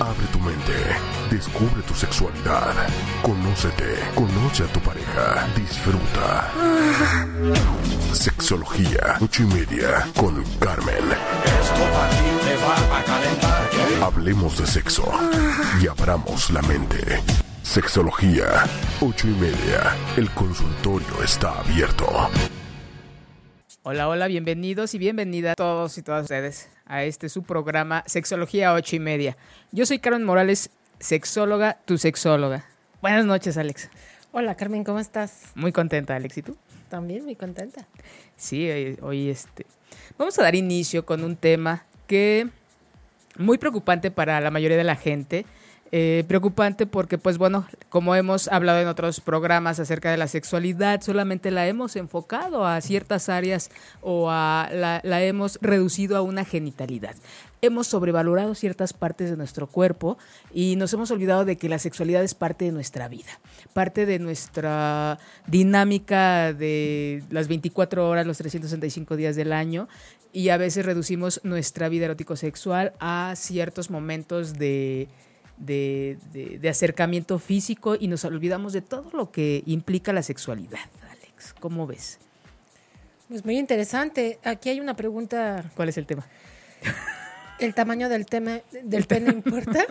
Abre 0.00 0.26
tu 0.32 0.38
mente, 0.38 0.72
descubre 1.30 1.82
tu 1.82 1.92
sexualidad, 1.92 2.72
conócete, 3.20 3.98
conoce 4.14 4.64
a 4.64 4.66
tu 4.68 4.80
pareja, 4.80 5.46
disfruta. 5.54 6.50
Sexología, 8.14 9.18
ocho 9.20 9.42
y 9.42 9.46
media, 9.46 10.08
con 10.16 10.42
Carmen. 10.58 11.04
Hablemos 14.02 14.58
de 14.58 14.66
sexo 14.66 15.04
y 15.82 15.86
abramos 15.86 16.48
la 16.48 16.62
mente. 16.62 17.20
Sexología, 17.62 18.64
ocho 19.02 19.28
y 19.28 19.32
media, 19.32 19.94
el 20.16 20.30
consultorio 20.30 21.22
está 21.22 21.60
abierto. 21.60 22.06
Hola, 23.82 24.08
hola, 24.08 24.28
bienvenidos 24.28 24.94
y 24.94 24.98
bienvenidas 24.98 25.56
todos 25.56 25.98
y 25.98 26.02
todas 26.02 26.22
ustedes 26.22 26.70
a 26.90 27.04
este 27.04 27.28
su 27.28 27.44
programa 27.44 28.02
Sexología 28.06 28.74
ocho 28.74 28.96
y 28.96 28.98
media. 28.98 29.36
Yo 29.70 29.86
soy 29.86 30.00
Carmen 30.00 30.24
Morales, 30.24 30.70
sexóloga, 30.98 31.78
tu 31.84 31.96
sexóloga. 31.98 32.64
Buenas 33.00 33.24
noches, 33.24 33.56
Alex. 33.56 33.88
Hola, 34.32 34.56
Carmen, 34.56 34.82
¿cómo 34.82 34.98
estás? 34.98 35.52
Muy 35.54 35.70
contenta, 35.70 36.16
Alex, 36.16 36.38
¿y 36.38 36.42
tú? 36.42 36.56
También 36.88 37.24
muy 37.24 37.36
contenta. 37.36 37.86
Sí, 38.36 38.68
hoy, 38.68 38.98
hoy 39.02 39.30
este 39.30 39.66
vamos 40.18 40.36
a 40.40 40.42
dar 40.42 40.56
inicio 40.56 41.06
con 41.06 41.22
un 41.22 41.36
tema 41.36 41.84
que 42.08 42.48
muy 43.38 43.56
preocupante 43.56 44.10
para 44.10 44.40
la 44.40 44.50
mayoría 44.50 44.76
de 44.76 44.84
la 44.84 44.96
gente. 44.96 45.46
Eh, 45.92 46.24
preocupante 46.28 46.86
porque, 46.86 47.18
pues 47.18 47.36
bueno, 47.36 47.66
como 47.88 48.14
hemos 48.14 48.46
hablado 48.46 48.80
en 48.80 48.86
otros 48.86 49.20
programas 49.20 49.80
acerca 49.80 50.10
de 50.12 50.16
la 50.16 50.28
sexualidad, 50.28 51.00
solamente 51.00 51.50
la 51.50 51.66
hemos 51.66 51.96
enfocado 51.96 52.64
a 52.64 52.80
ciertas 52.80 53.28
áreas 53.28 53.70
o 54.00 54.30
a 54.30 54.68
la, 54.72 55.00
la 55.02 55.22
hemos 55.24 55.58
reducido 55.60 56.16
a 56.16 56.22
una 56.22 56.44
genitalidad. 56.44 57.16
Hemos 57.60 57.88
sobrevalorado 57.88 58.54
ciertas 58.54 58.92
partes 58.92 59.30
de 59.30 59.36
nuestro 59.36 59.66
cuerpo 59.66 60.16
y 60.54 60.76
nos 60.76 60.92
hemos 60.94 61.10
olvidado 61.10 61.44
de 61.44 61.56
que 61.56 61.68
la 61.68 61.80
sexualidad 61.80 62.22
es 62.22 62.34
parte 62.34 62.66
de 62.66 62.72
nuestra 62.72 63.08
vida, 63.08 63.40
parte 63.72 64.06
de 64.06 64.20
nuestra 64.20 65.18
dinámica 65.48 66.52
de 66.52 67.24
las 67.30 67.48
24 67.48 68.08
horas, 68.08 68.26
los 68.26 68.38
365 68.38 69.16
días 69.16 69.34
del 69.34 69.52
año 69.52 69.88
y 70.32 70.50
a 70.50 70.56
veces 70.56 70.86
reducimos 70.86 71.40
nuestra 71.42 71.88
vida 71.88 72.04
erótico-sexual 72.04 72.92
a 73.00 73.34
ciertos 73.36 73.90
momentos 73.90 74.54
de 74.54 75.08
de, 75.60 76.18
de, 76.32 76.58
de, 76.58 76.68
acercamiento 76.68 77.38
físico 77.38 77.94
y 77.98 78.08
nos 78.08 78.24
olvidamos 78.24 78.72
de 78.72 78.80
todo 78.80 79.10
lo 79.12 79.30
que 79.30 79.62
implica 79.66 80.12
la 80.12 80.22
sexualidad. 80.22 80.80
Alex, 81.10 81.54
¿cómo 81.60 81.86
ves? 81.86 82.18
Pues 83.28 83.44
muy 83.44 83.58
interesante. 83.58 84.40
Aquí 84.42 84.70
hay 84.70 84.80
una 84.80 84.96
pregunta. 84.96 85.70
¿Cuál 85.76 85.88
es 85.90 85.98
el 85.98 86.06
tema? 86.06 86.26
¿El 87.60 87.74
tamaño 87.74 88.08
del 88.08 88.26
tema 88.26 88.60
del 88.82 89.04
pene 89.04 89.30
importa? 89.34 89.84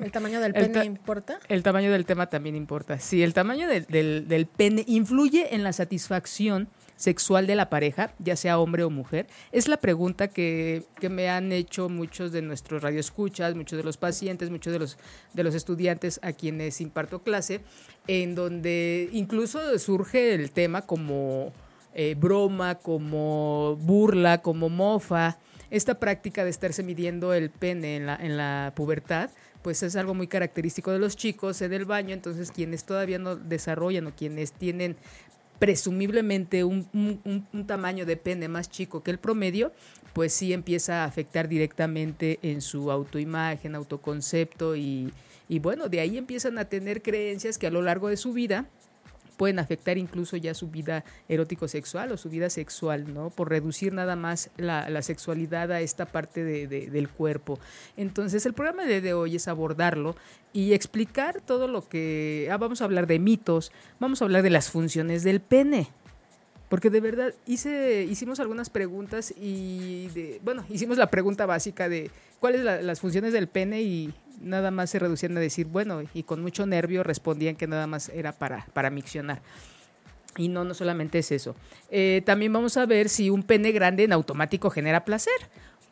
¿El 0.00 0.10
tamaño 0.10 0.40
del 0.40 0.54
pene 0.54 0.68
ta 0.68 0.84
importa? 0.84 1.38
El 1.48 1.62
tamaño 1.62 1.92
del 1.92 2.06
tema 2.06 2.28
también 2.28 2.56
importa. 2.56 2.98
Sí, 2.98 3.22
el 3.22 3.34
tamaño 3.34 3.68
del, 3.68 3.84
del, 3.86 4.26
del 4.26 4.46
pene 4.46 4.84
influye 4.88 5.54
en 5.54 5.62
la 5.62 5.72
satisfacción 5.72 6.68
sexual 7.00 7.46
de 7.46 7.54
la 7.54 7.70
pareja, 7.70 8.12
ya 8.18 8.36
sea 8.36 8.58
hombre 8.58 8.84
o 8.84 8.90
mujer? 8.90 9.26
Es 9.52 9.68
la 9.68 9.78
pregunta 9.78 10.28
que, 10.28 10.84
que, 11.00 11.08
me 11.08 11.30
han 11.30 11.50
hecho 11.50 11.88
muchos 11.88 12.30
de 12.30 12.42
nuestros 12.42 12.82
radioescuchas, 12.82 13.54
muchos 13.54 13.78
de 13.78 13.84
los 13.84 13.96
pacientes, 13.96 14.50
muchos 14.50 14.72
de 14.72 14.78
los, 14.78 14.98
de 15.32 15.42
los 15.42 15.54
estudiantes 15.54 16.20
a 16.22 16.34
quienes 16.34 16.82
imparto 16.82 17.22
clase, 17.22 17.62
en 18.06 18.34
donde 18.34 19.08
incluso 19.12 19.78
surge 19.78 20.34
el 20.34 20.50
tema 20.50 20.82
como 20.82 21.52
eh, 21.94 22.14
broma, 22.18 22.74
como 22.74 23.76
burla, 23.76 24.42
como 24.42 24.68
mofa. 24.68 25.38
Esta 25.70 25.98
práctica 25.98 26.44
de 26.44 26.50
estarse 26.50 26.82
midiendo 26.82 27.32
el 27.32 27.48
pene 27.48 27.96
en 27.96 28.06
la, 28.06 28.16
en 28.16 28.36
la 28.36 28.72
pubertad, 28.76 29.30
pues 29.62 29.82
es 29.82 29.96
algo 29.96 30.14
muy 30.14 30.26
característico 30.26 30.90
de 30.90 30.98
los 30.98 31.16
chicos 31.16 31.62
en 31.62 31.72
el 31.72 31.84
baño, 31.84 32.12
entonces 32.12 32.50
quienes 32.50 32.84
todavía 32.84 33.18
no 33.18 33.36
desarrollan 33.36 34.06
o 34.06 34.14
quienes 34.14 34.52
tienen 34.52 34.96
presumiblemente 35.60 36.64
un, 36.64 36.88
un, 36.94 37.46
un, 37.52 37.66
tamaño 37.66 38.06
de 38.06 38.16
pene 38.16 38.48
más 38.48 38.70
chico 38.70 39.02
que 39.02 39.10
el 39.10 39.18
promedio, 39.18 39.72
pues 40.14 40.32
sí 40.32 40.54
empieza 40.54 41.02
a 41.02 41.04
afectar 41.04 41.48
directamente 41.48 42.40
en 42.42 42.62
su 42.62 42.90
autoimagen, 42.90 43.74
autoconcepto 43.74 44.74
y, 44.74 45.12
y 45.50 45.58
bueno, 45.58 45.90
de 45.90 46.00
ahí 46.00 46.16
empiezan 46.16 46.58
a 46.58 46.64
tener 46.64 47.02
creencias 47.02 47.58
que 47.58 47.66
a 47.66 47.70
lo 47.70 47.82
largo 47.82 48.08
de 48.08 48.16
su 48.16 48.32
vida 48.32 48.70
pueden 49.40 49.58
afectar 49.58 49.96
incluso 49.96 50.36
ya 50.36 50.52
su 50.52 50.68
vida 50.68 51.02
erótico-sexual 51.26 52.12
o 52.12 52.18
su 52.18 52.28
vida 52.28 52.50
sexual, 52.50 53.14
¿no? 53.14 53.30
Por 53.30 53.48
reducir 53.48 53.90
nada 53.94 54.14
más 54.14 54.50
la, 54.58 54.90
la 54.90 55.00
sexualidad 55.00 55.72
a 55.72 55.80
esta 55.80 56.04
parte 56.04 56.44
de, 56.44 56.66
de, 56.66 56.90
del 56.90 57.08
cuerpo. 57.08 57.58
Entonces, 57.96 58.44
el 58.44 58.52
programa 58.52 58.84
de, 58.84 59.00
de, 59.00 59.14
hoy 59.14 59.36
es 59.36 59.48
abordarlo 59.48 60.14
y 60.52 60.74
explicar 60.74 61.40
todo 61.40 61.68
lo 61.68 61.88
que... 61.88 62.50
Ah, 62.52 62.58
vamos 62.58 62.82
a 62.82 62.84
hablar 62.84 63.06
de 63.06 63.18
mitos, 63.18 63.72
vamos 63.98 64.20
a 64.20 64.26
hablar 64.26 64.42
de 64.42 64.50
las 64.50 64.68
funciones 64.68 65.22
del 65.24 65.40
pene. 65.40 65.88
Porque 66.70 66.88
de 66.88 67.00
verdad 67.00 67.34
hice, 67.46 68.06
hicimos 68.08 68.38
algunas 68.38 68.70
preguntas 68.70 69.34
y, 69.36 70.38
bueno, 70.42 70.64
hicimos 70.70 70.98
la 70.98 71.10
pregunta 71.10 71.44
básica 71.44 71.88
de 71.88 72.10
cuáles 72.38 72.62
la, 72.62 72.80
las 72.80 73.00
funciones 73.00 73.32
del 73.32 73.48
pene 73.48 73.82
y 73.82 74.14
nada 74.40 74.70
más 74.70 74.90
se 74.90 75.00
reducían 75.00 75.36
a 75.36 75.40
decir, 75.40 75.66
bueno, 75.66 76.00
y 76.14 76.22
con 76.22 76.40
mucho 76.40 76.66
nervio 76.66 77.02
respondían 77.02 77.56
que 77.56 77.66
nada 77.66 77.88
más 77.88 78.08
era 78.10 78.32
para, 78.32 78.66
para 78.72 78.88
miccionar. 78.88 79.42
Y 80.36 80.46
no, 80.46 80.64
no 80.64 80.74
solamente 80.74 81.18
es 81.18 81.32
eso. 81.32 81.56
Eh, 81.90 82.22
también 82.24 82.52
vamos 82.52 82.76
a 82.76 82.86
ver 82.86 83.08
si 83.08 83.30
un 83.30 83.42
pene 83.42 83.72
grande 83.72 84.04
en 84.04 84.12
automático 84.12 84.70
genera 84.70 85.04
placer. 85.04 85.34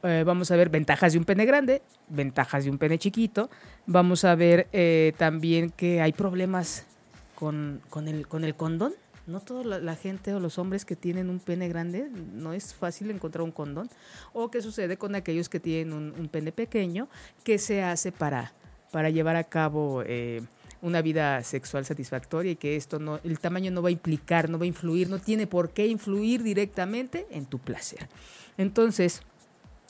Eh, 0.05 0.23
vamos 0.25 0.53
a 0.53 0.57
ver 0.57 0.71
ventajas 0.71 1.13
de 1.13 1.19
un 1.19 1.25
pene 1.25 1.45
grande, 1.45 1.83
ventajas 2.09 2.63
de 2.63 2.71
un 2.71 2.79
pene 2.79 2.99
chiquito. 2.99 3.51
Vamos 3.87 4.25
a 4.25 4.37
ver 4.37 4.69
eh, 4.73 5.13
también 5.17 5.71
que 5.71 6.01
hay 6.01 6.13
problemas 6.13 6.87
con, 7.35 7.81
con, 7.91 8.07
el, 8.07 8.29
con 8.29 8.45
el 8.45 8.55
condón. 8.55 8.95
No 9.29 9.41
toda 9.41 9.79
la, 9.79 9.95
gente 9.95 10.33
o 10.33 10.41
los 10.41 10.59
hombres 10.59 10.87
que 10.87 10.97
tienen 10.97 11.29
un 11.29 11.39
pene 11.39 11.69
grande, 11.69 12.11
no 12.33 12.55
es 12.55 12.73
fácil 12.73 13.11
encontrar 13.11 13.43
un 13.43 13.53
condón. 13.53 13.91
O 14.33 14.51
qué 14.51 14.63
sucede 14.63 14.97
con 14.97 15.15
aquellos 15.15 15.51
que 15.51 15.61
tienen 15.61 15.93
un, 15.93 16.29
pene 16.29 16.51
pequeño, 16.51 17.09
que 17.45 17.59
se 17.59 17.83
hace 17.83 18.11
para, 18.11 18.55
para 18.91 19.11
llevar 19.11 19.37
a 19.37 19.45
cabo 19.45 20.03
eh, 20.07 20.41
una 20.81 21.03
vida 21.03 21.43
sexual 21.43 21.85
satisfactoria 21.85 22.53
y 22.53 22.57
que 22.57 22.77
esto 22.77 22.99
no, 22.99 23.21
el 23.23 23.39
tamaño 23.39 23.71
no 23.71 23.83
va 23.83 23.91
a 23.91 23.93
implicar, 23.93 24.49
no 24.49 24.59
va 24.59 24.65
a 24.65 24.69
influir, 24.69 25.11
no 25.11 25.19
tiene 25.19 25.47
por 25.47 25.71
qué 25.71 25.87
influir 25.87 26.43
directamente 26.43 27.27
en 27.31 27.45
tu 27.45 27.59
placer. 27.59 28.09
Entonces, 28.57 29.21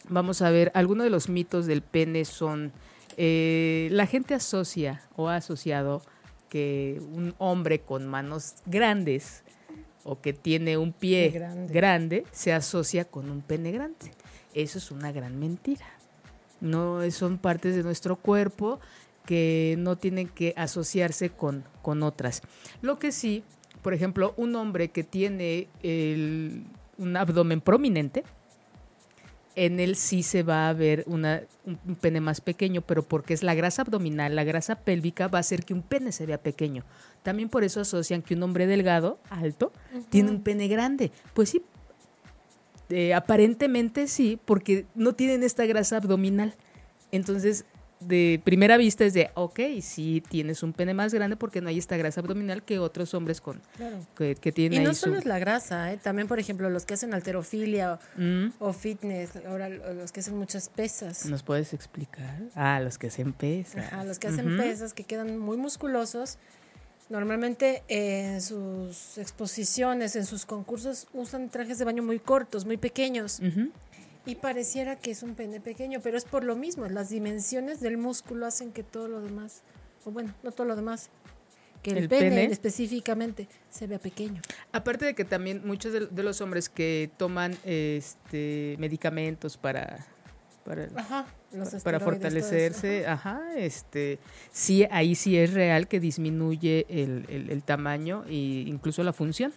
vamos 0.09 0.43
a 0.43 0.51
ver, 0.51 0.73
algunos 0.75 1.05
de 1.05 1.11
los 1.11 1.29
mitos 1.29 1.67
del 1.67 1.83
pene 1.83 2.25
son, 2.25 2.73
eh, 3.17 3.89
la 3.93 4.07
gente 4.07 4.35
asocia 4.35 5.03
o 5.15 5.29
ha 5.29 5.37
asociado 5.37 6.03
que 6.49 7.01
un 7.13 7.35
hombre 7.39 7.81
con 7.81 8.07
manos 8.07 8.55
grandes 8.67 9.43
o 10.05 10.21
que 10.21 10.33
tiene 10.33 10.79
un 10.79 10.93
pie 10.93 11.31
grande. 11.31 11.73
grande. 11.73 12.25
se 12.33 12.53
asocia 12.53 13.05
con 13.05 13.31
un 13.31 13.43
pene 13.43 13.73
grande. 13.73 14.13
Eso 14.55 14.79
es 14.79 14.91
una 14.91 15.13
gran 15.13 15.39
mentira. 15.39 15.87
No 16.61 17.09
son 17.11 17.39
partes 17.39 17.77
de 17.77 17.83
nuestro 17.83 18.17
cuerpo 18.17 18.81
que 19.27 19.77
no 19.79 19.97
tienen 19.97 20.29
que 20.29 20.55
asociarse 20.57 21.31
con, 21.31 21.65
con 21.83 22.03
otras. 22.03 22.43
Lo 22.81 22.99
que 22.99 23.13
sí, 23.13 23.45
por 23.83 23.93
ejemplo, 23.93 24.33
un 24.39 24.57
hombre 24.57 24.89
que 24.89 25.05
tiene 25.05 25.69
el, 25.83 26.65
un 26.97 27.17
abdomen 27.17 27.61
prominente, 27.61 28.25
en 29.65 29.81
él 29.81 29.97
sí 29.97 30.23
se 30.23 30.45
va 30.45 30.69
a 30.69 30.73
ver 30.73 31.03
una, 31.07 31.43
un 31.67 31.97
pene 31.97 32.21
más 32.21 32.41
pequeño, 32.41 32.81
pero 32.83 33.03
porque 33.03 33.35
es 33.35 33.43
la 33.43 33.55
grasa 33.55 33.83
abdominal, 33.83 34.37
la 34.37 34.45
grasa 34.45 34.77
pélvica 34.77 35.27
va 35.27 35.39
a 35.39 35.41
hacer 35.41 35.65
que 35.65 35.75
un 35.75 35.83
pene 35.83 36.13
se 36.13 36.27
vea 36.27 36.39
pequeño. 36.39 36.85
También 37.25 37.49
por 37.49 37.65
eso 37.65 37.81
asocian 37.81 38.23
que 38.23 38.35
un 38.35 38.43
hombre 38.45 38.69
delgado, 38.69 39.19
alto, 39.31 39.73
uh 39.93 39.99
-huh. 39.99 40.05
tiene 40.11 40.31
un 40.31 40.43
pene 40.43 40.69
grande. 40.69 41.11
Pues 41.35 41.51
sí, 41.51 41.63
eh, 42.91 43.15
aparentemente 43.15 44.07
sí, 44.07 44.39
porque 44.45 44.87
no 44.95 45.15
tienen 45.15 45.43
esta 45.43 45.67
grasa 45.67 45.97
abdominal. 45.97 46.55
Entonces, 47.11 47.65
de 48.01 48.41
primera 48.45 48.77
vista 48.77 49.05
es 49.05 49.15
de, 49.15 49.31
ok, 49.35 49.61
sí 49.81 50.23
tienes 50.29 50.63
un 50.63 50.73
pene 50.73 50.95
más 50.95 51.13
grande 51.13 51.37
porque 51.37 51.61
no 51.61 51.69
hay 51.69 51.79
esta 51.79 51.97
grasa 51.97 52.21
abdominal 52.21 52.63
que 52.63 52.79
otros 52.79 53.15
hombres 53.15 53.41
con 53.41 53.61
claro. 53.77 53.99
que, 54.17 54.35
que, 54.35 54.53
tienen. 54.53 54.81
Y 54.81 54.85
no 54.85 54.91
ahí 54.91 54.97
solo 54.97 55.15
su... 55.15 55.21
es 55.21 55.25
la 55.27 55.39
grasa, 55.39 55.93
¿eh? 55.93 55.99
también 56.03 56.29
por 56.29 56.39
ejemplo 56.39 56.71
los 56.71 56.85
que 56.85 56.95
hacen 56.95 57.15
alterofilia 57.15 57.95
o, 57.95 58.21
mm. 58.21 58.53
o, 58.59 58.73
fitness, 58.73 59.37
ahora 59.47 59.69
los 59.69 60.13
que 60.13 60.21
hacen 60.21 60.37
muchas 60.37 60.69
pesas. 60.69 61.27
¿Nos 61.27 61.43
puedes 61.43 61.73
explicar? 61.75 62.41
Ah, 62.55 62.81
los 62.81 62.99
que 62.99 63.09
hacen 63.09 63.33
pesas. 63.33 63.93
Ajá, 63.93 64.05
los 64.05 64.19
que 64.19 64.29
hacen 64.29 64.47
uh 64.47 64.51
-huh. 64.53 64.63
pesas 64.63 64.95
que 64.95 65.05
quedan 65.05 65.39
muy 65.39 65.57
musculosos 65.57 66.39
Normalmente 67.09 67.83
en 67.89 68.43
sus 68.43 69.17
exposiciones, 69.17 70.15
en 70.15 70.27
sus 70.27 70.45
concursos, 70.45 71.07
usan 71.15 71.49
trajes 71.49 71.79
de 71.79 71.87
baño 71.87 72.03
muy 72.03 72.19
cortos, 72.19 72.67
muy 72.67 72.77
pequeños. 72.77 73.41
Y 74.27 74.37
pareciera 74.37 74.97
que 74.97 75.11
es 75.11 75.23
un 75.23 75.35
pene 75.35 75.61
pequeño, 75.61 76.01
pero 76.03 76.19
es 76.19 76.25
por 76.25 76.45
lo 76.45 76.57
mismo. 76.57 76.87
Las 76.87 77.09
dimensiones 77.11 77.81
del 77.81 77.97
músculo 77.97 78.47
hacen 78.47 78.73
que 78.73 78.83
todo 78.83 79.09
lo 79.09 79.21
demás, 79.21 79.63
o 80.05 80.11
bueno, 80.11 80.35
no 80.43 80.53
todo 80.53 80.67
lo 80.67 80.77
demás, 80.77 81.11
que 81.83 81.91
el, 81.93 82.09
pene, 82.09 82.45
específicamente 82.45 83.49
se 83.71 83.87
vea 83.87 83.99
pequeño. 83.99 84.43
Aparte 84.73 85.07
de 85.07 85.15
que 85.15 85.25
también 85.25 85.63
muchos 85.65 85.93
de, 85.93 86.23
los 86.23 86.41
hombres 86.41 86.69
que 86.69 87.11
toman 87.17 87.57
este 87.65 88.77
medicamentos 88.79 89.57
para 89.57 90.07
para, 91.83 91.99
fortalecerse, 91.99 93.07
ajá, 93.07 93.41
este 93.57 94.19
sí 94.53 94.87
ahí 94.91 95.15
sí 95.15 95.39
es 95.39 95.55
real 95.55 95.89
que 95.89 95.99
disminuye 95.99 96.85
el, 96.91 97.25
el, 97.49 97.63
tamaño 97.63 98.25
e 98.29 98.35
incluso 98.35 99.03
la 99.03 99.15
función. 99.15 99.53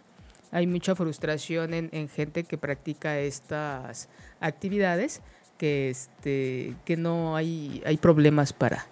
Hay 0.51 0.67
mucha 0.67 0.95
frustración 0.95 1.73
en, 1.73 1.89
en 1.91 2.09
gente 2.09 2.43
que 2.43 2.57
practica 2.57 3.19
estas 3.19 4.09
actividades 4.39 5.21
que 5.57 5.91
este 5.91 6.75
que 6.85 6.97
no 6.97 7.35
hay 7.35 7.83
hay 7.85 7.97
problemas 7.97 8.51
para 8.51 8.87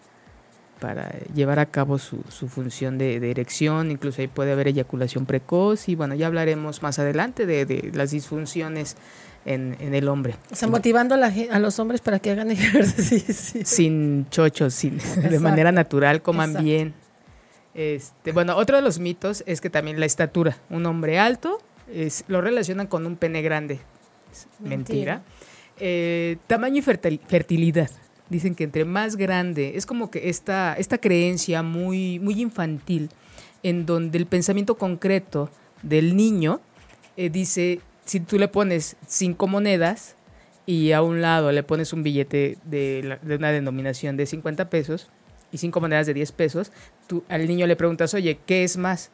para 0.80 1.12
llevar 1.34 1.60
a 1.60 1.66
cabo 1.68 1.98
su, 1.98 2.24
su 2.30 2.48
función 2.48 2.98
de, 2.98 3.16
erección, 3.30 3.92
incluso 3.92 4.22
ahí 4.22 4.28
puede 4.28 4.54
haber 4.54 4.70
eyaculación 4.70 5.26
precoz 5.26 5.90
y 5.90 5.96
bueno, 5.96 6.16
ya 6.16 6.28
hablaremos 6.28 6.82
más 6.82 7.00
adelante 7.00 7.46
de, 7.46 7.66
de 7.66 7.92
las 7.94 8.12
disfunciones 8.12 8.96
en, 9.46 9.76
en, 9.80 9.94
el 9.94 10.08
hombre. 10.08 10.36
O 10.52 10.56
sea, 10.56 10.68
motivando 10.68 11.16
a, 11.16 11.18
la, 11.18 11.34
a, 11.52 11.60
los 11.60 11.80
hombres 11.80 12.02
para 12.02 12.20
que 12.20 12.32
hagan 12.32 12.52
ejercicio. 12.52 13.62
Sin 13.66 14.30
chochos, 14.30 14.74
sin, 14.74 14.98
de 14.98 15.40
manera 15.40 15.72
natural, 15.72 16.22
coman 16.22 16.64
bien. 16.64 16.94
Este, 17.74 18.32
bueno, 18.32 18.56
otro 18.58 18.78
de 18.78 18.82
los 18.82 19.00
mitos 19.00 19.44
es 19.46 19.62
que 19.62 19.70
también 19.70 20.00
la 20.00 20.06
estatura. 20.06 20.58
Un 20.70 20.86
hombre 20.86 21.20
alto 21.20 21.62
es, 21.92 22.24
lo 22.28 22.42
relacionan 22.42 22.88
con 22.88 23.06
un 23.06 23.16
pene 23.16 23.42
grande. 23.42 23.80
mentira. 24.60 25.24
Eh, 25.80 26.38
tamaño 26.48 26.78
y 26.78 26.82
fertilidad. 26.82 27.90
Dicen 28.30 28.54
que 28.54 28.64
entre 28.64 28.86
más 28.86 29.16
grande, 29.16 29.74
es 29.76 29.86
como 29.86 30.12
que 30.12 30.30
esta, 30.30 30.76
esta 30.76 31.00
creencia 31.00 31.64
muy, 31.64 32.20
muy 32.20 32.42
infantil, 32.42 33.10
en 33.64 33.86
donde 33.86 34.18
el 34.18 34.28
pensamiento 34.28 34.78
concreto 34.78 35.50
del 35.82 36.16
niño 36.16 36.62
eh, 37.18 37.30
dice, 37.30 37.82
si 38.06 38.20
tú 38.20 38.38
le 38.38 38.48
pones 38.48 38.98
cinco 39.08 39.48
monedas 39.48 40.16
y 40.66 40.92
a 40.92 41.02
un 41.02 41.22
lado 41.22 41.52
le 41.52 41.64
pones 41.64 41.94
un 41.94 42.04
billete 42.04 42.58
de, 42.64 43.18
una 43.24 43.52
denominación 43.52 44.18
de 44.18 44.26
50 44.26 44.70
pesos 44.70 45.10
y 45.52 45.58
cinco 45.58 45.82
monedas 45.82 46.06
de 46.06 46.14
10 46.14 46.32
pesos, 46.34 46.72
tú 47.10 47.24
al 47.28 47.48
niño 47.48 47.66
le 47.66 47.76
preguntas, 47.76 48.14
oye, 48.14 48.40
¿qué 48.46 48.64
es 48.64 48.78
más? 48.78 49.10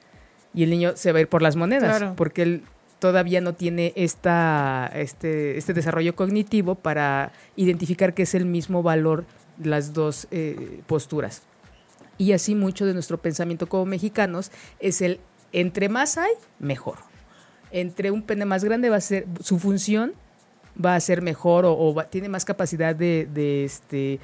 Y 0.53 0.63
el 0.63 0.69
niño 0.69 0.91
se 0.95 1.13
va 1.13 1.19
a 1.19 1.21
ir 1.21 1.29
por 1.29 1.41
las 1.41 1.55
monedas, 1.55 2.13
porque 2.17 2.43
él 2.43 2.63
todavía 2.99 3.39
no 3.39 3.53
tiene 3.53 3.93
esta, 3.95 4.91
este, 4.93 5.57
este 5.57 5.73
desarrollo 5.73 6.15
cognitivo 6.15 6.75
para 6.75 7.31
identificar 7.55 8.13
que 8.13 8.23
es 8.23 8.35
el 8.35 8.45
mismo 8.45 8.83
valor 8.83 9.25
las 9.63 9.93
dos 9.93 10.27
eh, 10.31 10.81
posturas. 10.87 11.43
Y 12.17 12.33
así 12.33 12.53
mucho 12.53 12.85
de 12.85 12.93
nuestro 12.93 13.17
pensamiento 13.17 13.67
como 13.67 13.85
mexicanos 13.85 14.51
es 14.79 15.01
el 15.01 15.19
entre 15.53 15.87
más 15.87 16.17
hay, 16.17 16.31
mejor. 16.59 16.97
Entre 17.71 18.11
un 18.11 18.23
pene 18.23 18.43
más 18.43 18.65
grande 18.65 18.89
va 18.89 18.97
a 18.97 19.01
ser 19.01 19.25
su 19.41 19.57
función 19.57 20.13
va 20.83 20.95
a 20.95 20.99
ser 20.99 21.21
mejor 21.21 21.63
o, 21.65 21.95
tiene 22.09 22.27
más 22.27 22.43
capacidad 22.43 22.93
de, 22.93 23.29
de 23.33 23.63
este 23.63 24.19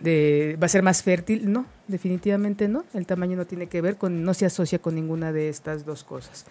de, 0.00 0.58
va 0.60 0.66
a 0.66 0.68
ser 0.68 0.82
más 0.82 1.02
fértil. 1.02 1.50
No, 1.50 1.66
definitivamente 1.88 2.68
no. 2.68 2.84
El 2.94 3.06
tamaño 3.06 3.36
no 3.36 3.46
tiene 3.46 3.66
que 3.66 3.80
ver 3.80 3.96
con, 3.96 4.24
no 4.24 4.34
se 4.34 4.46
asocia 4.46 4.78
con 4.78 4.94
ninguna 4.94 5.32
de 5.32 5.48
estas 5.48 5.84
dos 5.84 6.04
cosas. 6.04 6.46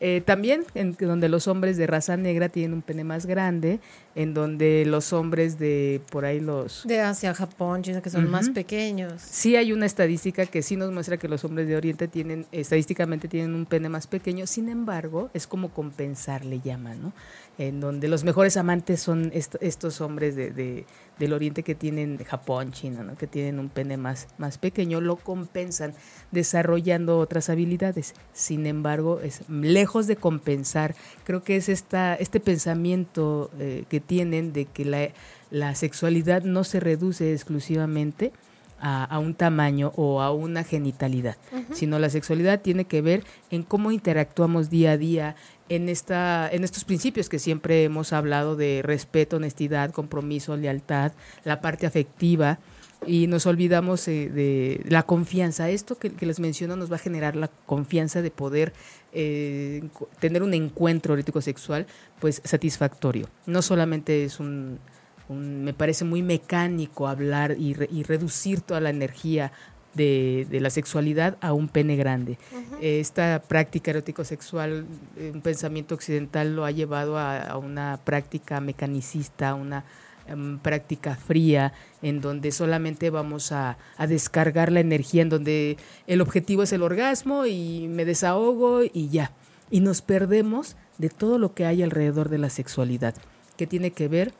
Eh, 0.00 0.22
también 0.24 0.64
en 0.74 0.96
donde 0.98 1.28
los 1.28 1.48
hombres 1.48 1.76
de 1.76 1.86
raza 1.88 2.16
negra 2.16 2.48
tienen 2.48 2.72
un 2.72 2.82
pene 2.82 3.02
más 3.02 3.26
grande, 3.26 3.80
en 4.14 4.32
donde 4.32 4.84
los 4.86 5.12
hombres 5.12 5.58
de 5.58 6.00
por 6.10 6.24
ahí 6.24 6.38
los... 6.38 6.86
De 6.86 7.00
Asia, 7.00 7.34
Japón, 7.34 7.82
China, 7.82 8.00
que 8.00 8.10
son 8.10 8.30
más 8.30 8.50
pequeños. 8.50 9.20
Sí 9.20 9.56
hay 9.56 9.72
una 9.72 9.86
estadística 9.86 10.46
que 10.46 10.62
sí 10.62 10.76
nos 10.76 10.92
muestra 10.92 11.16
que 11.16 11.26
los 11.26 11.44
hombres 11.44 11.66
de 11.66 11.76
Oriente 11.76 12.06
tienen, 12.06 12.46
estadísticamente 12.52 13.26
tienen 13.26 13.54
un 13.54 13.66
pene 13.66 13.88
más 13.88 14.06
pequeño, 14.06 14.46
sin 14.46 14.68
embargo, 14.68 15.30
es 15.34 15.48
como 15.48 15.70
compensar, 15.70 16.44
le 16.44 16.60
llaman, 16.60 17.02
¿no? 17.02 17.12
En 17.58 17.80
donde 17.80 18.06
los 18.06 18.22
mejores 18.22 18.56
amantes 18.56 19.00
son 19.00 19.32
estos 19.32 20.00
hombres 20.00 20.36
de, 20.36 20.86
del 21.18 21.32
oriente 21.32 21.64
que 21.64 21.74
tienen 21.74 22.16
Japón, 22.24 22.70
China, 22.70 23.02
¿no? 23.02 23.16
que 23.16 23.26
tienen 23.26 23.58
un 23.58 23.68
pene 23.68 23.96
más, 23.96 24.28
más 24.38 24.58
pequeño, 24.58 25.00
lo 25.00 25.16
compensan 25.16 25.92
desarrollando 26.30 27.18
otras 27.18 27.50
habilidades. 27.50 28.14
Sin 28.32 28.64
embargo, 28.66 29.20
es 29.20 29.42
lejos 29.48 30.06
de 30.06 30.14
compensar, 30.14 30.94
creo 31.24 31.42
que 31.42 31.56
es 31.56 31.68
esta, 31.68 32.14
este 32.14 32.38
pensamiento 32.38 33.50
eh, 33.58 33.84
que 33.88 33.98
tienen 33.98 34.52
de 34.52 34.66
que 34.66 34.84
la, 34.84 35.08
la, 35.50 35.74
sexualidad 35.74 36.42
no 36.42 36.62
se 36.62 36.78
reduce 36.78 37.32
exclusivamente 37.32 38.32
a, 38.80 39.18
un 39.18 39.34
tamaño 39.34 39.92
o 39.96 40.22
a 40.22 40.30
una 40.32 40.64
genitalidad, 40.64 41.36
sino 41.72 41.98
la 41.98 42.10
sexualidad 42.10 42.60
tiene 42.60 42.84
que 42.84 43.02
ver 43.02 43.24
en 43.50 43.62
cómo 43.62 43.90
interactuamos 43.90 44.70
día 44.70 44.92
a 44.92 44.96
día, 44.96 45.36
en, 45.68 45.88
esta, 45.88 46.48
en 46.50 46.64
estos 46.64 46.84
principios 46.84 47.28
que 47.28 47.38
siempre 47.38 47.84
hemos 47.84 48.12
hablado 48.12 48.56
de 48.56 48.80
respeto, 48.82 49.36
honestidad, 49.36 49.90
compromiso, 49.90 50.56
lealtad, 50.56 51.12
la 51.44 51.60
parte 51.60 51.86
afectiva, 51.86 52.58
y 53.06 53.26
nos 53.26 53.46
olvidamos 53.46 54.08
eh, 54.08 54.28
de 54.28 54.82
la 54.88 55.04
confianza. 55.04 55.70
Esto 55.70 55.98
que, 55.98 56.10
les 56.20 56.40
menciono 56.40 56.76
nos 56.76 56.90
va 56.90 56.96
a 56.96 57.00
generar 57.00 57.36
la 57.36 57.48
confianza 57.48 58.22
de 58.22 58.30
poder 58.30 58.72
eh, 59.12 59.88
tener 60.18 60.42
un 60.42 60.54
encuentro 60.54 61.14
erótico 61.14 61.40
sexual 61.40 61.86
pues 62.18 62.42
satisfactorio. 62.44 63.28
No 63.46 63.62
solamente 63.62 64.24
es 64.24 64.40
un, 64.40 64.80
me 65.28 65.74
parece 65.74 66.04
muy 66.04 66.22
mecánico 66.22 67.06
hablar 67.06 67.56
y, 67.58 67.76
y 67.90 68.02
reducir 68.02 68.60
toda 68.62 68.80
la 68.80 68.90
energía 68.90 69.52
de, 69.94 70.46
la 70.60 70.70
sexualidad 70.70 71.36
a 71.40 71.52
un 71.52 71.68
pene 71.68 71.96
grande. 71.96 72.38
Esta 72.80 73.42
práctica 73.46 73.90
erótico-sexual, 73.90 74.86
eh, 75.16 75.32
un 75.34 75.40
pensamiento 75.40 75.94
occidental 75.94 76.54
lo 76.54 76.64
ha 76.64 76.70
llevado 76.70 77.18
a, 77.18 77.56
una 77.56 77.98
práctica 78.04 78.60
mecanicista, 78.60 79.54
una 79.54 79.84
em, 80.26 80.58
práctica 80.58 81.16
fría, 81.16 81.72
en 82.02 82.20
donde 82.20 82.52
solamente 82.52 83.10
vamos 83.10 83.52
a, 83.52 83.78
a, 83.96 84.06
descargar 84.06 84.70
la 84.70 84.80
energía, 84.80 85.22
en 85.22 85.30
donde 85.30 85.76
el 86.06 86.20
objetivo 86.20 86.62
es 86.62 86.72
el 86.72 86.82
orgasmo 86.82 87.46
y 87.46 87.88
me 87.88 88.04
desahogo 88.04 88.82
y 88.84 89.08
ya. 89.08 89.32
Y 89.70 89.80
nos 89.80 90.02
perdemos 90.02 90.76
de 90.98 91.10
todo 91.10 91.38
lo 91.38 91.54
que 91.54 91.66
hay 91.66 91.82
alrededor 91.82 92.28
de 92.28 92.38
la 92.38 92.50
sexualidad, 92.50 93.14
que 93.56 93.66
tiene 93.66 93.90
que 93.90 94.08
ver 94.08 94.32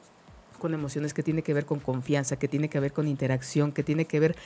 con 0.59 0.75
emociones, 0.75 1.15
que 1.15 1.23
tiene 1.23 1.43
que 1.43 1.55
ver 1.55 1.65
con 1.65 1.81
confianza, 1.81 2.38
que 2.38 2.49
tiene 2.49 2.69
que 2.69 2.81
ver 2.81 2.93
con 2.93 3.09
interacción, 3.09 3.73
que 3.73 3.83
tiene 3.83 4.05
que 4.05 4.21
ver 4.21 4.37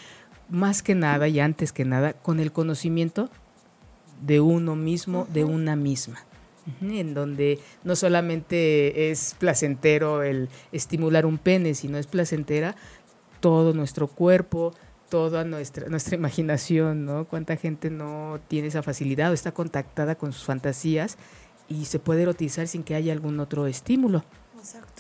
más 0.49 0.83
que 0.83 0.95
nada 0.95 1.29
y 1.29 1.41
antes 1.41 1.73
que 1.73 1.85
nada 1.85 2.13
con 2.13 2.41
el 2.41 2.53
conocimiento 2.53 3.31
de 4.21 4.41
uno 4.41 4.77
mismo, 4.77 5.27
de 5.33 5.45
una 5.45 5.77
misma 5.77 6.25
en 6.81 7.15
donde 7.15 7.59
no 7.85 7.97
solamente 7.97 9.11
es 9.11 9.35
placentero 9.39 10.23
el 10.23 10.49
estimular 10.71 11.27
un 11.27 11.39
pene, 11.39 11.75
sino 11.75 11.99
es 11.99 12.07
placentera 12.07 12.77
todo 13.41 13.73
nuestro 13.73 14.07
cuerpo, 14.07 14.73
toda 15.09 15.45
nuestra, 15.45 15.89
nuestra 15.89 16.17
imaginación, 16.21 17.05
¿no? 17.05 17.27
Cuánta 17.27 17.57
gente 17.57 17.91
no 17.91 18.41
tiene 18.49 18.69
esa 18.69 18.83
facilidad 18.83 19.31
o 19.31 19.35
está 19.35 19.53
contactada 19.53 20.15
con 20.15 20.33
sus 20.33 20.45
fantasías 20.45 21.19
y 21.69 21.87
se 21.87 21.99
puede 21.99 22.23
erotizar 22.23 22.69
sin 22.69 22.85
que 22.85 22.95
haya 22.95 23.13
algún 23.13 23.41
otro 23.41 23.67
estímulo. 23.67 24.25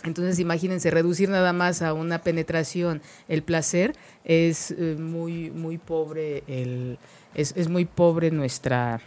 Entonces 0.05 0.39
imagínense, 0.39 0.91
reducir 0.91 1.29
nada 1.29 1.53
más 1.53 1.83
a 1.83 1.93
una 1.93 2.23
penetración 2.23 3.01
el 3.29 3.43
placer 3.43 3.95
es 4.25 4.73
eh, 4.73 4.97
muy, 4.99 5.51
muy 5.51 5.79
pobre, 5.79 6.43
el, 6.47 6.99
es, 7.35 7.55
es, 7.57 7.69
muy 7.69 7.85
pobre 7.85 8.31
nuestra, 8.31 9.01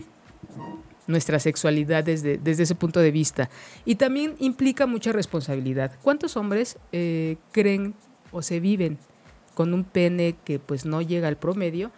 nuestra 1.07 1.39
sexualidad 1.39 2.03
desde, 2.03 2.37
desde 2.37 2.63
ese 2.63 2.75
punto 2.75 2.99
de 2.99 3.11
vista. 3.11 3.49
Y 3.83 3.95
también 3.95 4.35
implica 4.39 4.87
mucha 4.87 5.11
responsabilidad. 5.11 5.91
¿Cuántos 6.01 6.37
hombres 6.37 6.77
eh, 6.91 7.37
creen 7.51 7.93
o 8.31 8.41
se 8.41 8.59
viven 8.59 8.97
con 9.53 9.73
un 9.73 9.83
pene 9.83 10.35
que 10.43 10.59
pues 10.59 10.85
no 10.85 11.01
llega 11.01 11.27
al 11.27 11.37
promedio? 11.37 11.91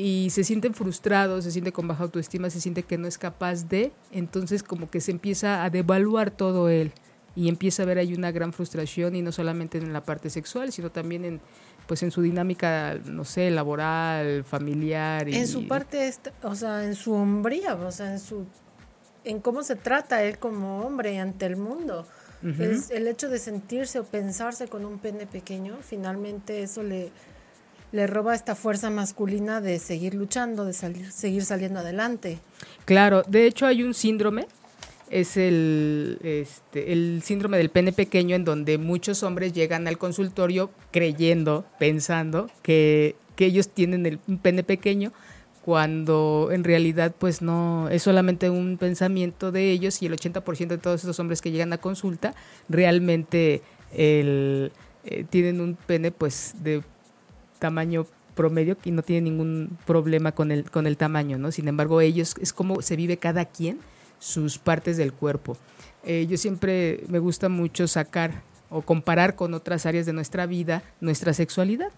y 0.00 0.30
se 0.30 0.44
sienten 0.44 0.74
frustrados, 0.74 1.42
se 1.42 1.50
siente 1.50 1.72
con 1.72 1.88
baja 1.88 2.04
autoestima, 2.04 2.50
se 2.50 2.60
siente 2.60 2.84
que 2.84 2.96
no 2.98 3.08
es 3.08 3.18
capaz 3.18 3.68
de, 3.68 3.90
entonces 4.12 4.62
como 4.62 4.88
que 4.88 5.00
se 5.00 5.10
empieza 5.10 5.64
a 5.64 5.70
devaluar 5.70 6.30
todo 6.30 6.68
él 6.68 6.92
y 7.38 7.48
empieza 7.48 7.84
a 7.84 7.86
ver 7.86 7.98
ahí 7.98 8.14
una 8.14 8.32
gran 8.32 8.52
frustración 8.52 9.14
y 9.14 9.22
no 9.22 9.30
solamente 9.30 9.78
en 9.78 9.92
la 9.92 10.02
parte 10.02 10.28
sexual, 10.28 10.72
sino 10.72 10.90
también 10.90 11.24
en 11.24 11.40
pues 11.86 12.02
en 12.02 12.10
su 12.10 12.20
dinámica, 12.20 12.98
no 13.06 13.24
sé, 13.24 13.50
laboral, 13.50 14.42
familiar. 14.44 15.26
Y, 15.28 15.36
en 15.36 15.46
su 15.46 15.66
parte, 15.68 16.12
o 16.42 16.54
sea, 16.56 16.84
en 16.84 16.96
su 16.96 17.14
hombría, 17.14 17.76
o 17.76 17.92
sea, 17.92 18.10
en 18.12 18.18
su 18.18 18.44
en 19.24 19.40
cómo 19.40 19.62
se 19.62 19.76
trata 19.76 20.24
él 20.24 20.38
como 20.38 20.80
hombre 20.80 21.18
ante 21.20 21.46
el 21.46 21.56
mundo. 21.56 22.06
el, 22.42 22.82
el, 22.90 23.06
hecho 23.06 23.28
de 23.28 23.38
sentirse 23.38 24.00
o 24.00 24.04
pensarse 24.04 24.66
con 24.66 24.84
un 24.84 24.98
pene 24.98 25.26
pequeño, 25.26 25.76
finalmente 25.80 26.62
eso 26.62 26.82
le, 26.82 27.12
le 27.92 28.06
roba 28.06 28.34
esta 28.34 28.54
fuerza 28.54 28.90
masculina 28.90 29.60
de 29.60 29.78
seguir 29.78 30.14
luchando, 30.14 30.64
de 30.64 30.72
salir, 30.72 31.12
seguir 31.12 31.44
saliendo 31.44 31.80
adelante. 31.80 32.40
Claro, 32.84 33.22
de 33.28 33.46
hecho 33.46 33.66
hay 33.66 33.82
un 33.82 33.94
síndrome, 33.94 34.46
es 35.10 35.36
el, 35.36 36.18
este, 36.22 36.92
el 36.92 37.22
síndrome 37.22 37.56
del 37.56 37.70
pene 37.70 37.92
pequeño 37.92 38.36
en 38.36 38.44
donde 38.44 38.78
muchos 38.78 39.22
hombres 39.22 39.52
llegan 39.52 39.86
al 39.88 39.98
consultorio 39.98 40.70
creyendo, 40.90 41.64
pensando 41.78 42.50
que, 42.62 43.16
que 43.36 43.46
ellos 43.46 43.68
tienen 43.68 44.06
el, 44.06 44.18
un 44.26 44.38
pene 44.38 44.62
pequeño, 44.62 45.12
cuando 45.64 46.48
en 46.50 46.64
realidad 46.64 47.14
pues 47.18 47.42
no 47.42 47.88
es 47.90 48.02
solamente 48.02 48.48
un 48.48 48.78
pensamiento 48.78 49.52
de 49.52 49.70
ellos 49.70 50.00
y 50.02 50.06
el 50.06 50.16
80% 50.16 50.68
de 50.68 50.78
todos 50.78 51.02
esos 51.02 51.20
hombres 51.20 51.42
que 51.42 51.50
llegan 51.50 51.72
a 51.74 51.78
consulta 51.78 52.34
realmente 52.70 53.60
el, 53.92 54.72
eh, 55.04 55.24
tienen 55.28 55.60
un 55.60 55.74
pene 55.74 56.10
pues 56.10 56.54
de 56.62 56.82
tamaño 57.58 58.06
promedio 58.34 58.76
y 58.84 58.92
no 58.92 59.02
tienen 59.02 59.24
ningún 59.24 59.76
problema 59.84 60.32
con 60.32 60.52
el, 60.52 60.70
con 60.70 60.86
el 60.86 60.96
tamaño, 60.96 61.38
¿no? 61.38 61.50
Sin 61.50 61.66
embargo, 61.68 62.00
ellos 62.00 62.34
es 62.40 62.52
como 62.52 62.80
se 62.82 62.96
vive 62.96 63.16
cada 63.16 63.44
quien 63.44 63.80
sus 64.18 64.58
partes 64.58 64.96
del 64.96 65.12
cuerpo. 65.12 65.56
Eh, 66.04 66.26
yo 66.28 66.36
siempre 66.36 67.04
me 67.08 67.18
gusta 67.18 67.48
mucho 67.48 67.86
sacar 67.88 68.42
o 68.70 68.82
comparar 68.82 69.34
con 69.34 69.54
otras 69.54 69.86
áreas 69.86 70.06
de 70.06 70.12
nuestra 70.12 70.46
vida 70.46 70.82
nuestra 71.00 71.32
sexualidad, 71.32 71.90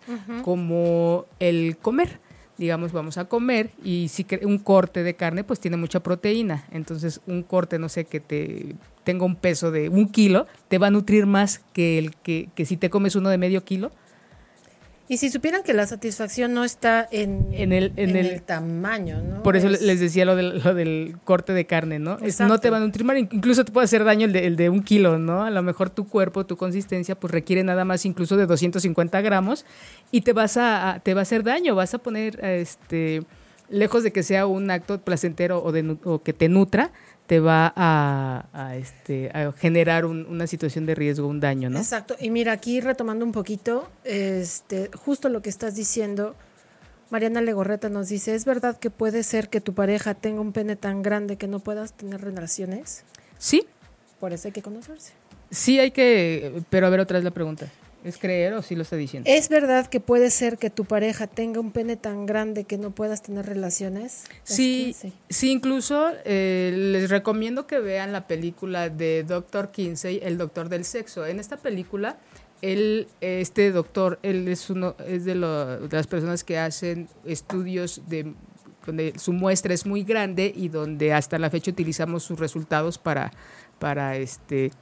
como 0.43 1.27
el 1.41 1.77
comer 1.77 2.21
digamos, 2.61 2.93
vamos 2.93 3.17
a 3.17 3.25
comer 3.25 3.71
y 3.83 4.09
si 4.09 4.27
un 4.43 4.59
corte 4.59 5.03
de 5.03 5.15
carne, 5.15 5.45
pues 5.45 5.61
tiene 5.61 5.79
mucha 5.79 6.01
proteína. 6.01 6.67
Entonces, 6.71 7.23
un 7.27 7.43
corte, 7.43 7.79
no 7.79 7.89
sé, 7.89 8.05
que 8.05 8.21
te 8.21 8.77
tenga 9.03 9.25
un 9.25 9.35
peso 9.35 9.71
de 9.71 9.89
un 9.89 10.07
kilo, 10.11 10.47
te 10.69 10.77
va 10.77 10.89
a 10.89 10.91
nutrir 10.91 11.25
más 11.25 11.63
que 11.73 11.97
el 11.97 12.15
que, 12.17 12.51
que 12.55 12.67
si 12.67 12.77
te 12.77 12.91
comes 12.91 13.17
uno 13.17 13.31
de 13.31 13.39
medio 13.39 13.65
kilo. 13.65 13.93
Y 15.11 15.17
si 15.17 15.29
supieran 15.29 15.65
que 15.65 15.75
la 15.75 15.89
satisfacción 15.89 16.55
no 16.55 16.63
está 16.63 17.09
en, 17.11 17.49
en, 17.51 17.73
el, 17.73 17.93
en, 17.97 18.15
el, 18.15 18.43
tamaño, 18.43 19.21
¿no? 19.21 19.43
Por 19.43 19.57
eso 19.57 19.69
les 19.69 19.99
decía 19.99 20.25
lo 20.25 20.37
del, 20.37 20.63
lo 20.63 20.73
del 20.73 21.17
corte 21.25 21.53
de 21.53 21.67
carne, 21.67 21.99
¿no? 21.99 22.17
no 22.39 22.61
te 22.61 22.71
va 22.71 22.77
a 22.77 22.81
nutrir 22.81 23.05
más, 23.05 23.19
incluso 23.19 23.65
te 23.65 23.73
puede 23.73 23.87
hacer 23.87 24.05
daño 24.05 24.27
el 24.27 24.33
de, 24.33 24.47
el 24.47 24.55
de 24.55 24.71
un 24.71 24.85
kilo, 24.85 25.19
¿no? 25.19 25.43
A 25.43 25.51
lo 25.51 25.65
mejor 25.65 25.91
tu 25.91 26.07
cuerpo, 26.07 26.47
tu 26.47 26.57
consistencia, 26.57 27.17
pues 27.19 27.33
requiere 27.33 27.65
nada 27.65 27.85
más 27.85 28.07
incluso 28.07 28.37
de 28.37 28.47
250 28.47 29.21
gramos 29.21 29.67
y 30.13 30.21
te 30.21 30.33
vas 30.33 30.57
a, 30.57 31.01
te 31.03 31.13
va 31.13 31.23
a 31.23 31.23
hacer 31.23 31.43
daño, 31.43 31.75
vas 31.75 31.93
a 31.93 31.99
poner, 31.99 32.39
este, 32.45 33.25
lejos 33.71 34.03
de 34.03 34.13
que 34.13 34.23
sea 34.23 34.47
un 34.47 34.71
acto 34.71 35.01
placentero 35.01 35.63
o, 35.63 35.73
de, 35.73 35.97
o 36.05 36.23
que 36.23 36.33
te 36.33 36.49
nutra, 36.49 36.93
te 37.31 37.39
va 37.39 37.73
a, 37.77 38.75
este, 38.75 39.31
a 39.33 39.53
generar 39.53 40.05
una 40.05 40.49
situación 40.49 40.85
de 40.85 40.97
riesgo, 40.97 41.29
un 41.29 41.39
daño, 41.39 41.71
¿no? 41.71 41.79
Exacto. 41.79 42.17
Y 42.19 42.29
mira, 42.29 42.51
aquí 42.51 42.81
retomando 42.81 43.25
un 43.25 43.31
poquito, 43.31 43.89
este, 44.03 44.91
justo 44.97 45.29
lo 45.29 45.41
que 45.41 45.49
estás 45.49 45.77
diciendo, 45.77 46.35
Mariana 47.09 47.41
Legorreta 47.41 47.89
nos 47.89 48.09
dice, 48.09 48.35
¿es 48.35 48.45
verdad 48.45 48.77
que 48.81 48.91
puede 48.91 49.23
ser 49.23 49.49
que 49.49 49.61
tu 49.61 49.75
pareja 49.75 50.15
tenga 50.15 50.41
un 50.41 50.53
pene 50.53 50.75
tan 50.75 51.03
grande 51.03 51.37
que 51.37 51.47
no 51.47 51.61
puedas 51.61 51.93
tener 51.93 52.21
relaciones? 52.21 53.05
Sí. 53.39 53.65
Por 54.19 54.33
eso 54.33 54.49
hay 54.49 54.53
que 54.53 54.63
conocerse. 54.63 55.13
Sí, 55.53 55.79
hay 55.79 55.93
que, 55.93 56.65
pero 56.69 56.89
a 56.89 56.91
ver 56.91 56.99
otra 56.99 57.19
vez 57.19 57.23
la 57.25 57.31
pregunta. 57.31 57.69
¿Es 58.03 58.17
creer 58.17 58.55
o 58.55 58.63
sí 58.63 58.77
lo 58.77 58.83
está 58.83 58.97
diciendo? 58.97 59.29
¿Es 59.31 59.49
verdad 59.49 59.87
que 59.87 60.01
puede 60.01 60.31
ser 60.31 60.57
que 60.57 60.71
tu 60.71 60.85
pareja 60.85 61.27
tenga 61.27 61.61
un 61.61 61.71
pene 61.71 61.97
tan 61.97 62.25
grande 62.25 62.65
que 62.65 62.79
no 62.79 62.93
puedas 62.93 63.23
tener 63.23 63.47
relaciones? 63.47 64.25
Sí, 64.43 64.97
sí, 65.29 65.51
incluso 65.51 66.11
eh, 66.25 66.73
les 66.75 67.11
recomiendo 67.11 67.67
que 67.67 67.79
vean 67.79 68.13
la 68.13 68.27
película 68.27 68.89
de 68.89 69.25
Doctor 69.25 69.71
Kinsey, 69.71 70.21
el 70.23 70.39
doctor 70.39 70.69
del 70.69 70.85
sexo. 70.85 71.27
En 71.27 71.41
esta 71.41 71.59
película, 71.59 72.19
él, 72.63 73.09
este 73.21 73.71
doctor, 73.71 74.19
él 74.23 74.49
es 74.49 74.71
uno, 74.71 74.97
es 75.07 75.25
de, 75.25 75.35
de 75.35 75.89
las 75.91 76.07
personas 76.07 76.43
que 76.43 76.59
hacen 76.59 77.09
estudios 77.25 78.03
de 78.09 78.33
donde 78.87 79.13
su 79.19 79.35
muestra 79.35 79.75
es 79.75 79.85
muy 79.85 80.05
grande 80.05 80.53
y 80.55 80.69
donde 80.69 81.13
hasta 81.13 81.39
la 81.39 81.51
fecha 81.51 81.71
utilizamos 81.71 82.23
sus 82.23 82.39
resultados 82.39 82.97
para, 82.97 83.31
para 83.79 84.17
este 84.17 84.73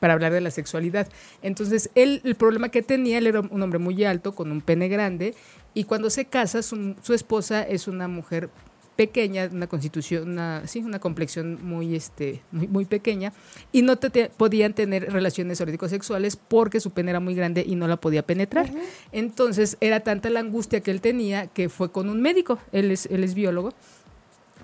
para 0.00 0.14
hablar 0.14 0.32
de 0.32 0.40
la 0.40 0.50
sexualidad. 0.50 1.08
Entonces, 1.42 1.90
él, 1.94 2.20
el 2.24 2.34
problema 2.34 2.68
que 2.68 2.82
tenía, 2.82 3.18
él 3.18 3.26
era 3.26 3.40
un 3.40 3.62
hombre 3.62 3.78
muy 3.78 4.04
alto, 4.04 4.34
con 4.34 4.50
un 4.50 4.60
pene 4.60 4.88
grande, 4.88 5.34
y 5.74 5.84
cuando 5.84 6.10
se 6.10 6.26
casa, 6.26 6.62
su, 6.62 6.94
esposa 7.12 7.62
es 7.62 7.88
una 7.88 8.08
mujer 8.08 8.48
pequeña, 8.96 9.48
una 9.50 9.66
constitución, 9.66 10.30
una, 10.30 10.62
sí, 10.66 10.78
una 10.78 11.00
complexión 11.00 11.58
muy, 11.62 11.96
este, 11.96 12.42
muy, 12.52 12.68
muy 12.68 12.84
pequeña, 12.84 13.32
y 13.72 13.82
no 13.82 13.96
te, 13.96 14.30
podían 14.30 14.72
tener 14.72 15.12
relaciones 15.12 15.60
erótico-sexuales 15.60 16.36
porque 16.36 16.78
su 16.78 16.92
pene 16.92 17.10
era 17.10 17.18
muy 17.18 17.34
grande 17.34 17.64
y 17.66 17.74
no 17.74 17.88
la 17.88 17.96
podía 17.96 18.24
penetrar. 18.24 18.70
Entonces, 19.10 19.76
era 19.80 20.00
tanta 20.00 20.30
la 20.30 20.40
angustia 20.40 20.80
que 20.80 20.92
él 20.92 21.00
tenía 21.00 21.48
que 21.48 21.68
fue 21.68 21.90
con 21.90 22.08
un 22.08 22.22
médico, 22.22 22.58
él 22.70 22.92
es, 22.92 23.06
él 23.06 23.24
es 23.24 23.34
biólogo, 23.34 23.72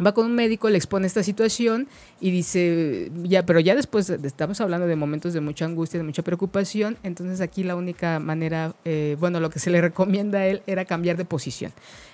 va 0.05 0.13
con 0.13 0.27
un 0.27 0.35
médico, 0.35 0.71
le 0.71 0.77
expone 0.77 1.07
esta 1.07 1.23
situación 1.23 1.89
y 2.21 2.31
dice, 2.31 3.11
ya, 3.23 3.45
pero 3.45 3.61
ya 3.61 3.75
después 3.75 4.09
estamos 4.11 4.61
hablando 4.61 4.87
de 4.87 4.97
momentos 4.97 5.33
de 5.33 5.41
mucha 5.41 5.65
angustia, 5.65 5.99
de 5.99 6.05
mucha 6.05 6.23
preocupación, 6.23 6.97
entonces 7.03 7.41
aquí 7.41 7.63
la 7.63 7.77
única 7.77 8.19
manera, 8.19 8.75
eh, 8.85 9.17
bueno, 9.21 9.41
lo 9.41 9.51
que 9.51 9.59
se 9.59 9.71
le 9.71 9.81
recomienda 9.81 10.41
a 10.41 10.47
él 10.47 10.63
era 10.67 10.85
cambiar 10.85 11.17
de 11.17 11.25
posición. 11.25 11.73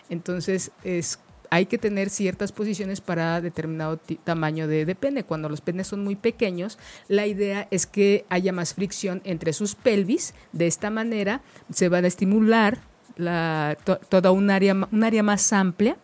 Entonces 0.09 0.71
es 0.85 1.19
hay 1.51 1.67
que 1.67 1.79
tener 1.79 2.11
ciertas 2.11 2.53
posiciones 2.53 3.01
para 3.01 3.41
determinado 3.41 3.99
tamaño 4.25 4.69
de, 4.69 4.95
pene. 4.95 5.25
Cuando 5.25 5.49
los 5.49 5.61
penes 5.61 5.87
son 5.87 6.05
muy 6.05 6.17
pequeños, 6.17 6.79
la 7.09 7.27
idea 7.27 7.69
es 7.71 7.87
que 7.87 8.25
haya 8.29 8.53
más 8.53 8.75
fricción 8.75 9.21
entre 9.25 9.53
sus 9.53 9.75
pelvis. 9.75 10.35
De 10.53 10.67
esta 10.67 10.91
manera 10.91 11.43
se 11.73 11.89
van 11.89 12.05
a 12.05 12.09
estimular 12.09 12.79
la, 13.17 13.77
toda 14.09 14.31
un 14.31 14.51
área, 14.51 14.75
un 14.75 15.05
área 15.05 15.23
más 15.23 15.53
amplia 15.53 15.97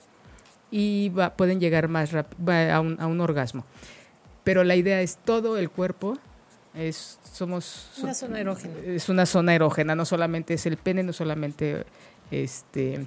y 0.72 1.10
va, 1.10 1.36
pueden 1.36 1.60
llegar 1.60 1.86
más 1.86 2.12
a 2.14 2.80
un, 2.80 2.96
a 2.98 3.06
un 3.06 3.20
orgasmo. 3.20 3.64
Pero 4.42 4.64
la 4.64 4.74
idea 4.74 5.00
es 5.02 5.18
todo 5.24 5.56
el 5.56 5.70
cuerpo 5.70 6.18
es 6.74 7.18
somos 7.30 7.90
una 8.02 8.14
zona 8.14 8.40
erógena. 8.40 8.74
Es 8.84 9.08
una 9.08 9.26
zona 9.26 9.54
erógena, 9.54 9.94
no 9.94 10.04
solamente 10.04 10.54
es 10.54 10.66
el 10.66 10.78
pene, 10.78 11.02
no 11.02 11.12
solamente 11.12 11.84
este 12.30 13.06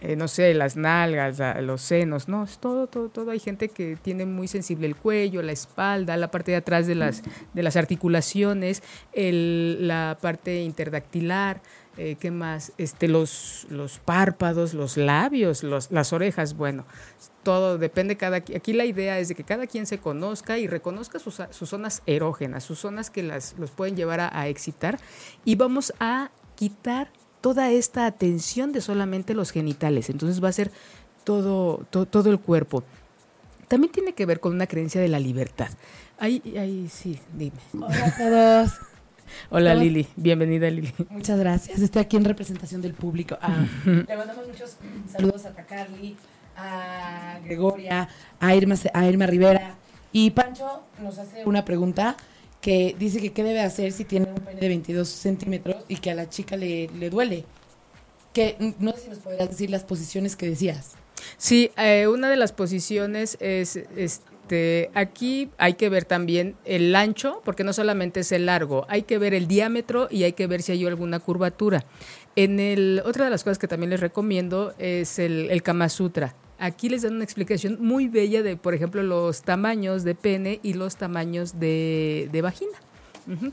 eh, 0.00 0.16
no 0.16 0.28
sé, 0.28 0.54
las 0.54 0.76
nalgas, 0.76 1.40
los 1.62 1.82
senos, 1.82 2.28
no, 2.28 2.44
es 2.44 2.58
todo, 2.58 2.86
todo, 2.86 3.08
todo. 3.08 3.30
Hay 3.30 3.38
gente 3.38 3.68
que 3.68 3.96
tiene 3.96 4.26
muy 4.26 4.48
sensible 4.48 4.86
el 4.86 4.96
cuello, 4.96 5.42
la 5.42 5.52
espalda, 5.52 6.16
la 6.16 6.30
parte 6.30 6.52
de 6.52 6.58
atrás 6.58 6.86
de 6.86 6.94
las, 6.94 7.22
de 7.52 7.62
las 7.62 7.76
articulaciones, 7.76 8.82
la 9.14 10.18
parte 10.20 10.62
interdactilar, 10.62 11.60
eh, 11.96 12.16
¿qué 12.18 12.30
más? 12.30 12.72
Este, 12.78 13.08
los, 13.08 13.66
los 13.68 13.98
párpados, 13.98 14.74
los 14.74 14.96
labios, 14.96 15.62
las 15.64 16.12
orejas, 16.12 16.56
bueno, 16.56 16.86
todo 17.42 17.78
depende 17.78 18.16
cada 18.16 18.38
aquí 18.38 18.72
la 18.72 18.84
idea 18.84 19.18
es 19.18 19.28
de 19.28 19.34
que 19.34 19.44
cada 19.44 19.66
quien 19.66 19.86
se 19.86 19.98
conozca 19.98 20.58
y 20.58 20.66
reconozca 20.66 21.18
sus, 21.18 21.42
sus 21.50 21.68
zonas 21.68 22.02
erógenas, 22.06 22.64
sus 22.64 22.78
zonas 22.78 23.10
que 23.10 23.22
las, 23.22 23.54
los 23.58 23.70
pueden 23.70 23.96
llevar 23.96 24.20
a, 24.20 24.48
excitar 24.48 24.98
y 25.44 25.56
vamos 25.56 25.92
a 26.00 26.30
quitar 26.54 27.10
toda 27.40 27.70
esta 27.70 28.06
atención 28.06 28.72
de 28.72 28.80
solamente 28.80 29.34
los 29.34 29.50
genitales, 29.50 30.10
entonces 30.10 30.42
va 30.42 30.48
a 30.48 30.52
ser 30.52 30.70
todo, 31.24 31.86
todo, 31.90 32.30
el 32.30 32.38
cuerpo. 32.38 32.82
También 33.68 33.92
tiene 33.92 34.14
que 34.14 34.26
ver 34.26 34.40
con 34.40 34.54
una 34.54 34.66
creencia 34.66 35.00
de 35.00 35.08
la 35.08 35.20
libertad. 35.20 35.68
Ahí, 36.18 36.42
ahí 36.58 36.88
sí, 36.90 37.18
dime. 37.34 37.56
Hola 37.74 38.06
a 38.06 38.16
todos. 38.16 38.72
Hola 39.50 39.74
Lili, 39.76 40.08
bienvenida 40.16 40.68
Lili. 40.70 40.92
Muchas 41.08 41.38
gracias, 41.38 41.80
estoy 41.80 42.02
aquí 42.02 42.16
en 42.16 42.24
representación 42.24 42.82
del 42.82 42.94
público. 42.94 43.38
Ah, 43.40 43.64
le 43.84 44.16
mandamos 44.16 44.46
muchos 44.48 44.76
saludos 45.08 45.46
a 45.46 45.52
Tacarli, 45.52 46.16
a 46.56 47.38
Gregoria, 47.44 48.08
a 48.40 48.54
Irma, 48.56 48.74
a 48.92 49.06
Irma 49.06 49.26
Rivera. 49.26 49.76
Y 50.12 50.30
Pancho 50.30 50.82
nos 51.00 51.18
hace 51.18 51.44
una 51.44 51.64
pregunta 51.64 52.16
que 52.60 52.94
dice 52.98 53.20
que 53.20 53.32
qué 53.32 53.42
debe 53.42 53.60
hacer 53.60 53.92
si 53.92 54.04
tiene 54.04 54.28
un 54.30 54.36
pene 54.36 54.60
de 54.60 54.68
22 54.68 55.08
centímetros 55.08 55.84
y 55.88 55.96
que 55.96 56.10
a 56.10 56.14
la 56.14 56.28
chica 56.28 56.56
le, 56.56 56.88
le 56.98 57.10
duele. 57.10 57.44
Que 58.32 58.56
no 58.78 58.92
sé 58.92 59.00
si 59.00 59.08
nos 59.08 59.18
podrías 59.18 59.48
decir 59.48 59.70
las 59.70 59.84
posiciones 59.84 60.36
que 60.36 60.46
decías. 60.46 60.92
Sí, 61.36 61.70
eh, 61.76 62.06
una 62.06 62.30
de 62.30 62.36
las 62.36 62.52
posiciones 62.52 63.36
es, 63.40 63.76
es 63.76 64.22
este, 64.50 64.90
aquí 64.94 65.48
hay 65.58 65.74
que 65.74 65.88
ver 65.88 66.04
también 66.04 66.56
el 66.64 66.96
ancho, 66.96 67.40
porque 67.44 67.62
no 67.62 67.72
solamente 67.72 68.20
es 68.20 68.32
el 68.32 68.46
largo, 68.46 68.84
hay 68.88 69.02
que 69.02 69.16
ver 69.16 69.32
el 69.32 69.46
diámetro 69.46 70.08
y 70.10 70.24
hay 70.24 70.32
que 70.32 70.48
ver 70.48 70.60
si 70.62 70.72
hay 70.72 70.84
alguna 70.86 71.20
curvatura. 71.20 71.84
En 72.34 72.58
el, 72.58 73.00
otra 73.04 73.26
de 73.26 73.30
las 73.30 73.44
cosas 73.44 73.58
que 73.58 73.68
también 73.68 73.90
les 73.90 74.00
recomiendo 74.00 74.74
es 74.78 75.20
el, 75.20 75.50
el 75.52 75.62
Kama 75.62 75.88
Sutra. 75.88 76.34
Aquí 76.60 76.88
les 76.88 77.02
dan 77.02 77.14
una 77.14 77.24
explicación 77.24 77.78
muy 77.80 78.06
bella 78.08 78.42
de, 78.42 78.56
por 78.56 78.74
ejemplo, 78.74 79.02
los 79.02 79.42
tamaños 79.42 80.04
de 80.04 80.14
pene 80.14 80.60
y 80.62 80.74
los 80.74 80.96
tamaños 80.96 81.58
de, 81.58 82.28
de 82.30 82.42
vagina 82.42 82.78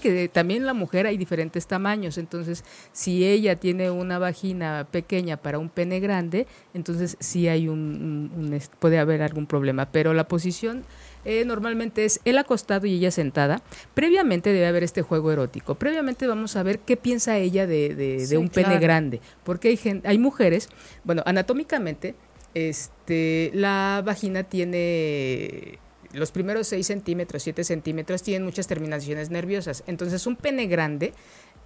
que 0.02 0.28
también 0.28 0.66
la 0.66 0.74
mujer 0.74 1.06
hay 1.06 1.18
diferentes 1.18 1.68
tamaños, 1.68 2.18
entonces 2.18 2.64
si 2.94 3.26
ella 3.26 3.58
tiene 3.58 3.92
una 3.92 4.18
vagina 4.18 4.88
pequeña 4.90 5.38
para 5.38 5.60
un 5.60 5.70
pene 5.70 6.00
grande, 6.00 6.48
entonces 6.74 7.16
sí 7.20 7.48
hay 7.48 7.68
un, 7.68 8.60
puede 8.80 8.98
haber 8.98 9.22
algún 9.22 9.46
problema, 9.46 9.86
pero 9.92 10.14
la 10.14 10.28
posición 10.28 10.84
Eh, 11.26 11.44
normalmente 11.44 12.06
es 12.06 12.22
él 12.24 12.38
acostado 12.38 12.88
y 12.88 12.94
ella 12.94 13.12
sentada. 13.12 13.62
Previamente 13.94 14.54
debe 14.54 14.66
haber 14.66 14.84
este 14.84 15.02
juego 15.02 15.30
erótico. 15.30 15.76
Previamente 15.76 16.26
vamos 16.26 16.56
a 16.56 16.64
ver 16.64 16.80
qué 16.80 16.96
piensa 16.96 17.38
ella 17.38 17.68
de, 17.68 17.94
de- 17.96 18.26
de 18.28 18.38
un 18.38 18.48
pene 18.48 18.70
grande. 18.80 19.20
Porque 19.44 19.68
hay, 19.68 19.76
gen- 19.78 20.02
hay 20.06 20.18
mujeres, 20.20 20.70
bueno, 21.04 21.24
anatómicamente, 21.26 22.16
este, 22.54 23.52
la 23.54 24.02
vagina 24.06 24.44
tiene 24.44 25.80
los 26.14 26.32
primeros 26.32 26.68
6 26.68 26.86
centímetros, 26.86 27.44
7 27.44 27.64
centímetros, 27.64 28.24
tienen 28.24 28.46
muchas 28.46 28.68
terminaciones 28.68 29.30
nerviosas. 29.30 29.84
Entonces, 29.88 30.26
un 30.26 30.36
pene 30.36 30.68
grande 30.68 31.14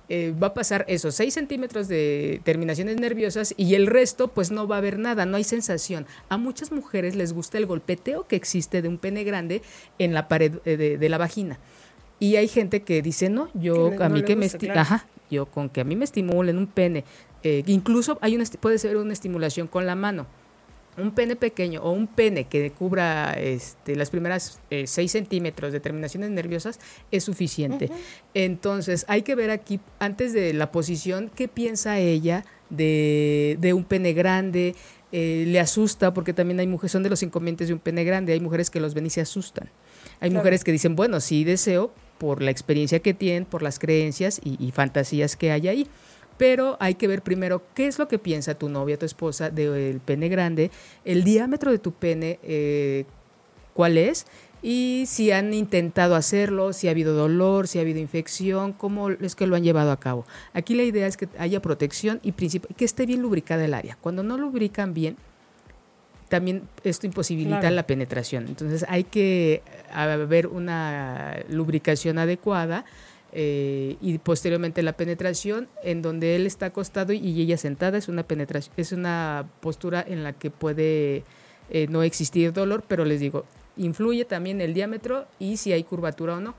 eh, 0.10 0.34
va 0.42 0.48
a 0.48 0.54
pasar 0.54 0.84
esos 0.88 1.16
6 1.16 1.34
centímetros 1.34 1.88
de 1.88 2.42
terminaciones 2.44 3.00
nerviosas 3.00 3.54
y 3.56 3.76
el 3.76 3.88
resto, 3.88 4.28
pues 4.28 4.52
no 4.52 4.68
va 4.68 4.76
a 4.76 4.80
haber 4.80 5.00
nada, 5.00 5.26
no 5.26 5.38
hay 5.38 5.44
sensación. 5.44 6.06
A 6.28 6.38
muchas 6.38 6.72
mujeres 6.72 7.16
les 7.16 7.34
gusta 7.34 7.58
el 7.58 7.66
golpeteo 7.66 8.28
que 8.28 8.36
existe 8.36 8.82
de 8.82 8.90
un 8.90 8.98
pene 8.98 9.24
grande 9.24 9.62
en 10.00 10.14
la 10.14 10.28
pared 10.28 10.56
eh, 10.66 10.76
de, 10.78 10.98
de 10.98 11.10
la 11.10 11.18
vagina. 11.18 11.60
Y 12.20 12.36
hay 12.36 12.48
gente 12.48 12.84
que 12.84 13.02
dice, 13.02 13.30
no, 13.30 13.50
yo 13.56 13.98
Que 13.98 14.04
a 14.04 14.10
mí 14.10 14.24
que 14.24 14.36
me 14.36 14.46
gusta, 14.46 14.60
claro. 14.60 14.82
ajá, 14.82 15.08
yo 15.32 15.48
con 15.48 15.70
que 15.70 15.82
a 15.82 15.84
mí 15.84 15.96
me 15.96 16.06
estimulen 16.06 16.58
un 16.58 16.68
pene, 16.68 17.04
eh, 17.42 17.64
incluso 17.66 18.20
hay 18.22 18.36
una, 18.36 18.46
puede 18.60 18.78
ser 18.78 18.98
una 18.98 19.14
estimulación 19.14 19.68
con 19.68 19.88
la 19.88 19.96
mano. 19.96 20.28
Un 20.98 21.12
pene 21.12 21.36
pequeño 21.38 21.82
o 21.82 21.92
un 21.92 22.06
pene 22.08 22.46
que 22.46 22.70
cubra 22.72 23.34
este, 23.40 23.96
las 23.96 24.10
primeras 24.10 24.60
6 24.70 25.12
centímetros 25.12 25.72
de 25.72 25.80
terminaciones 25.80 26.30
nerviosas 26.32 26.80
es 27.12 27.24
suficiente. 27.24 27.90
Entonces 28.34 29.06
hay 29.08 29.22
que 29.22 29.36
ver 29.36 29.52
aquí, 29.52 29.80
antes 30.00 30.34
de 30.34 30.54
la 30.54 30.72
posición, 30.72 31.32
qué 31.34 31.48
piensa 31.48 32.00
ella 32.00 32.44
de, 32.70 33.58
de 33.60 33.74
un 33.74 33.84
pene 33.84 34.14
grande. 34.14 34.76
eh, 35.14 35.44
le 35.48 35.60
asusta 35.60 36.14
porque 36.14 36.32
también 36.34 36.60
hay 36.62 36.68
mujeres, 36.68 36.94
son 36.94 37.04
de 37.04 37.10
los 37.10 37.22
inconvenientes 37.22 37.68
de 37.68 37.74
un 37.74 37.82
pene 37.82 38.06
grande, 38.06 38.32
hay 38.32 38.40
mujeres 38.40 38.70
que 38.70 38.80
los 38.80 38.94
ven 38.94 39.06
y 39.06 39.10
se 39.10 39.20
asustan. 39.20 39.70
Hay 40.22 40.30
Claro. 40.30 40.36
mujeres 40.42 40.64
que 40.64 40.72
dicen, 40.72 40.96
bueno, 40.96 41.20
sí 41.20 41.44
deseo 41.44 41.92
por 42.18 42.42
la 42.42 42.50
experiencia 42.52 43.00
que 43.02 43.14
tienen, 43.14 43.44
por 43.46 43.62
las 43.62 43.78
creencias 43.78 44.40
y, 44.44 44.56
y 44.66 44.72
fantasías 44.72 45.36
que 45.36 45.52
hay 45.52 45.68
ahí. 45.68 45.88
Pero 46.42 46.76
hay 46.80 46.96
que 46.96 47.08
ver 47.08 47.22
primero 47.22 47.62
qué 47.76 47.86
es 47.86 48.00
lo 48.00 48.08
que 48.08 48.18
piensa 48.18 48.56
tu 48.56 48.68
novia, 48.68 48.98
tu 48.98 49.06
esposa 49.06 49.52
del 49.52 50.00
pene 50.00 50.28
grande, 50.28 50.72
el 51.06 51.24
diámetro 51.24 51.70
de 51.70 51.78
tu 51.78 51.92
pene, 51.92 52.40
eh, 52.42 53.06
cuál 53.76 53.96
es, 54.00 54.26
y 54.64 55.04
si 55.06 55.30
han 55.30 55.54
intentado 55.54 56.16
hacerlo, 56.16 56.74
si 56.74 56.88
ha 56.88 56.92
habido 56.92 57.14
dolor, 57.14 57.68
si 57.68 57.78
ha 57.78 57.82
habido 57.82 58.00
infección, 58.00 58.74
cómo 58.74 59.12
es 59.12 59.36
que 59.36 59.46
lo 59.46 59.56
han 59.56 59.64
llevado 59.64 59.92
a 59.92 60.00
cabo. 60.00 60.26
Aquí 60.54 60.74
la 60.74 60.82
idea 60.82 61.06
es 61.06 61.16
que 61.16 61.30
haya 61.38 61.62
protección 61.62 62.20
y 62.24 62.32
que 62.32 62.86
esté 62.86 63.06
bien 63.06 63.22
lubricada 63.22 63.64
el 63.64 63.76
área. 63.76 64.00
Cuando 64.02 64.24
no 64.24 64.36
lubrican 64.36 64.96
bien, 64.96 65.18
también 66.28 66.64
esto 66.84 67.06
imposibilita 67.06 67.60
Claro. 67.60 67.76
la 67.76 67.84
penetración. 67.86 68.48
Entonces 68.48 68.84
hay 68.90 69.04
que 69.04 69.62
haber 69.94 70.48
una 70.48 71.36
lubricación 71.50 72.18
adecuada 72.18 72.84
eh, 73.34 73.98
y 74.02 74.18
posteriormente 74.18 74.84
la 74.84 74.94
penetración 74.94 75.70
en 75.84 76.02
donde 76.02 76.36
él 76.36 76.46
está 76.46 76.68
acostado 76.68 77.14
y 77.14 77.42
ella 77.42 77.58
sentada 77.58 77.98
es 77.98 78.10
una 78.10 78.24
penetración, 78.24 78.74
es 78.78 78.92
una 78.92 79.48
postura 79.62 80.04
en 80.06 80.24
la 80.24 80.34
que 80.34 80.50
puede 80.50 81.24
eh, 81.70 81.88
no 81.90 82.04
existir 82.04 82.52
dolor, 82.52 82.84
pero 82.88 83.06
les 83.06 83.22
digo, 83.22 83.46
influye 83.78 84.26
también 84.26 84.60
el 84.60 84.74
diámetro 84.74 85.26
y 85.40 85.58
si 85.58 85.72
hay 85.72 85.84
curvatura 85.84 86.38
o 86.38 86.40
no. 86.42 86.56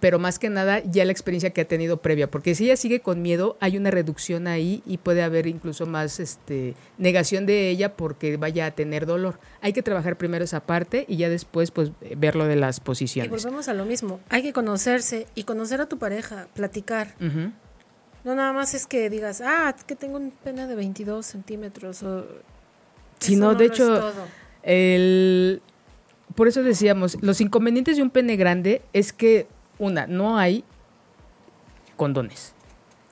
Pero 0.00 0.18
más 0.18 0.38
que 0.38 0.50
nada 0.50 0.82
ya 0.84 1.04
la 1.04 1.12
experiencia 1.12 1.50
que 1.50 1.60
ha 1.60 1.68
tenido 1.68 1.98
previa, 1.98 2.30
porque 2.30 2.54
si 2.54 2.64
ella 2.64 2.76
sigue 2.76 3.00
con 3.00 3.22
miedo, 3.22 3.56
hay 3.60 3.76
una 3.76 3.90
reducción 3.90 4.46
ahí 4.46 4.82
y 4.86 4.98
puede 4.98 5.22
haber 5.22 5.46
incluso 5.46 5.86
más 5.86 6.20
este, 6.20 6.74
negación 6.98 7.46
de 7.46 7.68
ella 7.70 7.96
porque 7.96 8.36
vaya 8.36 8.66
a 8.66 8.70
tener 8.72 9.06
dolor. 9.06 9.38
Hay 9.60 9.72
que 9.72 9.82
trabajar 9.82 10.16
primero 10.16 10.44
esa 10.44 10.60
parte 10.60 11.04
y 11.08 11.16
ya 11.16 11.28
después 11.28 11.70
pues 11.70 11.90
ver 12.16 12.36
lo 12.36 12.46
de 12.46 12.56
las 12.56 12.78
Y 12.78 12.80
posiciones. 12.80 13.30
volvemos 13.30 13.68
a 13.68 13.74
lo 13.74 13.84
mismo. 13.84 14.20
Hay 14.28 14.42
que 14.42 14.52
conocerse 14.52 15.26
y 15.34 15.44
conocer 15.44 15.80
a 15.80 15.86
tu 15.86 15.98
pareja, 15.98 16.48
platicar. 16.54 17.14
No 18.24 18.34
nada 18.34 18.52
más 18.54 18.74
es 18.74 18.86
que 18.86 19.10
digas, 19.10 19.42
ah, 19.42 19.74
es 19.76 19.84
que 19.84 19.96
tengo 19.96 20.16
un 20.16 20.30
pene 20.30 20.66
de 20.66 20.74
22 20.74 21.24
centímetros. 21.26 22.02
O... 22.02 22.24
Si 23.20 23.36
no, 23.36 23.54
de 23.54 23.66
hecho. 23.66 24.12
El, 24.62 25.60
por 26.34 26.48
eso 26.48 26.62
decíamos, 26.62 27.18
los 27.20 27.40
inconvenientes 27.40 27.96
de 27.96 28.02
un 28.02 28.10
pene 28.10 28.36
grande 28.36 28.80
es 28.92 29.12
que, 29.12 29.46
una, 29.78 30.06
no 30.06 30.38
hay 30.38 30.64
condones. 31.96 32.54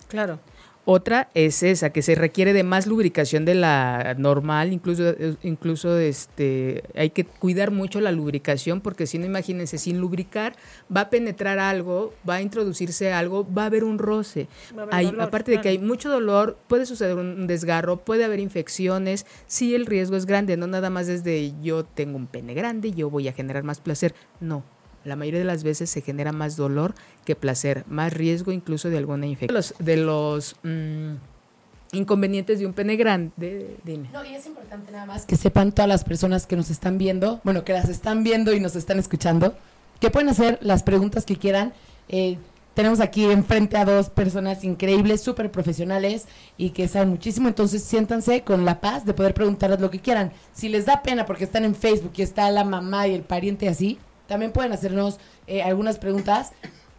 Claro. 0.08 0.38
Otra 0.84 1.28
es 1.34 1.62
esa, 1.62 1.90
que 1.90 2.02
se 2.02 2.16
requiere 2.16 2.52
de 2.52 2.64
más 2.64 2.88
lubricación 2.88 3.44
de 3.44 3.54
la 3.54 4.16
normal, 4.18 4.72
incluso, 4.72 5.14
incluso 5.44 5.96
este, 5.96 6.82
hay 6.96 7.10
que 7.10 7.24
cuidar 7.24 7.70
mucho 7.70 8.00
la 8.00 8.10
lubricación, 8.10 8.80
porque 8.80 9.06
si 9.06 9.16
no, 9.18 9.24
imagínense, 9.24 9.78
sin 9.78 10.00
lubricar 10.00 10.56
va 10.94 11.02
a 11.02 11.08
penetrar 11.10 11.60
algo, 11.60 12.12
va 12.28 12.34
a 12.34 12.42
introducirse 12.42 13.12
algo, 13.12 13.46
va 13.46 13.62
a 13.62 13.66
haber 13.66 13.84
un 13.84 14.00
roce. 14.00 14.48
Haber 14.76 14.92
Hay- 14.92 15.06
dolor, 15.06 15.22
aparte 15.22 15.52
de 15.52 15.60
que 15.60 15.68
hay 15.68 15.78
mucho 15.78 16.10
dolor, 16.10 16.58
puede 16.66 16.84
suceder 16.84 17.14
un 17.16 17.46
desgarro, 17.46 17.98
puede 17.98 18.24
haber 18.24 18.40
infecciones, 18.40 19.24
sí 19.46 19.76
el 19.76 19.86
riesgo 19.86 20.16
es 20.16 20.26
grande, 20.26 20.56
no 20.56 20.66
nada 20.66 20.90
más 20.90 21.06
desde 21.06 21.52
yo 21.62 21.84
tengo 21.84 22.16
un 22.16 22.26
pene 22.26 22.54
grande, 22.54 22.90
yo 22.90 23.08
voy 23.08 23.28
a 23.28 23.32
generar 23.32 23.62
más 23.62 23.78
placer, 23.78 24.16
no. 24.40 24.64
La 25.04 25.16
mayoría 25.16 25.40
de 25.40 25.44
las 25.44 25.64
veces 25.64 25.90
se 25.90 26.00
genera 26.00 26.32
más 26.32 26.56
dolor 26.56 26.94
que 27.24 27.36
placer, 27.36 27.84
más 27.88 28.12
riesgo 28.12 28.52
incluso 28.52 28.88
de 28.90 28.98
alguna 28.98 29.26
infección. 29.26 29.48
De 29.48 29.54
los, 29.54 29.74
de 29.78 29.96
los 29.96 30.56
mm, 30.62 31.96
inconvenientes 31.96 32.58
de 32.58 32.66
un 32.66 32.72
pene 32.72 32.96
grande, 32.96 33.76
dime. 33.84 34.08
No, 34.12 34.24
y 34.24 34.34
es 34.34 34.46
importante 34.46 34.90
nada 34.92 35.06
más 35.06 35.26
que 35.26 35.36
sepan 35.36 35.72
todas 35.72 35.88
las 35.88 36.04
personas 36.04 36.46
que 36.46 36.56
nos 36.56 36.70
están 36.70 36.98
viendo, 36.98 37.40
bueno, 37.44 37.64
que 37.64 37.72
las 37.72 37.88
están 37.88 38.24
viendo 38.24 38.52
y 38.52 38.60
nos 38.60 38.76
están 38.76 38.98
escuchando, 38.98 39.54
que 40.00 40.10
pueden 40.10 40.28
hacer 40.28 40.58
las 40.62 40.82
preguntas 40.82 41.24
que 41.24 41.36
quieran. 41.36 41.72
Eh, 42.08 42.38
tenemos 42.74 43.00
aquí 43.00 43.24
enfrente 43.24 43.76
a 43.76 43.84
dos 43.84 44.08
personas 44.08 44.64
increíbles, 44.64 45.20
súper 45.20 45.50
profesionales 45.50 46.26
y 46.56 46.70
que 46.70 46.88
saben 46.88 47.10
muchísimo, 47.10 47.48
entonces 47.48 47.82
siéntanse 47.82 48.42
con 48.42 48.64
la 48.64 48.80
paz 48.80 49.04
de 49.04 49.12
poder 49.12 49.34
preguntarles 49.34 49.80
lo 49.80 49.90
que 49.90 50.00
quieran. 50.00 50.32
Si 50.54 50.70
les 50.70 50.86
da 50.86 51.02
pena 51.02 51.26
porque 51.26 51.44
están 51.44 51.64
en 51.64 51.74
Facebook 51.74 52.12
y 52.16 52.22
está 52.22 52.50
la 52.50 52.64
mamá 52.64 53.06
y 53.06 53.14
el 53.14 53.22
pariente 53.22 53.68
así, 53.68 53.98
también 54.32 54.50
pueden 54.52 54.72
hacernos 54.72 55.18
eh, 55.46 55.62
algunas 55.62 55.98
preguntas 55.98 56.52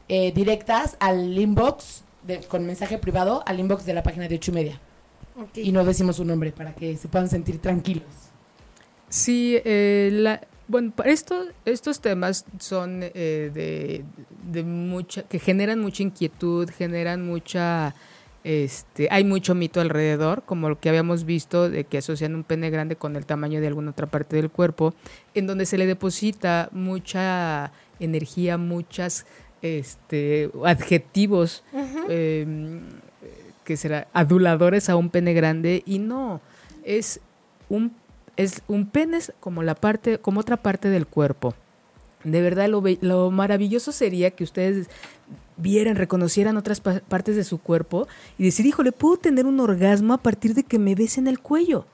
eh, 0.08 0.32
directas 0.34 0.98
al 1.00 1.36
inbox, 1.38 2.04
de- 2.28 2.42
con 2.42 2.64
mensaje 2.66 3.00
privado, 3.00 3.42
al 3.48 3.60
inbox 3.60 3.86
de 3.86 3.94
la 3.96 4.04
página 4.04 4.28
de 4.28 4.36
ocho 4.36 4.52
y 4.52 4.54
media. 4.54 4.80
Y 5.56 5.72
no 5.72 5.84
decimos 5.84 6.18
su 6.18 6.26
nombre 6.26 6.52
para 6.52 6.74
que 6.76 6.96
se 6.96 7.08
puedan 7.08 7.28
sentir 7.28 7.58
tranquilos. 7.60 8.06
Sí, 9.10 9.58
eh, 9.66 10.10
la, 10.14 10.42
bueno, 10.68 10.94
esto, 11.06 11.46
estos 11.66 12.02
temas 12.02 12.46
son 12.60 13.00
eh, 13.02 13.50
de, 13.54 14.04
de 14.52 14.64
mucha, 14.64 15.24
que 15.24 15.40
generan 15.40 15.80
mucha 15.80 16.04
inquietud, 16.04 16.70
generan 16.70 17.26
mucha, 17.26 17.96
este, 18.44 19.08
hay 19.10 19.24
mucho 19.24 19.56
mito 19.56 19.80
alrededor, 19.80 20.44
como 20.46 20.70
lo 20.70 20.80
que 20.80 20.90
habíamos 20.90 21.24
visto 21.26 21.70
de 21.70 21.86
que 21.86 22.00
asocian 22.00 22.36
un 22.36 22.44
pene 22.44 22.70
grande 22.70 22.96
con 22.96 23.16
el 23.16 23.26
tamaño 23.26 23.62
de 23.62 23.68
alguna 23.68 23.92
otra 23.92 24.08
parte 24.08 24.36
del 24.36 24.50
cuerpo, 24.50 24.94
en 25.34 25.48
donde 25.48 25.66
se 25.66 25.78
le 25.78 25.86
deposita 25.86 26.70
mucha 26.72 27.72
energía, 28.00 28.58
muchas, 28.58 29.26
este, 29.62 30.52
adjetivos 30.66 31.64
eh, 32.10 32.82
que 33.64 33.78
será 33.78 34.08
aduladores 34.12 34.90
a 34.90 34.98
un 34.98 35.10
pene 35.10 35.34
grande 35.34 35.84
y 35.86 36.00
no 36.00 36.42
es 36.84 37.22
un 37.70 37.94
es 38.36 38.62
un 38.68 38.88
pene 38.88 39.20
como 39.40 39.64
la 39.64 39.76
parte 39.76 40.18
como 40.18 40.42
otra 40.42 40.58
parte 40.58 40.90
del 40.90 41.08
cuerpo. 41.08 41.54
De 42.24 42.42
verdad 42.42 42.68
lo, 42.68 42.84
lo 43.02 43.32
maravilloso 43.32 43.92
sería 43.92 44.32
que 44.32 44.44
ustedes 44.44 44.90
vieran 45.58 45.96
reconocieran 45.96 46.58
otras 46.58 46.80
pa- 46.82 47.00
partes 47.02 47.36
de 47.36 47.44
su 47.44 47.58
cuerpo 47.60 48.08
y 48.38 48.44
decir 48.46 48.66
híjole 48.66 48.92
puedo 48.92 49.18
tener 49.18 49.46
un 49.46 49.60
orgasmo 49.60 50.14
a 50.14 50.18
partir 50.22 50.54
de 50.54 50.64
que 50.64 50.80
me 50.80 50.96
besen 50.96 51.28
el 51.28 51.40
cuello 51.40 51.86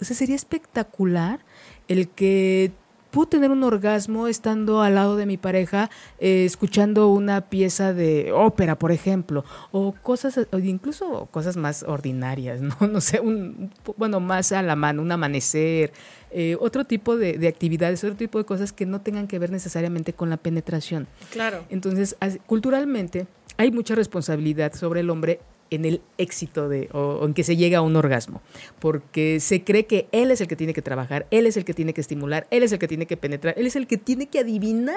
o 0.00 0.04
sea 0.04 0.16
sería 0.16 0.36
espectacular 0.36 1.40
el 1.88 2.08
que 2.08 2.72
puedo 3.10 3.26
tener 3.26 3.50
un 3.50 3.62
orgasmo 3.62 4.28
estando 4.28 4.82
al 4.82 4.94
lado 4.94 5.16
de 5.16 5.26
mi 5.26 5.36
pareja, 5.36 5.90
eh, 6.18 6.44
escuchando 6.44 7.08
una 7.08 7.42
pieza 7.42 7.92
de 7.94 8.32
ópera, 8.32 8.78
por 8.78 8.92
ejemplo, 8.92 9.44
o 9.72 9.92
cosas, 9.92 10.38
incluso 10.62 11.28
cosas 11.30 11.56
más 11.56 11.82
ordinarias, 11.82 12.60
¿no? 12.60 12.76
No 12.88 13.00
sé, 13.00 13.20
un, 13.20 13.70
bueno, 13.96 14.18
más 14.18 14.52
a 14.52 14.62
la 14.62 14.74
mano, 14.74 15.02
un 15.02 15.12
amanecer, 15.12 15.92
eh, 16.30 16.56
otro 16.60 16.84
tipo 16.84 17.16
de, 17.16 17.38
de 17.38 17.48
actividades, 17.48 18.02
otro 18.02 18.16
tipo 18.16 18.38
de 18.38 18.44
cosas 18.44 18.72
que 18.72 18.86
no 18.86 19.00
tengan 19.00 19.28
que 19.28 19.38
ver 19.38 19.50
necesariamente 19.50 20.12
con 20.12 20.30
la 20.30 20.36
penetración. 20.36 21.06
Claro. 21.30 21.64
Entonces, 21.70 22.16
culturalmente 22.46 23.26
hay 23.56 23.70
mucha 23.70 23.94
responsabilidad 23.94 24.72
sobre 24.74 25.00
el 25.00 25.10
hombre 25.10 25.40
en 25.70 25.84
el 25.84 26.00
éxito 26.16 26.68
de 26.68 26.88
o, 26.92 27.18
o 27.20 27.26
en 27.26 27.34
que 27.34 27.44
se 27.44 27.56
llega 27.56 27.78
a 27.78 27.82
un 27.82 27.96
orgasmo, 27.96 28.40
porque 28.78 29.40
se 29.40 29.64
cree 29.64 29.86
que 29.86 30.08
él 30.12 30.30
es 30.30 30.40
el 30.40 30.48
que 30.48 30.56
tiene 30.56 30.74
que 30.74 30.82
trabajar, 30.82 31.26
él 31.30 31.46
es 31.46 31.56
el 31.56 31.64
que 31.64 31.74
tiene 31.74 31.94
que 31.94 32.00
estimular, 32.00 32.46
él 32.50 32.62
es 32.62 32.72
el 32.72 32.78
que 32.78 32.88
tiene 32.88 33.06
que 33.06 33.16
penetrar, 33.16 33.54
él 33.56 33.66
es 33.66 33.76
el 33.76 33.86
que 33.86 33.98
tiene 33.98 34.26
que 34.26 34.40
adivinar 34.40 34.96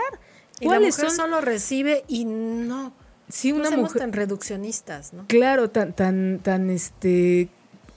Y 0.60 0.67
la 0.67 0.79
mujer 0.79 0.91
son 0.93 1.12
solo 1.12 1.41
recibe 1.41 2.03
y 2.07 2.25
no. 2.25 2.93
sí 3.29 3.51
no 3.51 3.60
una 3.60 3.69
seamos 3.69 3.89
mujer 3.89 4.01
tan 4.01 4.13
reduccionistas, 4.13 5.13
¿no? 5.13 5.25
Claro, 5.27 5.69
tan, 5.69 5.93
tan, 5.93 6.39
tan, 6.43 6.69
este, 6.69 7.49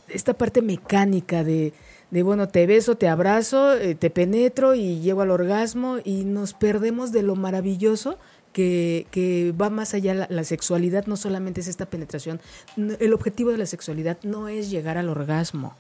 esta 0.09 0.35
parte 0.35 0.63
mecánica 0.63 1.45
de, 1.45 1.73
de 2.11 2.23
bueno, 2.23 2.49
te 2.49 2.67
beso, 2.67 2.97
te 2.97 3.09
abrazo, 3.09 3.75
eh, 3.75 3.95
te 3.95 4.11
penetro 4.11 4.75
y 4.75 5.01
llego 5.01 5.23
al 5.23 5.31
orgasmo 5.31 5.99
y 6.05 6.25
nos 6.25 6.55
perdemos 6.55 7.13
de 7.13 7.23
lo 7.23 7.37
maravilloso 7.37 8.19
que, 8.55 9.07
que 9.11 9.53
va 9.61 9.69
más 9.69 9.93
allá. 9.93 10.27
La, 10.31 10.45
sexualidad 10.45 11.07
no 11.07 11.19
solamente 11.19 11.61
es 11.61 11.69
esta 11.69 11.87
penetración, 11.87 12.41
el 12.77 13.13
objetivo 13.13 13.51
de 13.51 13.59
la 13.59 13.67
sexualidad 13.67 14.17
no 14.23 14.49
es 14.49 14.71
llegar 14.71 14.97
al 14.97 15.11
orgasmo. 15.11 15.75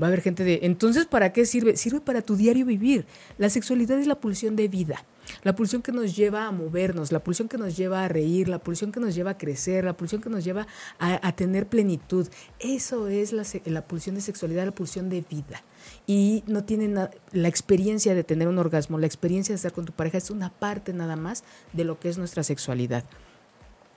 Va 0.00 0.06
a 0.06 0.08
haber 0.08 0.22
gente 0.22 0.44
de, 0.44 0.60
entonces, 0.62 1.04
¿para 1.04 1.32
qué 1.32 1.44
sirve? 1.44 1.76
Sirve 1.76 2.00
para 2.00 2.22
tu 2.22 2.36
diario 2.36 2.64
vivir. 2.64 3.04
La 3.36 3.50
sexualidad 3.50 3.98
es 3.98 4.06
la 4.06 4.16
pulsión 4.16 4.56
de 4.56 4.68
vida, 4.68 5.04
la 5.42 5.54
pulsión 5.54 5.82
que 5.82 5.92
nos 5.92 6.14
lleva 6.16 6.46
a 6.46 6.52
movernos, 6.52 7.12
la 7.12 7.22
pulsión 7.22 7.48
que 7.48 7.58
nos 7.58 7.76
lleva 7.76 8.04
a 8.04 8.08
reír, 8.08 8.48
la 8.48 8.58
pulsión 8.58 8.92
que 8.92 9.00
nos 9.00 9.14
lleva 9.14 9.32
a 9.32 9.38
crecer, 9.38 9.84
la 9.84 9.96
pulsión 9.96 10.20
que 10.20 10.30
nos 10.30 10.44
lleva 10.44 10.66
a, 10.98 11.32
tener 11.32 11.66
plenitud. 11.66 12.28
Eso 12.58 13.08
es 13.08 13.32
la, 13.32 13.44
la 13.66 13.86
pulsión 13.86 14.14
de 14.14 14.20
sexualidad, 14.20 14.64
la 14.64 14.72
pulsión 14.74 15.08
de 15.08 15.22
vida. 15.22 15.62
Y 16.06 16.44
no 16.46 16.64
tiene 16.64 16.88
na- 16.88 17.10
la 17.32 17.48
experiencia 17.48 18.14
de 18.14 18.24
tener 18.24 18.48
un 18.48 18.58
orgasmo, 18.58 18.98
la 18.98 19.06
experiencia 19.06 19.52
de 19.52 19.56
estar 19.56 19.72
con 19.72 19.84
tu 19.84 19.92
pareja 19.92 20.18
es 20.18 20.30
una 20.30 20.50
parte 20.50 20.92
nada 20.92 21.16
más 21.16 21.44
de 21.72 21.84
lo 21.84 21.98
que 21.98 22.08
es 22.08 22.18
nuestra 22.18 22.42
sexualidad. 22.42 23.04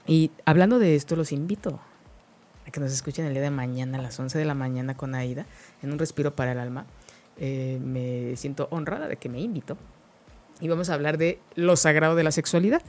Y 0.05 0.31
hablando 0.45 0.79
de 0.79 0.95
esto, 0.95 1.15
los 1.15 1.31
invito 1.31 1.79
a 2.65 2.71
que 2.71 2.79
nos 2.79 2.91
escuchen 2.91 3.25
el 3.25 3.33
día 3.33 3.41
de 3.41 3.51
mañana 3.51 3.97
a 3.97 4.01
las 4.01 4.19
11 4.19 4.37
de 4.37 4.45
la 4.45 4.53
mañana 4.53 4.95
con 4.95 5.15
Aida 5.15 5.45
en 5.81 5.91
un 5.91 5.99
respiro 5.99 6.35
para 6.35 6.53
el 6.53 6.59
alma. 6.59 6.85
Eh, 7.37 7.79
me 7.83 8.35
siento 8.35 8.67
honrada 8.71 9.07
de 9.07 9.17
que 9.17 9.29
me 9.29 9.39
invito. 9.39 9.77
Y 10.59 10.67
vamos 10.67 10.89
a 10.89 10.93
hablar 10.95 11.17
de 11.17 11.39
lo 11.55 11.75
sagrado 11.75 12.15
de 12.15 12.23
la 12.23 12.31
sexualidad, 12.31 12.81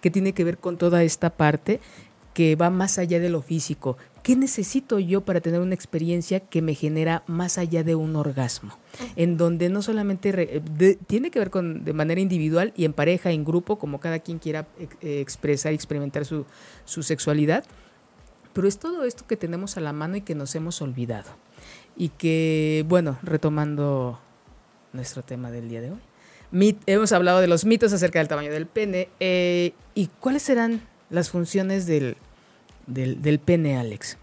que 0.00 0.10
tiene 0.10 0.32
que 0.32 0.44
ver 0.44 0.58
con 0.58 0.78
toda 0.78 1.02
esta 1.02 1.30
parte 1.30 1.80
que 2.34 2.54
va 2.56 2.70
más 2.70 2.98
allá 2.98 3.18
de 3.18 3.28
lo 3.28 3.42
físico. 3.42 3.96
¿Qué 4.22 4.36
necesito 4.36 4.98
yo 4.98 5.22
para 5.22 5.40
tener 5.40 5.60
una 5.60 5.74
experiencia 5.74 6.40
que 6.40 6.62
me 6.62 6.74
genera 6.74 7.24
más 7.26 7.58
allá 7.58 7.82
de 7.82 7.94
un 7.94 8.14
orgasmo? 8.16 8.78
En 9.16 9.36
donde 9.36 9.68
no 9.68 9.82
solamente 9.82 10.30
re- 10.30 10.62
de- 10.76 10.94
tiene 10.94 11.30
que 11.30 11.38
ver 11.40 11.50
con 11.50 11.84
de 11.84 11.92
manera 11.92 12.20
individual 12.20 12.72
y 12.76 12.84
en 12.84 12.92
pareja, 12.92 13.30
en 13.32 13.44
grupo, 13.44 13.78
como 13.78 13.98
cada 13.98 14.20
quien 14.20 14.38
quiera 14.38 14.66
eh, 14.78 15.20
expresar 15.20 15.72
y 15.72 15.74
experimentar 15.74 16.24
su, 16.24 16.46
su 16.84 17.02
sexualidad, 17.02 17.64
pero 18.52 18.68
es 18.68 18.78
todo 18.78 19.04
esto 19.04 19.26
que 19.26 19.36
tenemos 19.36 19.76
a 19.76 19.80
la 19.80 19.92
mano 19.92 20.16
y 20.16 20.20
que 20.20 20.34
nos 20.34 20.54
hemos 20.54 20.80
olvidado. 20.82 21.30
Y 21.96 22.10
que, 22.10 22.84
bueno, 22.88 23.18
retomando 23.22 24.20
nuestro 24.92 25.22
tema 25.22 25.50
del 25.50 25.68
día 25.68 25.80
de 25.80 25.90
hoy. 25.92 25.98
Hemos 26.52 27.12
hablado 27.12 27.40
de 27.40 27.46
los 27.46 27.64
mitos 27.64 27.92
acerca 27.92 28.18
del 28.18 28.28
tamaño 28.28 28.50
del 28.50 28.66
pene. 28.66 29.08
eh, 29.20 29.72
¿Y 29.94 30.08
cuáles 30.20 30.42
serán 30.42 30.82
las 31.08 31.30
funciones 31.30 31.86
del, 31.86 32.16
del, 32.86 33.38
pene, 33.38 33.76
Alex? 33.78 34.18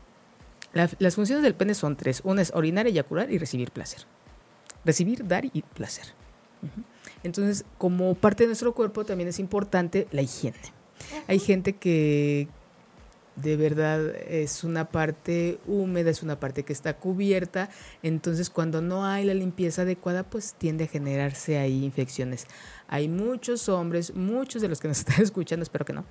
La- 0.74 0.90
las 1.00 1.16
funciones 1.16 1.44
del 1.44 1.56
pene 1.56 1.74
son 1.74 1.96
tres. 1.96 2.22
Una 2.24 2.42
es 2.42 2.52
orinar, 2.54 2.86
eyacular 2.88 3.32
y 3.32 3.38
recibir 3.38 3.72
placer. 3.72 4.02
Recibir, 4.84 5.26
dar 5.28 5.46
y 5.46 5.62
placer. 5.62 6.06
Entonces, 7.24 7.66
como 7.78 8.16
parte 8.16 8.44
de 8.44 8.48
nuestro 8.48 8.74
cuerpo 8.74 9.06
también 9.06 9.30
es 9.30 9.40
importante 9.40 10.08
la 10.12 10.22
higiene. 10.22 10.58
Hay 11.28 11.40
gente 11.40 11.74
que 11.74 12.48
de 13.38 13.56
verdad 13.56 14.16
es 14.28 14.64
una 14.64 14.90
parte 14.90 15.60
húmeda, 15.68 16.10
es 16.10 16.24
una 16.24 16.40
parte 16.40 16.64
que 16.64 16.74
está 16.74 16.98
cubierta, 16.98 17.70
entonces 18.04 18.50
cuando 18.50 18.82
no 18.82 19.06
hay 19.06 19.26
la 19.26 19.34
limpieza 19.34 19.84
adecuada, 19.84 20.24
pues 20.24 20.56
tiende 20.58 20.86
a 20.86 20.88
generarse 20.88 21.58
ahí 21.58 21.84
infecciones. 21.84 22.48
Hay 22.88 23.08
muchos 23.08 23.70
hombres, 23.70 24.16
muchos 24.16 24.62
de 24.62 24.68
los 24.68 24.80
que 24.80 24.88
nos 24.88 25.00
están 25.08 25.22
escuchando, 25.22 25.64
espero 25.64 25.86
que 25.86 25.94
no, 25.94 26.06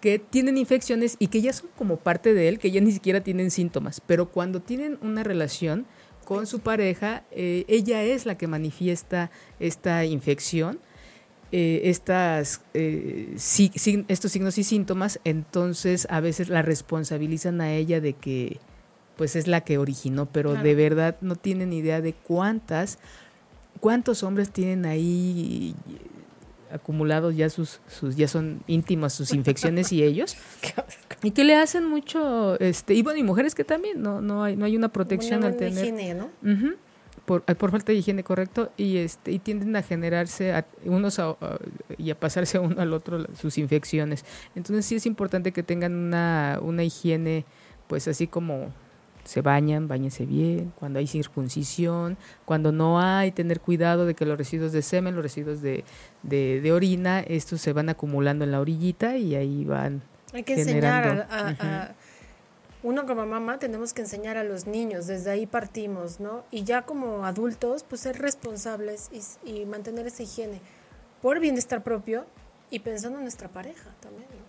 que 0.00 0.18
tienen 0.18 0.58
infecciones 0.58 1.16
y 1.18 1.28
que 1.28 1.40
ya 1.40 1.52
son 1.52 1.70
como 1.76 1.96
parte 1.96 2.34
de 2.34 2.48
él, 2.48 2.58
que 2.58 2.70
ya 2.70 2.80
ni 2.80 2.92
siquiera 2.92 3.22
tienen 3.22 3.50
síntomas, 3.50 4.00
pero 4.00 4.30
cuando 4.30 4.60
tienen 4.60 4.98
una 5.00 5.22
relación 5.22 5.86
con 6.24 6.46
su 6.46 6.60
pareja, 6.60 7.24
eh, 7.30 7.64
ella 7.68 8.02
es 8.02 8.26
la 8.26 8.36
que 8.36 8.46
manifiesta 8.46 9.30
esta 9.58 10.04
infección 10.04 10.78
eh, 11.52 11.82
estas, 11.84 12.62
eh, 12.74 13.36
estos 14.08 14.32
signos 14.32 14.58
y 14.58 14.64
síntomas, 14.64 15.20
entonces 15.24 16.06
a 16.10 16.20
veces 16.20 16.48
la 16.48 16.62
responsabilizan 16.62 17.60
a 17.60 17.72
ella 17.74 18.00
de 18.00 18.12
que 18.14 18.58
pues 19.16 19.34
es 19.34 19.48
la 19.48 19.62
que 19.62 19.78
originó, 19.78 20.26
pero 20.26 20.50
Claro. 20.50 20.64
de 20.64 20.74
verdad 20.76 21.16
no 21.20 21.34
tienen 21.34 21.72
idea 21.72 22.00
de 22.00 22.12
cuántas, 22.12 22.98
cuántos 23.80 24.22
hombres 24.22 24.50
tienen 24.50 24.86
ahí 24.86 25.74
acumulados 26.70 27.34
ya 27.34 27.48
sus, 27.48 27.80
sus 27.88 28.14
ya 28.16 28.28
son 28.28 28.62
íntimas 28.66 29.14
sus 29.14 29.32
infecciones 29.32 29.90
y 29.90 30.02
ellos 30.02 30.36
y 31.22 31.30
que 31.30 31.42
le 31.42 31.54
hacen 31.56 31.86
mucho 31.86 32.60
este 32.60 32.92
y 32.94 33.02
bueno 33.02 33.18
y 33.18 33.22
mujeres 33.22 33.54
que 33.54 33.64
también 33.64 34.02
no 34.02 34.20
no 34.20 34.44
hay 34.44 34.54
no 34.54 34.66
hay 34.66 34.76
una 34.76 34.90
protección 34.90 35.38
Una 35.38 35.48
al 35.48 35.56
tener 35.56 35.72
higiene, 35.86 36.14
¿no? 36.14 36.26
Ujú. 36.42 36.74
Por, 37.28 37.42
por 37.42 37.70
falta 37.70 37.92
de 37.92 37.98
higiene, 37.98 38.24
correcto, 38.24 38.72
y 38.76 38.96
este 38.96 39.30
y 39.32 39.38
tienden 39.38 39.76
a 39.76 39.82
generarse 39.82 40.52
a- 40.54 40.66
unos 40.84 41.18
a- 41.18 41.30
a- 41.30 41.58
y 41.98 42.10
a 42.10 42.18
pasarse 42.18 42.58
uno 42.58 42.80
al 42.80 42.92
otro 42.94 43.24
sus 43.36 43.58
infecciones. 43.58 44.24
Entonces 44.56 44.86
sí 44.86 44.96
es 44.96 45.04
importante 45.06 45.52
que 45.52 45.62
tengan 45.62 45.94
una, 45.94 46.58
una 46.62 46.82
higiene, 46.82 47.44
pues 47.86 48.08
así 48.08 48.26
como 48.26 48.72
se 49.24 49.42
bañan, 49.42 49.88
bañense 49.88 50.24
bien, 50.24 50.72
cuando 50.78 50.98
hay 51.00 51.06
circuncisión, 51.06 52.16
cuando 52.46 52.72
no 52.72 52.98
hay, 52.98 53.30
tener 53.30 53.60
cuidado 53.60 54.06
de 54.06 54.14
que 54.14 54.24
los 54.24 54.38
residuos 54.38 54.72
de 54.72 54.80
semen, 54.80 55.14
los 55.14 55.22
residuos 55.22 55.60
de, 55.60 55.84
de, 56.22 56.60
de 56.62 56.72
orina, 56.72 57.20
estos 57.20 57.60
se 57.60 57.74
van 57.74 57.90
acumulando 57.90 58.44
en 58.44 58.52
la 58.52 58.60
orillita 58.60 59.16
y 59.18 59.34
ahí 59.34 59.64
van 59.66 60.00
Hay 60.32 60.44
que 60.44 60.54
enseñar 60.54 61.04
generando. 61.04 61.24
a, 61.30 61.48
a- 61.50 61.82
a- 61.84 61.94
uno 62.82 63.06
como 63.06 63.26
mamá 63.26 63.58
tenemos 63.58 63.92
que 63.92 64.02
enseñar 64.02 64.36
a 64.36 64.44
los 64.44 64.66
niños, 64.66 65.06
desde 65.06 65.30
ahí 65.30 65.46
partimos, 65.46 66.20
¿no? 66.20 66.44
Y 66.50 66.64
ya 66.64 66.82
como 66.82 67.24
adultos, 67.24 67.84
pues 67.88 68.02
ser 68.02 68.18
responsables 68.18 69.10
y, 69.44 69.64
mantener 69.64 70.06
esa 70.06 70.22
higiene 70.22 70.60
por 71.20 71.40
bienestar 71.40 71.82
propio 71.82 72.24
y 72.70 72.80
pensando 72.80 73.18
en 73.18 73.24
nuestra 73.24 73.48
pareja 73.48 73.90
también, 74.00 74.28
¿no? 74.30 74.46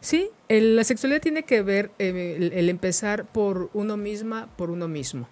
Sí, 0.00 0.28
el- 0.48 0.76
la 0.76 0.84
sexualidad 0.84 1.22
tiene 1.22 1.44
que 1.44 1.62
ver 1.62 1.90
eh, 1.98 2.50
el 2.52 2.68
empezar 2.68 3.24
por 3.24 3.70
uno 3.72 3.96
misma, 3.96 4.48
por 4.56 4.70
uno 4.70 4.86
mismo. 4.86 5.26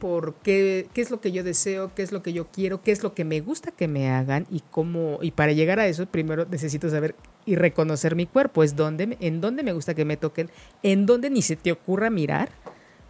Por 0.00 0.34
qué, 0.36 0.88
qué 0.92 1.00
es 1.00 1.10
lo 1.10 1.20
que 1.20 1.32
yo 1.32 1.42
deseo, 1.42 1.94
qué 1.94 2.02
es 2.02 2.12
lo 2.12 2.22
que 2.22 2.32
yo 2.32 2.48
quiero, 2.48 2.82
qué 2.82 2.92
es 2.92 3.02
lo 3.02 3.14
que 3.14 3.24
me 3.24 3.40
gusta 3.40 3.70
que 3.70 3.88
me 3.88 4.10
hagan 4.10 4.46
y 4.50 4.60
cómo. 4.70 5.18
Y 5.22 5.30
para 5.30 5.52
llegar 5.52 5.80
a 5.80 5.86
eso, 5.86 6.06
primero 6.06 6.46
necesito 6.50 6.90
saber 6.90 7.14
y 7.46 7.56
reconocer 7.56 8.14
mi 8.14 8.26
cuerpo. 8.26 8.62
Es 8.62 8.76
donde, 8.76 9.16
en 9.20 9.40
dónde 9.40 9.62
me 9.62 9.72
gusta 9.72 9.94
que 9.94 10.04
me 10.04 10.16
toquen, 10.16 10.50
en 10.82 11.06
dónde 11.06 11.30
ni 11.30 11.40
se 11.42 11.56
te 11.56 11.72
ocurra 11.72 12.10
mirar. 12.10 12.50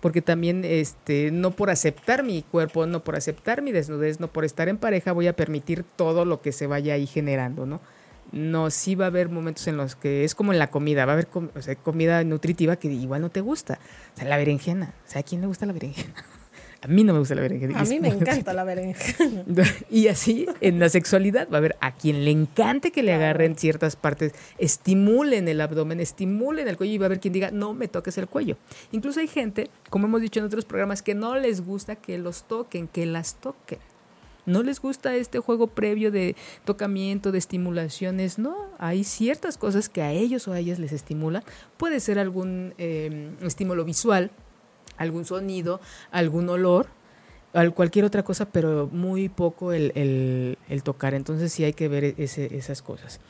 Porque 0.00 0.20
también, 0.20 0.66
este, 0.66 1.30
no 1.32 1.52
por 1.52 1.70
aceptar 1.70 2.24
mi 2.24 2.42
cuerpo, 2.42 2.84
no 2.84 3.02
por 3.02 3.16
aceptar 3.16 3.62
mi 3.62 3.72
desnudez, 3.72 4.20
no 4.20 4.28
por 4.28 4.44
estar 4.44 4.68
en 4.68 4.76
pareja, 4.76 5.12
voy 5.12 5.28
a 5.28 5.34
permitir 5.34 5.82
todo 5.82 6.26
lo 6.26 6.42
que 6.42 6.52
se 6.52 6.66
vaya 6.66 6.92
ahí 6.92 7.06
generando, 7.06 7.64
¿no? 7.64 7.80
No, 8.30 8.70
sí 8.70 8.96
va 8.96 9.06
a 9.06 9.08
haber 9.08 9.30
momentos 9.30 9.66
en 9.66 9.78
los 9.78 9.96
que 9.96 10.24
es 10.24 10.34
como 10.34 10.52
en 10.52 10.58
la 10.58 10.70
comida, 10.70 11.06
va 11.06 11.12
a 11.12 11.14
haber 11.14 11.28
com- 11.28 11.48
o 11.54 11.62
sea, 11.62 11.74
comida 11.76 12.22
nutritiva 12.22 12.76
que 12.76 12.88
igual 12.88 13.22
no 13.22 13.30
te 13.30 13.40
gusta. 13.40 13.78
O 14.14 14.18
sea, 14.18 14.28
la 14.28 14.36
berenjena. 14.36 14.92
O 15.06 15.10
sea, 15.10 15.20
¿a 15.20 15.22
quién 15.22 15.40
le 15.40 15.46
gusta 15.46 15.64
la 15.64 15.72
berenjena? 15.72 16.12
A 16.84 16.86
mí 16.86 17.02
no 17.02 17.14
me 17.14 17.18
gusta 17.18 17.34
la 17.34 17.40
berenjena. 17.40 17.80
A 17.80 17.84
mí 17.84 17.98
me 17.98 18.08
encanta 18.08 18.52
la 18.52 18.62
berenjena. 18.62 19.42
y 19.90 20.08
así 20.08 20.44
en 20.60 20.78
la 20.78 20.90
sexualidad 20.90 21.48
va 21.50 21.56
a 21.56 21.58
haber 21.58 21.76
a 21.80 21.94
quien 21.94 22.26
le 22.26 22.30
encante 22.30 22.92
que 22.92 23.02
le 23.02 23.14
agarren 23.14 23.56
ciertas 23.56 23.96
partes, 23.96 24.34
estimulen 24.58 25.48
el 25.48 25.62
abdomen, 25.62 25.98
estimulen 25.98 26.68
el 26.68 26.76
cuello 26.76 26.92
y 26.92 26.98
va 26.98 27.06
a 27.06 27.08
haber 27.08 27.20
quien 27.20 27.32
diga, 27.32 27.50
no 27.50 27.72
me 27.72 27.88
toques 27.88 28.18
el 28.18 28.28
cuello. 28.28 28.58
Incluso 28.92 29.20
hay 29.20 29.28
gente, 29.28 29.70
como 29.88 30.08
hemos 30.08 30.20
dicho 30.20 30.40
en 30.40 30.44
otros 30.44 30.66
programas, 30.66 31.00
que 31.00 31.14
no 31.14 31.36
les 31.36 31.62
gusta 31.62 31.96
que 31.96 32.18
los 32.18 32.44
toquen, 32.44 32.86
que 32.86 33.06
las 33.06 33.36
toquen. 33.36 33.78
No 34.44 34.62
les 34.62 34.78
gusta 34.78 35.16
este 35.16 35.38
juego 35.38 35.68
previo 35.68 36.10
de 36.10 36.36
tocamiento, 36.66 37.32
de 37.32 37.38
estimulaciones, 37.38 38.38
no. 38.38 38.54
Hay 38.78 39.04
ciertas 39.04 39.56
cosas 39.56 39.88
que 39.88 40.02
a 40.02 40.12
ellos 40.12 40.46
o 40.48 40.52
a 40.52 40.58
ellas 40.58 40.78
les 40.78 40.92
estimulan. 40.92 41.42
Puede 41.78 41.98
ser 41.98 42.18
algún 42.18 42.74
eh, 42.76 43.30
estímulo 43.40 43.86
visual, 43.86 44.30
algún 44.96 45.24
sonido, 45.24 45.80
algún 46.10 46.48
olor, 46.48 46.86
al- 47.52 47.72
cualquier 47.74 48.04
otra 48.04 48.22
cosa, 48.22 48.46
pero 48.46 48.88
muy 48.92 49.28
poco 49.28 49.72
el, 49.72 49.92
el- 49.94 50.58
el 50.68 50.82
tocar. 50.82 51.14
Entonces 51.14 51.52
sí 51.52 51.64
hay 51.64 51.72
que 51.72 51.88
ver 51.88 52.14
ese- 52.18 52.56
esas 52.56 52.82
cosas. 52.82 53.20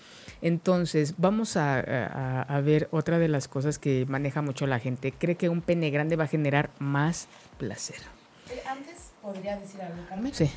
Entonces 0.42 1.14
vamos 1.18 1.57
a, 1.57 1.79
a- 1.81 2.42
a 2.42 2.61
ver 2.61 2.88
otra 2.90 3.18
de 3.18 3.29
las 3.29 3.48
cosas 3.48 3.79
que 3.79 4.05
maneja 4.09 4.42
mucho 4.42 4.66
la 4.66 4.79
gente. 4.79 5.12
Cree 5.12 5.37
que 5.37 5.48
un 5.48 5.62
pene 5.62 5.90
grande 5.90 6.16
va 6.16 6.24
a 6.24 6.29
generar 6.29 6.70
más 6.79 7.29
placer. 7.59 7.96
Antes 8.68 9.12
podría 9.22 9.57
decir 9.59 9.81
algo, 9.81 9.96
Carmen. 10.09 10.35
Sí. 10.35 10.50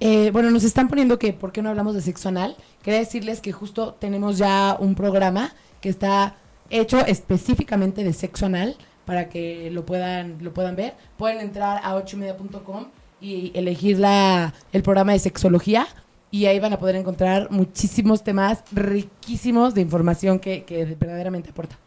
Eh, 0.00 0.30
bueno, 0.30 0.50
nos 0.50 0.64
están 0.64 0.88
poniendo 0.88 1.18
que 1.18 1.34
por 1.34 1.52
qué 1.52 1.60
no 1.60 1.68
hablamos 1.68 1.94
de 1.94 2.00
sexo 2.00 2.30
anal. 2.30 2.56
Quería 2.82 3.00
decirles 3.00 3.40
que 3.40 3.52
justo 3.52 3.94
tenemos 4.00 4.38
ya 4.38 4.76
un 4.80 4.94
programa 4.94 5.54
que 5.82 5.90
está 5.90 6.36
hecho 6.70 7.04
específicamente 7.04 8.02
de 8.02 8.14
sexo 8.14 8.46
anal 8.46 8.76
para 9.04 9.28
que 9.28 9.70
lo 9.70 9.84
puedan, 9.84 10.38
lo 10.40 10.52
puedan 10.52 10.76
ver. 10.76 10.94
Pueden 11.16 11.40
entrar 11.40 11.80
a 11.82 11.94
ochoymedia.com 11.94 12.86
y 13.20 13.52
elegir 13.54 13.98
la, 13.98 14.52
el 14.72 14.82
programa 14.82 15.12
de 15.12 15.18
sexología 15.18 15.86
y 16.30 16.46
ahí 16.46 16.58
van 16.58 16.72
a 16.72 16.78
poder 16.78 16.96
encontrar 16.96 17.50
muchísimos 17.50 18.24
temas 18.24 18.64
riquísimos 18.72 19.74
de 19.74 19.82
información 19.82 20.40
que, 20.40 20.64
que 20.64 20.84
verdaderamente 20.84 21.50
aporta. 21.50 21.78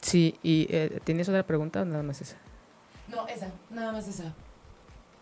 Sí, 0.00 0.36
y 0.42 0.68
eh, 0.70 1.00
¿tienes 1.02 1.28
otra 1.28 1.44
pregunta 1.44 1.82
o 1.82 1.84
nada 1.84 2.04
más 2.04 2.20
esa? 2.20 2.36
No, 3.08 3.26
esa, 3.26 3.50
nada 3.70 3.90
más 3.92 4.06
esa. 4.06 4.32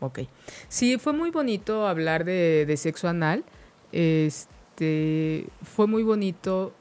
Ok. 0.00 0.20
Sí, 0.68 0.98
fue 0.98 1.14
muy 1.14 1.30
bonito 1.30 1.86
hablar 1.86 2.24
de, 2.24 2.66
de 2.66 2.76
sexo 2.76 3.08
anal. 3.08 3.44
Este, 3.92 5.46
fue 5.62 5.86
muy 5.86 6.02
bonito 6.02 6.74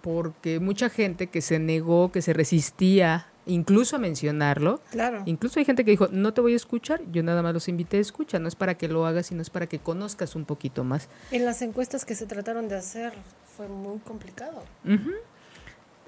porque 0.00 0.58
mucha 0.58 0.88
gente 0.88 1.28
que 1.28 1.40
se 1.40 1.60
negó, 1.60 2.10
que 2.10 2.20
se 2.20 2.32
resistía 2.32 3.28
incluso 3.46 3.96
a 3.96 3.98
mencionarlo. 3.98 4.80
Claro. 4.90 5.22
Incluso 5.26 5.58
hay 5.58 5.64
gente 5.64 5.84
que 5.84 5.90
dijo, 5.90 6.08
no 6.10 6.34
te 6.34 6.40
voy 6.40 6.54
a 6.54 6.56
escuchar, 6.56 7.00
yo 7.10 7.22
nada 7.22 7.42
más 7.42 7.54
los 7.54 7.68
invité 7.68 7.98
a 7.98 8.00
escuchar, 8.00 8.40
no 8.40 8.48
es 8.48 8.56
para 8.56 8.76
que 8.76 8.88
lo 8.88 9.06
hagas, 9.06 9.26
sino 9.26 9.42
es 9.42 9.50
para 9.50 9.66
que 9.66 9.78
conozcas 9.78 10.34
un 10.34 10.44
poquito 10.44 10.84
más. 10.84 11.08
En 11.30 11.44
las 11.44 11.62
encuestas 11.62 12.04
que 12.04 12.14
se 12.14 12.26
trataron 12.26 12.68
de 12.68 12.76
hacer 12.76 13.12
fue 13.56 13.68
muy 13.68 13.98
complicado. 13.98 14.62
Ujú. 14.84 15.12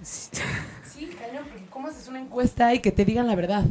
Sí, 0.03 1.09
cañón, 1.18 1.44
porque 1.49 1.64
¿cómo 1.70 1.88
haces 1.88 2.07
una 2.09 2.20
encuesta 2.20 2.75
y 2.75 2.81
que 2.81 2.92
te 2.92 3.05
digan 3.05 3.27
la 3.27 3.35
verdad? 3.35 3.64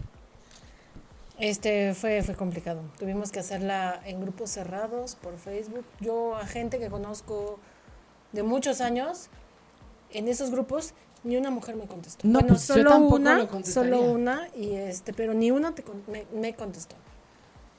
Este 1.37 1.93
fue, 1.93 2.23
fue 2.23 2.35
complicado. 2.35 2.81
Tuvimos 2.97 3.31
que 3.31 3.39
hacerla 3.39 4.01
en 4.05 4.21
grupos 4.21 4.49
cerrados 4.49 5.15
por 5.15 5.37
Facebook. 5.37 5.85
Yo 5.99 6.35
a 6.35 6.47
gente 6.47 6.79
que 6.79 6.89
conozco 6.89 7.59
de 8.31 8.41
muchos 8.41 8.81
años, 8.81 9.29
en 10.11 10.27
esos 10.29 10.49
grupos 10.49 10.93
ni 11.25 11.35
una 11.35 11.49
mujer 11.49 11.75
me 11.75 11.85
contestó. 11.87 12.25
No, 12.25 12.39
bueno, 12.39 12.47
pues, 12.55 12.61
solo 12.61 12.97
una, 12.99 13.47
solo 13.65 14.01
una 14.01 14.47
y 14.55 14.71
este, 14.75 15.11
pero 15.11 15.33
ni 15.33 15.51
una 15.51 15.75
te 15.75 15.83
me, 16.07 16.25
me 16.33 16.55
contestó. 16.55 16.95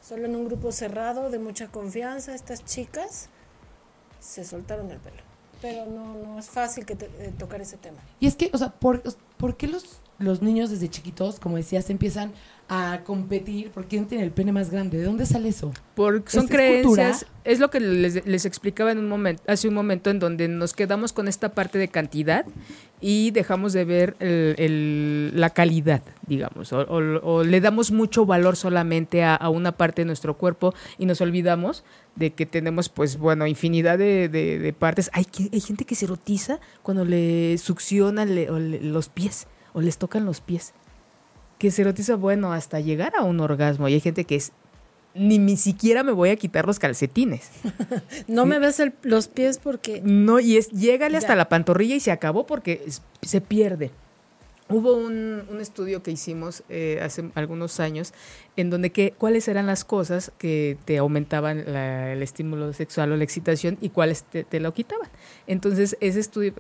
Solo 0.07 0.27
en 0.27 0.37
un 0.37 0.45
grupo 0.47 0.71
cerrado 0.73 1.31
de 1.31 1.39
mucha 1.39 1.69
confianza 1.69 2.35
estas 2.35 2.65
chicas 2.65 3.29
se 4.21 4.45
soltaron 4.45 4.91
el 4.91 4.99
pelo. 4.99 5.23
Pero 5.63 5.87
no, 5.87 6.15
no 6.15 6.39
es 6.39 6.51
fácil 6.51 6.85
que 6.85 6.95
te- 6.97 7.07
eh, 7.19 7.33
tocar 7.39 7.61
ese 7.63 7.77
tema. 7.77 7.99
Y 8.21 8.27
es 8.27 8.37
que, 8.37 8.51
o 8.53 8.59
sea, 8.59 8.71
¿por, 8.71 9.03
por 9.39 9.57
qué 9.57 9.67
los, 9.69 10.01
los 10.19 10.41
niños 10.43 10.71
desde 10.71 10.89
chiquitos, 10.89 11.39
como 11.41 11.57
decías, 11.57 11.91
empiezan 11.91 12.33
a 12.69 13.03
competir 13.05 13.71
por 13.71 13.87
quién 13.87 14.07
tiene 14.07 14.25
el 14.25 14.33
pene 14.33 14.51
más 14.51 14.71
grande? 14.71 14.99
¿De 14.99 15.05
dónde 15.05 15.25
sale 15.27 15.49
eso? 15.51 15.73
Porque 15.95 16.31
son 16.33 16.49
creencias, 16.49 17.27
es 17.45 17.61
lo 17.61 17.71
que 17.71 17.79
les, 17.81 18.27
les 18.27 18.45
explicaba 18.45 18.91
en 18.91 18.99
un 18.99 19.09
momento, 19.09 19.43
hace 19.47 19.69
un 19.69 19.75
momento, 19.75 20.11
en 20.11 20.19
donde 20.19 20.49
nos 20.49 20.73
quedamos 20.73 21.13
con 21.13 21.29
esta 21.29 21.51
parte 21.51 21.79
de 21.79 21.89
cantidad 21.89 22.45
y 23.01 23.31
dejamos 23.31 23.73
de 23.73 23.85
ver 23.85 24.17
el- 24.19 24.55
el- 24.59 25.33
la 25.41 25.51
calidad, 25.51 26.03
digamos, 26.27 26.73
o, 26.73 26.81
o- 26.81 27.21
o 27.23 27.45
le 27.45 27.61
damos 27.61 27.93
mucho 27.93 28.27
valor 28.27 28.57
solamente 28.57 29.23
a, 29.23 29.37
a 29.37 29.49
una 29.51 29.73
parte 29.77 30.01
de 30.03 30.07
nuestro 30.07 30.37
cuerpo 30.37 30.75
y 30.99 31.07
nos 31.07 31.21
olvidamos 31.21 31.85
de 32.17 32.33
que 32.33 32.47
tenemos, 32.47 32.89
pues, 32.89 33.17
bueno, 33.19 33.47
infinidad 33.47 33.99
de, 33.99 34.29
de- 34.29 34.59
de 34.59 34.73
partes. 34.73 35.09
Hay, 35.13 35.27
hay 35.53 35.61
gente 35.61 35.85
que 35.85 35.95
se 35.95 36.07
erotiza 36.07 36.59
cuando 36.83 37.05
le 37.05 37.59
succionan 37.59 38.31
los 38.93 39.09
pies 39.09 39.47
o 39.77 39.83
les 39.83 39.99
tocan 39.99 40.25
los 40.25 40.41
pies 40.41 40.73
que 41.59 41.71
se 41.71 41.83
erotiza, 41.83 42.17
bueno, 42.17 42.53
hasta 42.53 42.81
llegar 42.81 43.13
a 43.19 43.23
un 43.25 43.41
orgasmo. 43.41 43.89
Y 43.89 43.95
hay 43.95 44.01
gente 44.01 44.25
que 44.25 44.37
es, 44.37 44.53
ni, 45.15 45.39
ni 45.39 45.57
siquiera 45.57 46.03
me 46.03 46.13
voy 46.13 46.31
a 46.31 46.37
quitar 46.37 46.67
los 46.67 46.79
calcetines. 46.79 47.51
No 48.27 48.45
me 48.47 48.59
ves 48.59 48.81
el- 48.81 48.95
los 49.03 49.29
pies 49.29 49.59
porque 49.59 50.01
No, 50.03 50.41
y 50.41 50.57
es, 50.57 50.71
llégale 50.71 51.17
hasta 51.19 51.33
Ya. 51.35 51.37
la 51.37 51.49
pantorrilla 51.49 51.95
y 51.95 52.01
se 52.01 52.11
acabó 52.11 52.47
porque 52.47 52.83
es- 52.87 53.03
se 53.23 53.41
pierde. 53.41 53.91
Hubo 54.69 54.95
un, 54.97 55.45
un 55.49 55.61
estudio 55.61 56.03
que 56.03 56.11
hicimos 56.11 56.65
eh, 56.69 56.99
hace 57.01 57.31
algunos 57.37 57.79
años 57.81 58.13
en 58.57 58.69
donde 58.69 58.91
que, 58.91 59.13
cuáles 59.17 59.47
eran 59.49 59.67
las 59.67 59.85
cosas 59.85 60.33
que 60.39 60.77
te 60.87 60.99
aumentaban 60.99 61.65
la- 61.73 62.13
el 62.13 62.23
estímulo 62.23 62.73
sexual 62.73 63.13
o 63.13 63.17
la 63.17 63.25
excitación 63.25 63.79
y 63.81 63.91
cuáles 63.91 64.25
te, 64.25 64.43
te 64.45 64.59
lo 64.61 64.75
quitaban. 64.75 65.09
Entonces, 65.47 65.97
ese 66.01 66.19
estudio 66.21 66.53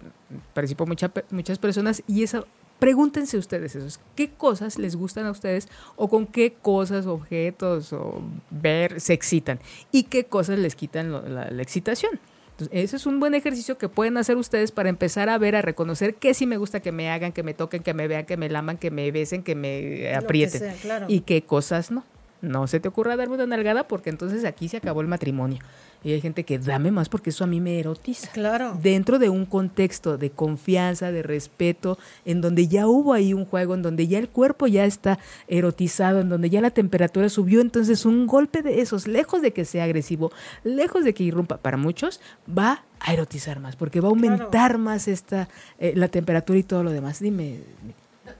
participó 0.54 0.86
mucha, 0.86 1.10
muchas 1.30 1.58
personas 1.58 2.02
y 2.06 2.22
eso, 2.22 2.46
pregúntense 2.78 3.38
ustedes 3.38 3.74
esos, 3.76 4.00
¿qué 4.14 4.30
cosas 4.30 4.78
les 4.78 4.96
gustan 4.96 5.26
a 5.26 5.30
ustedes 5.30 5.68
o 5.96 6.08
con 6.08 6.26
qué 6.26 6.54
cosas, 6.60 7.06
objetos 7.06 7.92
o 7.92 8.22
ver 8.50 9.00
se 9.00 9.12
excitan? 9.12 9.60
¿Y 9.92 10.04
qué 10.04 10.24
cosas 10.24 10.58
les 10.58 10.74
quitan 10.74 11.12
la- 11.34 11.50
la 11.50 11.62
excitación? 11.62 12.18
Entonces, 12.52 12.68
ese 12.84 12.96
es 12.96 13.04
un 13.04 13.20
buen 13.20 13.34
ejercicio 13.34 13.76
que 13.76 13.88
pueden 13.90 14.16
hacer 14.16 14.36
ustedes 14.38 14.72
para 14.72 14.88
empezar 14.88 15.28
a 15.28 15.36
ver, 15.36 15.56
a 15.56 15.62
reconocer 15.62 16.14
qué 16.14 16.32
sí 16.32 16.46
me 16.46 16.56
gusta 16.56 16.80
que 16.80 16.90
me 16.90 17.10
hagan, 17.10 17.32
que 17.32 17.42
me 17.42 17.52
toquen, 17.52 17.82
que 17.82 17.92
me 17.92 18.08
vean, 18.08 18.24
que 18.24 18.38
me 18.38 18.48
laman, 18.48 18.78
que 18.78 18.90
me 18.90 19.10
besen, 19.10 19.42
que 19.42 19.54
me 19.54 19.80
que 19.80 20.14
aprieten. 20.14 20.60
sea, 20.60 20.74
claro. 20.74 21.04
Y 21.08 21.20
qué 21.20 21.42
cosas 21.42 21.90
no. 21.90 22.04
No 22.40 22.66
se 22.66 22.80
te 22.80 22.88
ocurra 22.88 23.16
darme 23.16 23.34
una 23.34 23.46
nalgada 23.46 23.88
porque 23.88 24.08
entonces 24.10 24.44
aquí 24.46 24.68
se 24.68 24.76
acabó 24.78 25.00
el 25.02 25.06
matrimonio. 25.06 25.58
Y 26.06 26.12
hay 26.12 26.20
gente 26.20 26.44
que 26.44 26.60
dame 26.60 26.92
más 26.92 27.08
porque 27.08 27.30
eso 27.30 27.42
a 27.42 27.48
mí 27.48 27.60
me 27.60 27.80
erotiza. 27.80 28.30
Claro. 28.30 28.78
Dentro 28.80 29.18
de 29.18 29.28
un 29.28 29.44
contexto 29.44 30.16
de 30.16 30.30
confianza, 30.30 31.10
de 31.10 31.24
respeto, 31.24 31.98
en 32.24 32.40
donde 32.40 32.68
ya 32.68 32.86
hubo 32.86 33.12
ahí 33.12 33.34
un 33.34 33.44
juego, 33.44 33.74
en 33.74 33.82
donde 33.82 34.06
ya 34.06 34.20
el 34.20 34.28
cuerpo 34.28 34.68
ya 34.68 34.84
está 34.84 35.18
erotizado, 35.48 36.20
en 36.20 36.28
donde 36.28 36.48
ya 36.48 36.60
la 36.60 36.70
temperatura 36.70 37.28
subió, 37.28 37.60
entonces 37.60 38.06
un 38.06 38.28
golpe 38.28 38.62
de 38.62 38.82
esos, 38.82 39.08
lejos 39.08 39.42
de 39.42 39.52
que 39.52 39.64
sea 39.64 39.82
agresivo, 39.82 40.30
lejos 40.62 41.02
de 41.02 41.12
que 41.12 41.24
irrumpa 41.24 41.56
para 41.56 41.76
muchos, 41.76 42.20
va 42.48 42.84
a 43.00 43.12
erotizar 43.12 43.58
más, 43.58 43.74
porque 43.74 44.00
va 44.00 44.06
a 44.06 44.10
aumentar 44.10 44.78
más 44.78 45.08
esta 45.08 45.48
eh, 45.80 45.92
la 45.96 46.06
temperatura 46.06 46.56
y 46.56 46.62
todo 46.62 46.84
lo 46.84 46.92
demás. 46.92 47.18
Dime. 47.18 47.62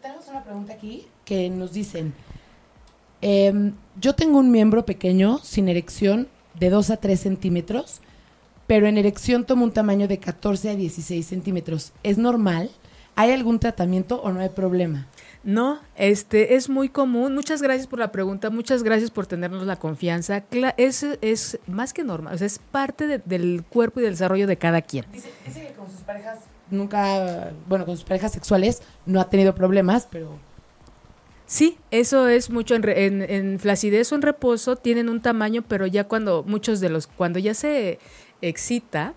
Tenemos 0.01 0.29
una 0.29 0.45
pregunta 0.45 0.73
aquí 0.73 1.05
que 1.25 1.51
nos 1.51 1.73
dicen, 1.73 2.15
em, 3.23 3.73
yo 4.01 4.15
tengo 4.15 4.39
un 4.39 4.53
miembro 4.53 4.87
pequeño 4.87 5.39
sin 5.39 5.69
erección 5.69 6.29
de 6.59 6.71
2 6.71 6.91
a 6.91 6.97
3 6.97 7.19
centímetros, 7.21 8.01
pero 8.67 8.87
en 8.87 8.99
erección 8.99 9.45
tomo 9.45 9.65
un 9.65 9.73
tamaño 9.73 10.09
de 10.09 10.19
14 10.19 10.71
a 10.71 10.75
16 10.77 11.25
centímetros. 11.27 11.93
¿Es 12.03 12.19
normal? 12.19 12.71
¿Hay 13.15 13.31
algún 13.33 13.59
tratamiento 13.61 14.21
o 14.23 14.31
no 14.33 14.41
hay 14.41 14.49
problema? 14.51 15.07
No, 15.45 15.79
este 15.95 16.57
es 16.57 16.69
muy 16.69 16.89
común. 16.89 17.35
Muchas 17.35 17.63
gracias 17.63 17.87
por 17.87 17.99
la 18.01 18.11
pregunta, 18.11 18.51
muchas 18.51 18.83
gracias 18.83 19.11
por 19.13 19.27
tenernos 19.27 19.65
la 19.65 19.77
confianza. 19.77 20.43
Es, 20.77 21.05
es 21.23 21.59
más 21.69 21.93
que 21.93 22.03
normal, 22.03 22.35
o 22.35 22.39
sea, 22.39 22.47
es 22.49 22.59
parte 22.59 23.07
de- 23.07 23.19
del 23.25 23.63
cuerpo 23.69 24.01
y 24.01 24.03
del 24.03 24.13
desarrollo 24.15 24.47
de 24.49 24.57
cada 24.57 24.83
quien. 24.83 25.05
Dice, 25.13 25.31
dice 25.47 25.69
que 25.69 25.73
con 25.75 25.89
sus 25.91 26.01
parejas 26.01 26.41
nunca, 26.71 27.53
bueno, 27.69 27.87
con 27.87 27.97
sus 27.97 28.05
parejas 28.05 28.33
sexuales 28.33 28.83
no 29.07 29.21
ha 29.21 29.31
tenido 29.31 29.55
problemas, 29.55 30.09
pero 30.11 30.37
Sí, 31.47 31.79
eso 31.93 32.29
es 32.29 32.51
mucho 32.51 32.75
en, 32.75 32.83
re- 32.83 33.07
en, 33.07 33.23
en 33.23 33.59
flacidez 33.61 34.11
o 34.13 34.17
en 34.17 34.23
reposo, 34.23 34.75
tienen 34.77 35.09
un 35.09 35.21
tamaño, 35.23 35.63
pero 35.67 35.87
ya 35.87 36.05
cuando 36.05 36.43
muchos 36.43 36.81
de 36.81 36.89
los, 36.89 37.07
cuando 37.07 37.39
ya 37.39 37.55
se 37.55 37.99
excita, 38.43 39.15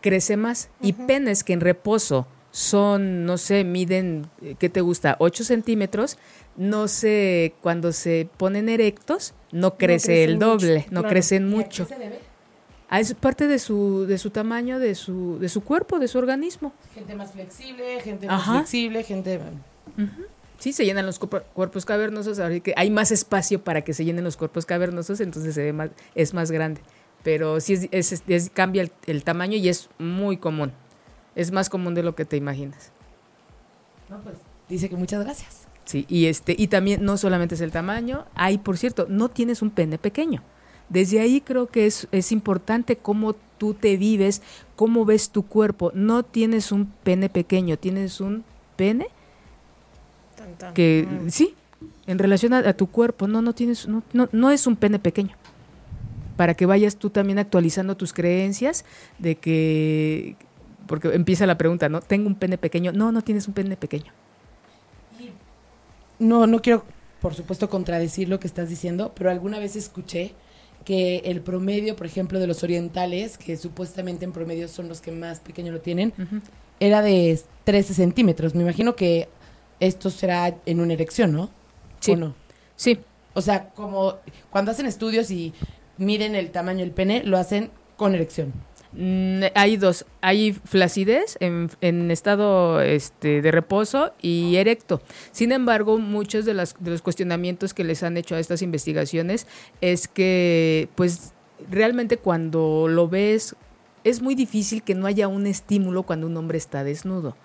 crece 0.00 0.36
más. 0.36 0.70
Y 0.80 0.92
penes 0.92 1.42
que 1.42 1.52
en 1.54 1.60
reposo 1.60 2.26
son, 2.52 3.24
no 3.26 3.38
sé, 3.38 3.64
miden, 3.64 4.26
eh, 4.40 4.54
¿qué 4.58 4.68
te 4.68 4.80
gusta? 4.80 5.16
8 5.18 5.42
centímetros, 5.44 6.16
no 6.56 6.86
sé, 6.88 7.54
cuando 7.60 7.92
se 7.92 8.28
ponen 8.36 8.68
erectos, 8.68 9.34
no 9.52 9.76
crece 9.76 10.22
el 10.24 10.34
mucho, 10.34 10.46
doble, 10.46 10.86
no 10.90 11.00
claro. 11.00 11.08
crecen 11.08 11.42
¿y 11.42 11.46
a 11.46 11.50
qué 11.50 11.56
mucho. 11.56 11.88
Ah, 12.90 13.00
es 13.00 13.12
parte 13.14 13.48
de 13.48 13.58
su, 13.58 14.06
de 14.06 14.16
su 14.16 14.30
tamaño, 14.30 14.78
de 14.78 14.94
su, 14.94 15.38
de 15.40 15.48
su 15.50 15.62
cuerpo, 15.62 15.98
de 15.98 16.08
su 16.08 16.18
organismo. 16.18 16.72
Gente 16.94 17.14
más 17.16 17.32
flexible, 17.32 18.00
gente 18.00 18.26
más 18.28 18.40
Ajá. 18.42 18.52
flexible, 18.60 19.02
gente... 19.02 19.40
Sí, 20.58 20.72
se 20.72 20.84
llenan 20.84 21.06
los 21.06 21.18
cuerpo- 21.20 21.42
cuerpos 21.54 21.84
cavernosos, 21.84 22.38
ahora 22.40 22.58
que 22.60 22.74
hay 22.76 22.90
más 22.90 23.12
espacio 23.12 23.62
para 23.62 23.82
que 23.82 23.94
se 23.94 24.04
llenen 24.04 24.24
los 24.24 24.36
cuerpos 24.36 24.66
cavernosos, 24.66 25.20
entonces 25.20 25.54
se 25.54 25.62
ve 25.62 25.72
más, 25.72 25.90
es 26.14 26.34
más 26.34 26.50
grande. 26.50 26.80
Pero 27.22 27.60
sí 27.60 27.74
es, 27.74 27.88
es- 28.12 28.22
es- 28.26 28.50
cambia 28.50 28.82
el, 28.82 28.92
el 29.06 29.24
tamaño 29.24 29.56
y 29.56 29.68
es 29.68 29.88
muy 29.98 30.36
común. 30.36 30.72
Es 31.36 31.52
más 31.52 31.68
común 31.70 31.94
de 31.94 32.02
lo 32.02 32.14
que 32.16 32.24
te 32.24 32.36
imaginas. 32.36 32.90
No, 34.08 34.18
pues, 34.20 34.36
dice 34.68 34.88
que 34.88 34.96
muchas 34.96 35.22
gracias. 35.24 35.68
Sí, 35.84 36.04
y 36.08 36.26
este, 36.26 36.54
y 36.58 36.66
también 36.66 37.04
no 37.04 37.16
solamente 37.16 37.54
es 37.54 37.60
el 37.60 37.70
tamaño, 37.70 38.26
hay, 38.34 38.58
por 38.58 38.76
cierto, 38.76 39.06
no 39.08 39.28
tienes 39.28 39.62
un 39.62 39.70
pene 39.70 39.96
pequeño. 39.98 40.42
Desde 40.88 41.20
ahí 41.20 41.40
creo 41.40 41.66
que 41.68 41.86
es, 41.86 42.08
es 42.12 42.32
importante 42.32 42.96
cómo 42.96 43.34
tú 43.58 43.74
te 43.74 43.96
vives, 43.96 44.42
cómo 44.74 45.04
ves 45.04 45.30
tu 45.30 45.46
cuerpo. 45.46 45.90
No 45.94 46.24
tienes 46.24 46.72
un 46.72 46.86
pene 46.86 47.28
pequeño, 47.28 47.78
tienes 47.78 48.20
un 48.20 48.44
pene 48.76 49.08
Tan, 50.38 50.54
tan. 50.54 50.74
que 50.74 51.06
sí, 51.28 51.54
en 52.06 52.18
relación 52.18 52.54
a, 52.54 52.58
a 52.58 52.72
tu 52.72 52.86
cuerpo, 52.86 53.28
no, 53.28 53.42
no 53.42 53.54
tienes, 53.54 53.86
no, 53.86 54.02
no, 54.12 54.28
no 54.32 54.50
es 54.50 54.66
un 54.66 54.76
pene 54.76 54.98
pequeño. 54.98 55.36
Para 56.36 56.54
que 56.54 56.66
vayas 56.66 56.96
tú 56.96 57.10
también 57.10 57.38
actualizando 57.38 57.96
tus 57.96 58.12
creencias 58.12 58.84
de 59.18 59.34
que, 59.34 60.36
porque 60.86 61.08
empieza 61.08 61.46
la 61.46 61.58
pregunta, 61.58 61.88
¿no? 61.88 62.00
¿Tengo 62.00 62.28
un 62.28 62.36
pene 62.36 62.56
pequeño? 62.56 62.92
No, 62.92 63.12
no 63.12 63.22
tienes 63.22 63.48
un 63.48 63.54
pene 63.54 63.76
pequeño. 63.76 64.12
No, 66.18 66.46
no 66.46 66.62
quiero, 66.62 66.84
por 67.20 67.34
supuesto, 67.34 67.68
contradecir 67.68 68.28
lo 68.28 68.40
que 68.40 68.46
estás 68.46 68.68
diciendo, 68.68 69.12
pero 69.14 69.30
alguna 69.30 69.58
vez 69.58 69.76
escuché 69.76 70.32
que 70.84 71.18
el 71.26 71.42
promedio, 71.42 71.96
por 71.96 72.06
ejemplo, 72.06 72.40
de 72.40 72.46
los 72.46 72.62
orientales, 72.62 73.36
que 73.36 73.56
supuestamente 73.56 74.24
en 74.24 74.32
promedio 74.32 74.68
son 74.68 74.88
los 74.88 75.00
que 75.00 75.12
más 75.12 75.40
pequeño 75.40 75.70
lo 75.72 75.80
tienen, 75.80 76.12
era 76.80 77.02
de 77.02 77.38
13 77.64 77.94
centímetros. 77.94 78.54
Me 78.54 78.62
imagino 78.62 78.96
que 78.96 79.28
esto 79.80 80.10
será 80.10 80.56
en 80.66 80.80
una 80.80 80.92
erección, 80.92 81.32
¿no? 81.32 81.50
Sí. 82.00 82.12
¿O 82.12 82.16
no? 82.16 82.34
Sí, 82.76 83.00
O 83.34 83.40
sea, 83.40 83.70
como 83.70 84.14
cuando 84.50 84.70
hacen 84.70 84.86
estudios 84.86 85.30
y 85.30 85.52
miden 85.96 86.34
el 86.34 86.50
tamaño 86.50 86.80
del 86.80 86.92
pene, 86.92 87.22
lo 87.24 87.38
hacen 87.38 87.70
con 87.96 88.14
erección. 88.14 88.52
Mm, 88.92 89.42
hay 89.54 89.76
dos, 89.76 90.06
hay 90.22 90.52
flacidez 90.52 91.36
en, 91.40 91.70
en 91.80 92.10
estado 92.10 92.80
este, 92.80 93.42
de 93.42 93.50
reposo 93.50 94.12
y 94.22 94.56
erecto. 94.56 95.02
Sin 95.30 95.52
embargo, 95.52 95.98
muchos 95.98 96.44
de, 96.44 96.54
las, 96.54 96.74
de 96.80 96.90
los 96.90 97.02
cuestionamientos 97.02 97.74
que 97.74 97.84
les 97.84 98.02
han 98.02 98.16
hecho 98.16 98.34
a 98.34 98.40
estas 98.40 98.62
investigaciones 98.62 99.46
es 99.80 100.08
que, 100.08 100.88
pues, 100.94 101.32
realmente 101.70 102.16
cuando 102.16 102.86
lo 102.88 103.08
ves, 103.08 103.56
es 104.04 104.22
muy 104.22 104.34
difícil 104.34 104.82
que 104.82 104.94
no 104.94 105.06
haya 105.06 105.28
un 105.28 105.46
estímulo 105.46 106.04
cuando 106.04 106.26
un 106.26 106.36
hombre 106.36 106.56
está 106.56 106.82
desnudo. 106.82 107.36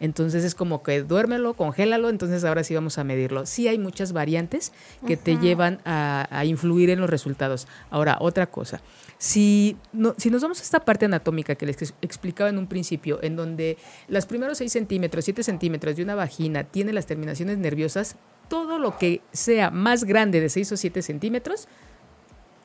Entonces 0.00 0.44
es 0.44 0.54
como 0.54 0.82
que 0.82 1.02
duérmelo, 1.02 1.54
congélalo, 1.54 2.08
entonces 2.08 2.44
ahora 2.44 2.62
sí 2.64 2.74
vamos 2.74 2.98
a 2.98 3.04
medirlo. 3.04 3.46
Sí 3.46 3.66
hay 3.66 3.78
muchas 3.78 4.12
variantes 4.12 4.72
que 5.06 5.16
te 5.16 5.36
llevan 5.38 5.80
a, 5.84 6.28
a 6.30 6.44
influir 6.44 6.90
en 6.90 7.00
los 7.00 7.10
resultados. 7.10 7.66
Ahora, 7.90 8.16
otra 8.20 8.46
cosa. 8.46 8.80
Si, 9.18 9.76
no, 9.92 10.14
si 10.16 10.30
nos 10.30 10.42
vamos 10.42 10.60
a 10.60 10.62
esta 10.62 10.80
parte 10.84 11.06
anatómica 11.06 11.56
que 11.56 11.66
les 11.66 11.94
explicaba 12.02 12.48
en 12.48 12.58
un 12.58 12.68
principio, 12.68 13.18
en 13.22 13.34
donde 13.34 13.76
los 14.06 14.26
primeros 14.26 14.58
6 14.58 14.70
centímetros, 14.70 15.24
7 15.24 15.42
centímetros 15.42 15.96
de 15.96 16.04
una 16.04 16.14
vagina 16.14 16.62
tiene 16.62 16.92
las 16.92 17.06
terminaciones 17.06 17.58
nerviosas, 17.58 18.14
todo 18.48 18.78
lo 18.78 18.96
que 18.98 19.20
sea 19.32 19.70
más 19.70 20.04
grande 20.04 20.40
de 20.40 20.48
6 20.48 20.72
o 20.72 20.76
7 20.76 21.02
centímetros 21.02 21.66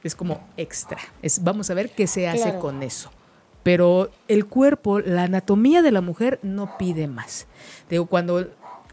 es 0.03 0.15
como 0.15 0.47
extra. 0.57 0.99
Es, 1.21 1.43
vamos 1.43 1.69
a 1.71 1.73
ver 1.73 1.89
qué 1.89 2.05
se 2.07 2.27
hace 2.27 2.43
Claro. 2.43 2.59
con 2.59 2.83
eso. 2.83 3.09
Pero 3.63 4.11
el 4.27 4.45
cuerpo, 4.45 4.99
la 4.99 5.23
anatomía 5.23 5.81
de 5.81 5.91
la 5.91 6.01
mujer 6.01 6.39
no 6.43 6.77
pide 6.77 7.07
más. 7.07 7.47
Cuando 8.09 8.47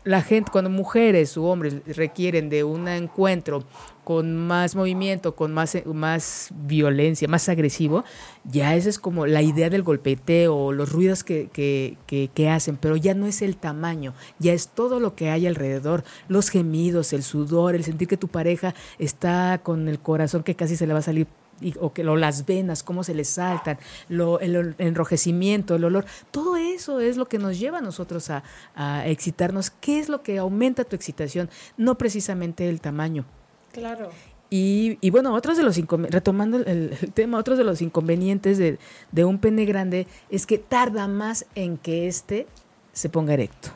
la 0.05 0.23
gente, 0.23 0.51
cuando 0.51 0.71
mujeres 0.71 1.37
u 1.37 1.45
hombres 1.45 1.77
requieren 1.97 2.49
de 2.49 2.65
un 2.65 2.89
encuentro 2.89 3.65
con 4.05 4.35
más 4.35 4.75
movimiento, 4.75 5.37
con 5.37 5.53
más, 5.53 5.77
más 5.85 6.49
violencia, 6.67 7.29
más 7.29 7.49
agresivo, 7.49 8.05
ya 8.45 8.75
esa 8.75 8.89
es 8.89 8.99
como 8.99 9.27
la 9.27 9.43
idea 9.43 9.69
del 9.69 9.83
golpeteo, 9.83 10.73
los 10.73 10.91
ruidos 10.91 11.23
que, 11.23 11.49
que, 11.53 11.97
que 12.35 12.49
hacen, 12.49 12.77
pero 12.77 12.97
ya 12.97 13.15
no 13.15 13.27
es 13.27 13.43
el 13.43 13.57
tamaño, 13.57 14.15
ya 14.39 14.53
es 14.53 14.69
todo 14.69 15.01
lo 15.01 15.15
que 15.15 15.31
hay 15.31 15.47
alrededor, 15.47 16.03
los 16.29 16.49
gemidos, 16.49 17.13
el 17.13 17.23
sudor, 17.23 17.75
el 17.75 17.85
sentir 17.85 18.09
que 18.09 18.17
tu 18.17 18.29
pareja 18.29 18.75
está 18.99 19.61
con 19.63 19.87
el 19.87 20.01
corazón 20.01 20.43
que 20.43 20.57
casi 20.57 20.77
se 20.77 20.87
le 20.87 20.95
va 20.95 21.01
a 21.01 21.03
salir 21.03 21.27
y- 21.61 21.75
o 21.81 21.93
que 21.93 22.05
lo, 22.05 22.17
las 22.17 22.47
venas, 22.47 22.83
cómo 22.83 23.05
se 23.05 23.15
les 23.15 23.29
saltan, 23.29 23.79
lo, 24.09 24.41
el, 24.41 24.75
enrojecimiento, 24.79 25.75
el 25.77 25.85
olor, 25.85 26.05
todo 26.31 26.57
eso 26.57 27.01
es 27.01 27.17
lo 27.17 27.27
que 27.27 27.39
nos 27.39 27.59
lleva 27.59 27.79
a 27.79 27.83
nosotros 27.83 28.31
a, 28.31 28.43
a 28.75 29.07
excitarnos. 29.07 29.71
¿Qué 29.71 29.99
es 30.01 30.09
lo 30.09 30.23
que 30.23 30.39
aumenta 30.39 30.85
tu 30.85 30.97
excitación? 30.97 31.49
No 31.77 31.97
precisamente 31.97 32.69
el 32.69 32.81
tamaño. 32.81 33.25
Claro. 33.73 34.11
Y, 34.53 34.99
y 35.01 35.11
bueno, 35.11 35.33
otros 35.35 35.57
de 35.57 35.63
los 35.63 35.81
retomando 36.11 36.57
el, 36.57 36.97
el 37.01 37.13
tema, 37.13 37.39
otros 37.39 37.57
de 37.57 37.63
los 37.63 37.81
inconvenientes 37.83 38.59
de, 38.59 38.79
de 39.13 39.25
un 39.25 39.39
pene 39.39 39.65
grande 39.65 40.09
es 40.29 40.45
que 40.45 40.59
tarda 40.59 41.07
más 41.07 41.47
en 41.55 41.79
que 41.79 42.09
éste 42.09 42.49
se 42.93 43.09
ponga 43.09 43.35
erecto. 43.35 43.69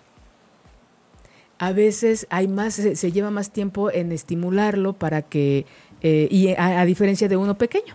A 1.60 1.70
veces 1.70 2.26
hay 2.30 2.48
más, 2.48 2.74
se, 2.74 2.96
se 2.96 3.12
lleva 3.12 3.30
más 3.30 3.52
tiempo 3.52 3.92
en 3.92 4.10
estimularlo 4.10 4.94
para 4.94 5.22
que, 5.22 5.64
eh, 6.04 6.28
y 6.30 6.54
a, 6.58 6.84
diferencia 6.84 7.28
de 7.28 7.38
uno 7.38 7.56
pequeño. 7.56 7.94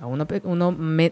A 0.00 0.06
uno, 0.06 0.26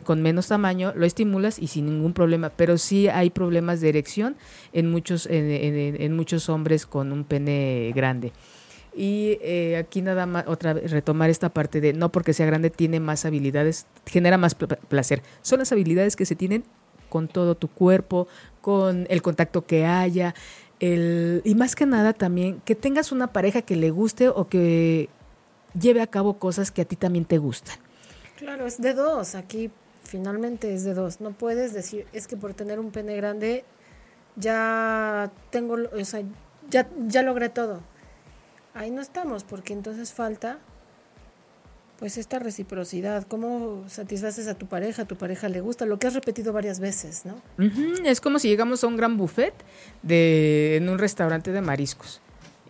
con 0.04 0.22
menos 0.22 0.48
tamaño 0.48 0.92
lo 0.96 1.06
estimulas 1.06 1.58
y 1.60 1.68
sin 1.68 1.86
ningún 1.86 2.12
problema, 2.12 2.50
pero 2.50 2.78
sí 2.78 3.06
hay 3.08 3.30
problemas 3.30 3.80
de 3.80 3.88
erección 3.90 4.36
en 4.72 4.90
muchos, 4.90 5.28
en, 5.30 6.16
muchos 6.16 6.48
hombres 6.48 6.84
con 6.84 7.12
un 7.12 7.22
pene 7.22 7.92
grande. 7.94 8.32
Y 8.92 9.38
eh, 9.40 9.76
aquí 9.76 10.02
nada 10.02 10.26
más, 10.26 10.46
otra 10.48 10.72
vez, 10.72 10.90
retomar 10.90 11.30
esta 11.30 11.50
parte 11.50 11.80
de 11.80 11.92
no 11.92 12.10
porque 12.10 12.32
sea 12.32 12.46
grande 12.46 12.70
tiene 12.70 12.98
más 12.98 13.24
habilidades, 13.24 13.86
genera 14.04 14.36
más 14.36 14.56
pl- 14.56 14.78
placer. 14.88 15.22
Son 15.42 15.60
las 15.60 15.70
habilidades 15.70 16.16
que 16.16 16.26
se 16.26 16.34
tienen 16.34 16.64
con 17.08 17.28
todo 17.28 17.54
tu 17.54 17.68
cuerpo, 17.68 18.26
con 18.60 19.06
el 19.10 19.22
contacto 19.22 19.64
que 19.64 19.84
haya, 19.84 20.34
el, 20.80 21.40
y 21.44 21.54
más 21.54 21.74
que 21.74 21.86
nada 21.86 22.12
también 22.12 22.60
que 22.64 22.74
tengas 22.74 23.12
una 23.12 23.28
pareja 23.28 23.62
que 23.62 23.76
le 23.76 23.90
guste 23.90 24.28
o 24.28 24.48
que 24.48 25.08
lleve 25.78 26.00
a 26.02 26.06
cabo 26.06 26.38
cosas 26.38 26.70
que 26.70 26.82
a 26.82 26.84
ti 26.84 26.96
también 26.96 27.24
te 27.24 27.38
gustan. 27.38 27.76
Claro, 28.36 28.66
es 28.66 28.80
de 28.80 28.94
dos. 28.94 29.34
Aquí 29.34 29.70
finalmente 30.02 30.72
es 30.74 30.84
de 30.84 30.94
dos. 30.94 31.20
No 31.20 31.32
puedes 31.32 31.72
decir, 31.72 32.06
es 32.12 32.26
que 32.26 32.36
por 32.36 32.54
tener 32.54 32.78
un 32.78 32.90
pene 32.90 33.16
grande 33.16 33.64
ya 34.36 35.30
tengo, 35.50 35.76
o 35.92 36.04
sea, 36.04 36.22
ya, 36.70 36.88
ya 37.06 37.22
logré 37.22 37.48
todo. 37.48 37.80
Ahí 38.74 38.90
no 38.90 39.00
estamos, 39.00 39.44
porque 39.44 39.72
entonces 39.72 40.12
falta 40.12 40.58
pues 41.98 42.18
esta 42.18 42.38
reciprocidad. 42.38 43.26
¿Cómo 43.26 43.84
satisfaces 43.88 44.48
a 44.48 44.54
tu 44.54 44.66
pareja? 44.66 45.02
A 45.02 45.04
tu 45.06 45.16
pareja 45.16 45.48
le 45.48 45.60
gusta, 45.60 45.86
lo 45.86 45.98
que 45.98 46.06
has 46.06 46.14
repetido 46.14 46.52
varias 46.52 46.78
veces, 46.78 47.24
¿no? 47.24 47.40
Es 48.04 48.20
como 48.20 48.38
si 48.38 48.48
llegamos 48.48 48.84
a 48.84 48.86
un 48.86 48.96
gran 48.96 49.16
buffet 49.16 49.54
de, 50.02 50.76
en 50.76 50.88
un 50.90 50.98
restaurante 50.98 51.52
de 51.52 51.62
mariscos. 51.62 52.20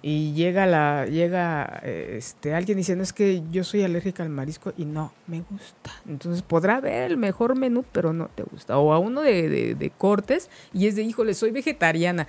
Y 0.09 0.35
llega 0.35 0.67
la 0.67 1.05
llega 1.07 1.81
eh, 1.83 2.15
este 2.19 2.55
alguien 2.55 2.79
diciendo 2.79 3.03
es 3.03 3.13
que 3.13 3.43
yo 3.51 3.65
soy 3.65 3.83
alérgica 3.83 4.23
al 4.23 4.29
marisco 4.29 4.73
y 4.77 4.85
no 4.85 5.13
me 5.27 5.43
gusta. 5.51 5.91
Entonces 6.09 6.43
podrá 6.43 6.81
ver 6.81 7.11
el 7.11 7.17
mejor 7.17 7.57
menú, 7.57 7.85
pero 7.91 8.13
no 8.13 8.29
te 8.33 8.45
gusta. 8.45 8.79
O 8.79 8.93
a 8.93 9.01
uno 9.01 9.21
de, 9.23 9.49
de- 9.49 9.75
de 9.75 9.91
cortes 9.91 10.49
y 10.73 10.87
es 10.87 10.95
de 10.95 11.03
híjole, 11.03 11.35
soy 11.35 11.51
vegetariana. 11.51 12.29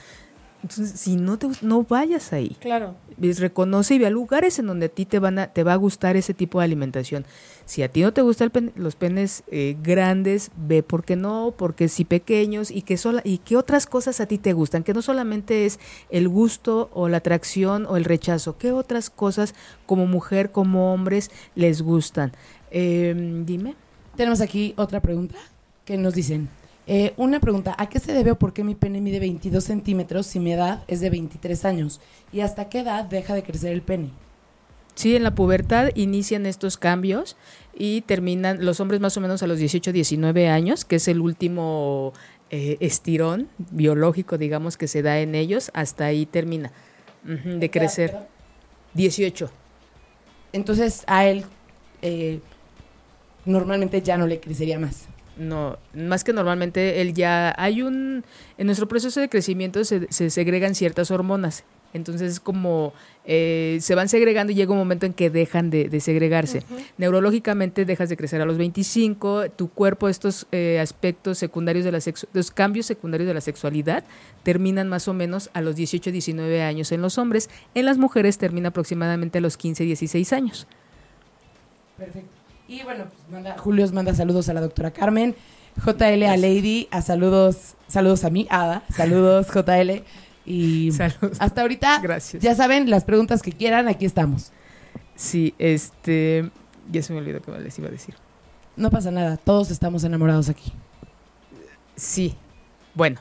Entonces, 0.69 0.99
si 0.99 1.15
no 1.15 1.39
te 1.39 1.47
no 1.61 1.83
vayas 1.83 2.33
ahí. 2.33 2.57
Claro. 2.59 2.95
Reconoce 3.17 3.95
y 3.95 3.99
ve 3.99 4.07
a 4.07 4.09
lugares 4.09 4.59
en 4.59 4.67
donde 4.67 4.87
a 4.87 4.89
ti 4.89 5.05
te 5.05 5.17
van 5.17 5.39
a, 5.39 5.47
te 5.47 5.63
va 5.63 5.71
a 5.71 5.77
gustar 5.77 6.17
ese 6.17 6.33
tipo 6.33 6.59
de 6.59 6.65
alimentación. 6.65 7.25
Si 7.65 7.83
a 7.83 7.89
ti 7.89 8.01
no 8.01 8.11
te 8.11 8.21
gustan 8.21 8.51
los 8.75 8.95
penes 8.95 9.43
eh, 9.49 9.77
grandes, 9.81 10.51
ve 10.57 10.83
por 10.83 11.05
qué 11.05 11.15
no, 11.15 11.53
porque 11.57 11.87
sí 11.87 12.03
pequeños 12.03 12.69
y 12.69 12.81
que 12.81 12.97
sola, 12.97 13.21
y 13.23 13.37
qué 13.37 13.55
otras 13.55 13.87
cosas 13.87 14.19
a 14.19 14.25
ti 14.25 14.37
te 14.37 14.51
gustan, 14.51 14.83
que 14.83 14.93
no 14.93 15.01
solamente 15.01 15.65
es 15.65 15.79
el 16.09 16.27
gusto 16.27 16.89
o 16.93 17.07
la 17.07 17.17
atracción 17.17 17.85
o 17.85 17.95
el 17.95 18.03
rechazo, 18.03 18.57
qué 18.57 18.73
otras 18.73 19.09
cosas 19.09 19.55
como 19.85 20.05
mujer, 20.05 20.51
como 20.51 20.93
hombres 20.93 21.31
les 21.55 21.81
gustan. 21.81 22.33
Eh, 22.71 23.15
dime. 23.45 23.75
Tenemos 24.17 24.41
aquí 24.41 24.73
otra 24.75 24.99
pregunta 24.99 25.37
que 25.85 25.97
nos 25.97 26.13
dicen. 26.13 26.49
Eh, 26.87 27.13
una 27.17 27.39
pregunta, 27.39 27.75
¿a 27.77 27.89
qué 27.89 27.99
se 27.99 28.13
debe 28.13 28.31
o 28.31 28.39
por 28.39 28.53
qué 28.53 28.63
mi 28.63 28.73
pene 28.73 29.01
mide 29.01 29.19
22 29.19 29.63
centímetros 29.63 30.25
si 30.25 30.39
mi 30.39 30.53
edad 30.53 30.83
es 30.87 31.01
de 31.01 31.09
23 31.09 31.65
años? 31.65 31.99
¿Y 32.31 32.39
hasta 32.39 32.69
qué 32.69 32.79
edad 32.79 33.05
deja 33.05 33.35
de 33.35 33.43
crecer 33.43 33.73
el 33.73 33.81
pene? 33.81 34.11
Sí, 34.95 35.15
en 35.15 35.23
la 35.23 35.35
pubertad 35.35 35.89
inician 35.95 36.45
estos 36.45 36.77
cambios 36.77 37.37
y 37.77 38.01
terminan 38.01 38.65
los 38.65 38.79
hombres 38.79 38.99
más 38.99 39.15
o 39.17 39.21
menos 39.21 39.43
a 39.43 39.47
los 39.47 39.59
18, 39.59 39.91
19 39.91 40.49
años, 40.49 40.85
que 40.85 40.95
es 40.95 41.07
el 41.07 41.19
último 41.19 42.13
eh, 42.49 42.77
estirón 42.79 43.49
biológico, 43.57 44.37
digamos, 44.37 44.77
que 44.77 44.87
se 44.87 45.03
da 45.03 45.19
en 45.19 45.35
ellos, 45.35 45.69
hasta 45.73 46.05
ahí 46.05 46.25
termina 46.25 46.71
de 47.23 47.69
crecer. 47.69 48.15
18. 48.93 49.51
Entonces 50.53 51.03
a 51.07 51.25
él 51.27 51.43
eh, 52.01 52.39
normalmente 53.45 54.01
ya 54.01 54.17
no 54.17 54.25
le 54.25 54.39
crecería 54.39 54.79
más. 54.79 55.07
No, 55.37 55.77
más 55.93 56.23
que 56.23 56.33
normalmente 56.33 57.01
él 57.01 57.13
ya 57.13 57.53
hay 57.57 57.81
un 57.81 58.23
en 58.57 58.65
nuestro 58.65 58.87
proceso 58.87 59.19
de 59.19 59.29
crecimiento 59.29 59.83
se, 59.85 60.11
se 60.11 60.29
segregan 60.29 60.75
ciertas 60.75 61.11
hormonas. 61.11 61.63
Entonces 61.93 62.33
es 62.33 62.39
como 62.39 62.93
eh, 63.25 63.77
se 63.81 63.95
van 63.95 64.09
segregando 64.09 64.51
y 64.51 64.55
llega 64.55 64.71
un 64.71 64.77
momento 64.77 65.05
en 65.05 65.13
que 65.13 65.29
dejan 65.29 65.69
de, 65.69 65.89
de 65.89 65.99
segregarse. 65.99 66.63
Neurológicamente 66.97 67.85
dejas 67.85 68.09
de 68.09 68.17
crecer 68.17 68.41
a 68.41 68.45
los 68.45 68.57
25, 68.57 69.49
tu 69.51 69.69
cuerpo, 69.69 70.09
estos 70.09 70.47
eh, 70.51 70.79
aspectos 70.79 71.37
secundarios 71.37 71.85
de 71.85 71.91
la 71.91 71.99
los 72.33 72.51
cambios 72.51 72.85
secundarios 72.85 73.27
de 73.27 73.33
la 73.33 73.41
sexualidad 73.41 74.03
terminan 74.43 74.87
más 74.87 75.07
o 75.07 75.13
menos 75.13 75.49
a 75.53 75.61
los 75.61 75.75
18, 75.75 76.11
19 76.11 76.61
años 76.61 76.91
en 76.91 77.01
los 77.01 77.17
hombres. 77.17 77.49
En 77.73 77.85
las 77.85 77.97
mujeres 77.97 78.37
termina 78.37 78.69
aproximadamente 78.69 79.39
a 79.39 79.41
los 79.41 79.57
15, 79.57 79.83
16 79.83 80.33
años. 80.33 80.67
Perfecto. 81.97 82.36
Y 82.67 82.83
bueno, 82.83 83.05
pues 83.05 83.29
manda, 83.31 83.57
Julio 83.57 83.87
manda 83.93 84.13
saludos 84.13 84.49
a 84.49 84.53
la 84.53 84.61
doctora 84.61 84.91
Carmen, 84.91 85.35
JL 85.85 86.23
a 86.23 86.37
Lady, 86.37 86.87
a 86.91 87.01
saludos, 87.01 87.75
saludos 87.87 88.23
a 88.23 88.29
mí, 88.29 88.47
Ada, 88.49 88.83
saludos 88.93 89.47
JL. 89.53 90.03
Y 90.45 90.91
Saludos. 90.93 91.37
hasta 91.39 91.61
ahorita, 91.61 91.99
Gracias. 92.01 92.41
ya 92.41 92.55
saben, 92.55 92.89
las 92.89 93.03
preguntas 93.03 93.41
que 93.41 93.51
quieran, 93.51 93.89
aquí 93.89 94.05
estamos. 94.05 94.51
Sí, 95.15 95.53
este 95.59 96.49
ya 96.89 97.01
se 97.03 97.11
me 97.11 97.19
olvidó 97.19 97.41
que 97.41 97.51
les 97.59 97.77
iba 97.79 97.89
a 97.89 97.91
decir. 97.91 98.15
No 98.77 98.89
pasa 98.89 99.11
nada, 99.11 99.35
todos 99.35 99.71
estamos 99.71 100.03
enamorados 100.05 100.47
aquí. 100.47 100.71
Sí. 101.97 102.35
Bueno. 102.93 103.19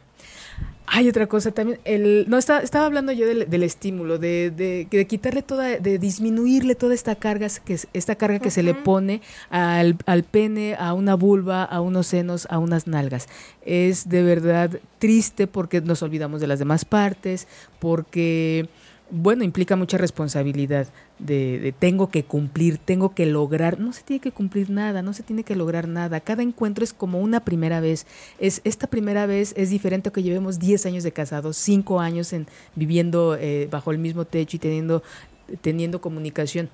Hay 0.88 1.08
otra 1.08 1.26
cosa 1.26 1.50
también. 1.50 1.80
El, 1.84 2.26
no, 2.28 2.38
estaba, 2.38 2.60
estaba 2.60 2.86
hablando 2.86 3.10
yo 3.10 3.26
del, 3.26 3.50
del 3.50 3.62
estímulo, 3.64 4.18
de, 4.18 4.52
de, 4.52 4.86
de 4.88 5.06
quitarle 5.06 5.42
toda, 5.42 5.78
de 5.78 5.98
disminuirle 5.98 6.76
toda 6.76 6.94
esta 6.94 7.16
carga 7.16 7.48
que, 7.64 7.74
es- 7.74 7.88
esta 7.92 8.14
carga 8.14 8.38
que 8.38 8.50
se 8.52 8.62
le 8.62 8.72
pone 8.74 9.20
al, 9.50 9.96
al 10.06 10.22
pene, 10.22 10.76
a 10.78 10.94
una 10.94 11.14
vulva, 11.16 11.64
a 11.64 11.80
unos 11.80 12.06
senos, 12.06 12.46
a 12.50 12.58
unas 12.58 12.86
nalgas. 12.86 13.28
Es 13.64 14.08
de 14.08 14.22
verdad 14.22 14.78
triste 15.00 15.46
porque 15.48 15.80
nos 15.80 16.02
olvidamos 16.02 16.40
de 16.40 16.46
las 16.46 16.60
demás 16.60 16.84
partes, 16.84 17.48
porque 17.80 18.68
bueno, 19.10 19.44
implica 19.44 19.76
mucha 19.76 19.98
responsabilidad 19.98 20.86
de, 21.18 21.58
de, 21.58 21.72
tengo 21.72 22.08
que 22.08 22.24
cumplir, 22.24 22.78
tengo 22.78 23.14
que 23.14 23.26
lograr. 23.26 23.78
No 23.80 23.92
se 23.92 24.02
tiene 24.02 24.20
que 24.20 24.32
cumplir 24.32 24.70
nada, 24.70 25.02
no 25.02 25.12
se 25.12 25.22
tiene 25.22 25.44
que 25.44 25.56
lograr 25.56 25.88
nada. 25.88 26.20
Cada 26.20 26.42
encuentro 26.42 26.84
es 26.84 26.92
como 26.92 27.20
una 27.20 27.40
primera 27.40 27.80
vez. 27.80 28.06
Es, 28.38 28.60
esta 28.64 28.86
primera 28.86 29.26
vez 29.26 29.54
es 29.56 29.70
diferente 29.70 30.08
a 30.08 30.12
que 30.12 30.22
llevemos 30.22 30.58
10 30.58 30.86
años 30.86 31.04
de 31.04 31.12
casados, 31.12 31.56
5 31.56 32.00
años 32.00 32.32
en, 32.32 32.46
viviendo 32.74 33.36
eh, 33.38 33.68
bajo 33.70 33.90
el 33.90 33.98
mismo 33.98 34.24
techo 34.24 34.56
y 34.56 34.60
teniendo, 34.60 35.02
teniendo 35.62 36.00
comunicación 36.00 36.68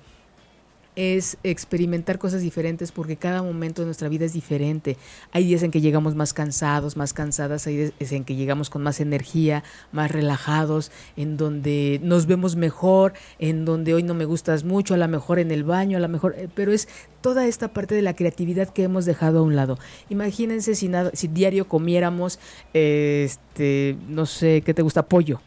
es 0.95 1.37
experimentar 1.43 2.19
cosas 2.19 2.41
diferentes 2.41 2.91
porque 2.91 3.17
cada 3.17 3.41
momento 3.41 3.81
de 3.81 3.87
nuestra 3.87 4.09
vida 4.09 4.25
es 4.25 4.33
diferente. 4.33 4.97
Hay 5.31 5.45
días 5.45 5.63
en 5.63 5.71
que 5.71 5.81
llegamos 5.81 6.15
más 6.15 6.33
cansados, 6.33 6.97
más 6.97 7.13
cansadas, 7.13 7.67
hay 7.67 7.77
días 7.77 8.11
en 8.11 8.23
que 8.23 8.35
llegamos 8.35 8.69
con 8.69 8.83
más 8.83 8.99
energía, 8.99 9.63
más 9.91 10.11
relajados, 10.11 10.91
en 11.17 11.37
donde 11.37 11.99
nos 12.03 12.25
vemos 12.25 12.55
mejor, 12.55 13.13
en 13.39 13.65
donde 13.65 13.93
hoy 13.93 14.03
no 14.03 14.13
me 14.13 14.25
gustas 14.25 14.63
mucho, 14.63 14.93
a 14.93 14.97
lo 14.97 15.07
mejor 15.07 15.39
en 15.39 15.51
el 15.51 15.63
baño, 15.63 15.97
a 15.97 16.01
lo 16.01 16.09
mejor, 16.09 16.35
eh, 16.37 16.47
pero 16.53 16.71
es 16.71 16.87
toda 17.21 17.47
esta 17.47 17.69
parte 17.69 17.95
de 17.95 18.01
la 18.01 18.15
creatividad 18.15 18.69
que 18.69 18.83
hemos 18.83 19.05
dejado 19.05 19.39
a 19.39 19.41
un 19.41 19.55
lado. 19.55 19.79
Imagínense 20.09 20.75
si, 20.75 20.89
nada, 20.89 21.11
si 21.13 21.27
diario 21.27 21.67
comiéramos, 21.67 22.39
este, 22.73 23.97
no 24.07 24.25
sé, 24.25 24.61
¿qué 24.61 24.73
te 24.73 24.81
gusta? 24.81 25.03
Pollo. 25.07 25.41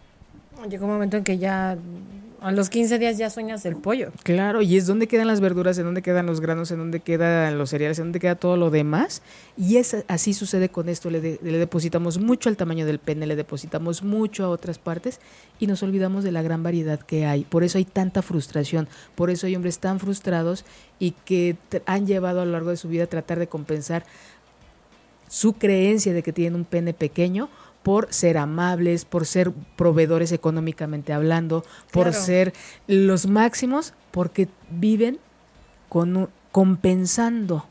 Llegó 0.69 0.87
un 0.87 0.93
momento 0.93 1.17
en 1.17 1.23
que 1.23 1.39
ya 1.39 1.77
a 2.47 2.53
los 2.53 2.71
15 2.71 3.01
días 3.01 3.19
ya 3.19 3.29
sueñas 3.29 3.67
el 3.67 3.75
pollo. 3.75 4.13
Claro, 4.23 4.63
y 4.63 4.77
es 4.77 4.87
donde 4.87 5.09
quedan 5.09 5.27
las 5.27 5.41
verduras, 5.41 5.79
en 5.79 5.85
dónde 5.85 6.01
quedan 6.01 6.27
los 6.27 6.41
granos, 6.41 6.71
en 6.71 6.79
dónde 6.79 7.01
quedan 7.01 7.59
los 7.59 7.71
cereales, 7.71 7.99
en 7.99 8.05
dónde 8.05 8.21
queda 8.21 8.37
todo 8.37 8.57
lo 8.57 8.71
demás. 8.71 9.21
Y 9.57 9.79
es 9.79 10.05
así 10.07 10.33
sucede 10.33 10.69
con 10.69 10.89
esto. 10.89 11.11
Le, 11.11 11.21
de, 11.21 11.41
le, 11.43 11.59
depositamos 11.59 12.21
mucho 12.21 12.49
al 12.49 12.57
tamaño 12.57 12.87
del 12.87 13.01
pene, 13.01 13.27
le 13.27 13.35
depositamos 13.35 14.05
mucho 14.05 14.45
a 14.45 14.49
otras 14.49 14.79
partes 14.79 15.19
y 15.59 15.67
nos 15.67 15.83
olvidamos 15.83 16.23
de 16.23 16.31
la 16.31 16.43
gran 16.43 16.63
variedad 16.63 17.01
que 17.01 17.27
hay. 17.27 17.43
Por 17.43 17.65
eso 17.65 17.79
hay 17.79 17.85
tanta 17.85 18.23
frustración, 18.23 18.87
por 19.17 19.29
eso 19.31 19.49
hay 19.49 19.57
hombres 19.57 19.81
tan 19.81 19.99
frustrados 19.99 20.65
y 21.01 21.11
que 21.25 21.57
han 21.85 22.07
llevado 22.07 22.43
a 22.43 22.45
lo 22.45 22.53
largo 22.53 22.71
de 22.71 22.77
su 22.77 22.87
vida 22.87 23.05
a 23.05 23.09
tratar 23.09 23.41
de 23.41 23.49
compensar 23.49 24.05
su 25.29 25.55
creencia 25.55 26.13
de 26.13 26.23
que 26.23 26.33
tienen 26.33 26.55
un 26.55 26.65
pene 26.65 26.95
pequeño 26.95 27.49
por 27.87 28.13
ser 28.13 28.37
amables, 28.37 29.05
por 29.05 29.27
ser 29.27 29.53
proveedores 29.77 30.33
económicamente 30.33 31.13
hablando, 31.13 31.65
por 31.93 32.09
claro. 32.09 32.21
ser 32.21 32.53
los 32.89 33.29
máximos, 33.29 33.95
porque 34.11 34.49
viven 34.71 35.21
con 35.89 36.17
un, 36.17 36.29
compensando 36.51 37.65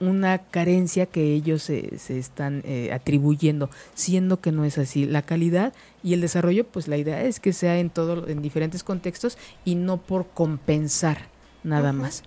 una 0.00 0.38
carencia 0.38 1.04
que 1.04 1.34
ellos 1.34 1.62
se, 1.62 1.98
se 1.98 2.18
están 2.18 2.62
eh, 2.64 2.94
atribuyendo, 2.94 3.68
siendo 3.92 4.40
que 4.40 4.52
no 4.52 4.64
es 4.64 4.78
así. 4.78 5.04
La 5.04 5.20
calidad 5.20 5.74
y 6.02 6.14
el 6.14 6.22
desarrollo, 6.22 6.66
pues 6.66 6.88
la 6.88 6.96
idea 6.96 7.22
es 7.22 7.38
que 7.38 7.52
sea 7.52 7.78
en 7.78 7.90
todo, 7.90 8.26
en 8.28 8.40
diferentes 8.40 8.82
contextos 8.82 9.36
y 9.66 9.74
no 9.74 9.98
por 9.98 10.28
compensar 10.28 11.28
nada 11.62 11.90
uh 11.90 11.94
-huh. 11.94 11.98
más. 12.00 12.22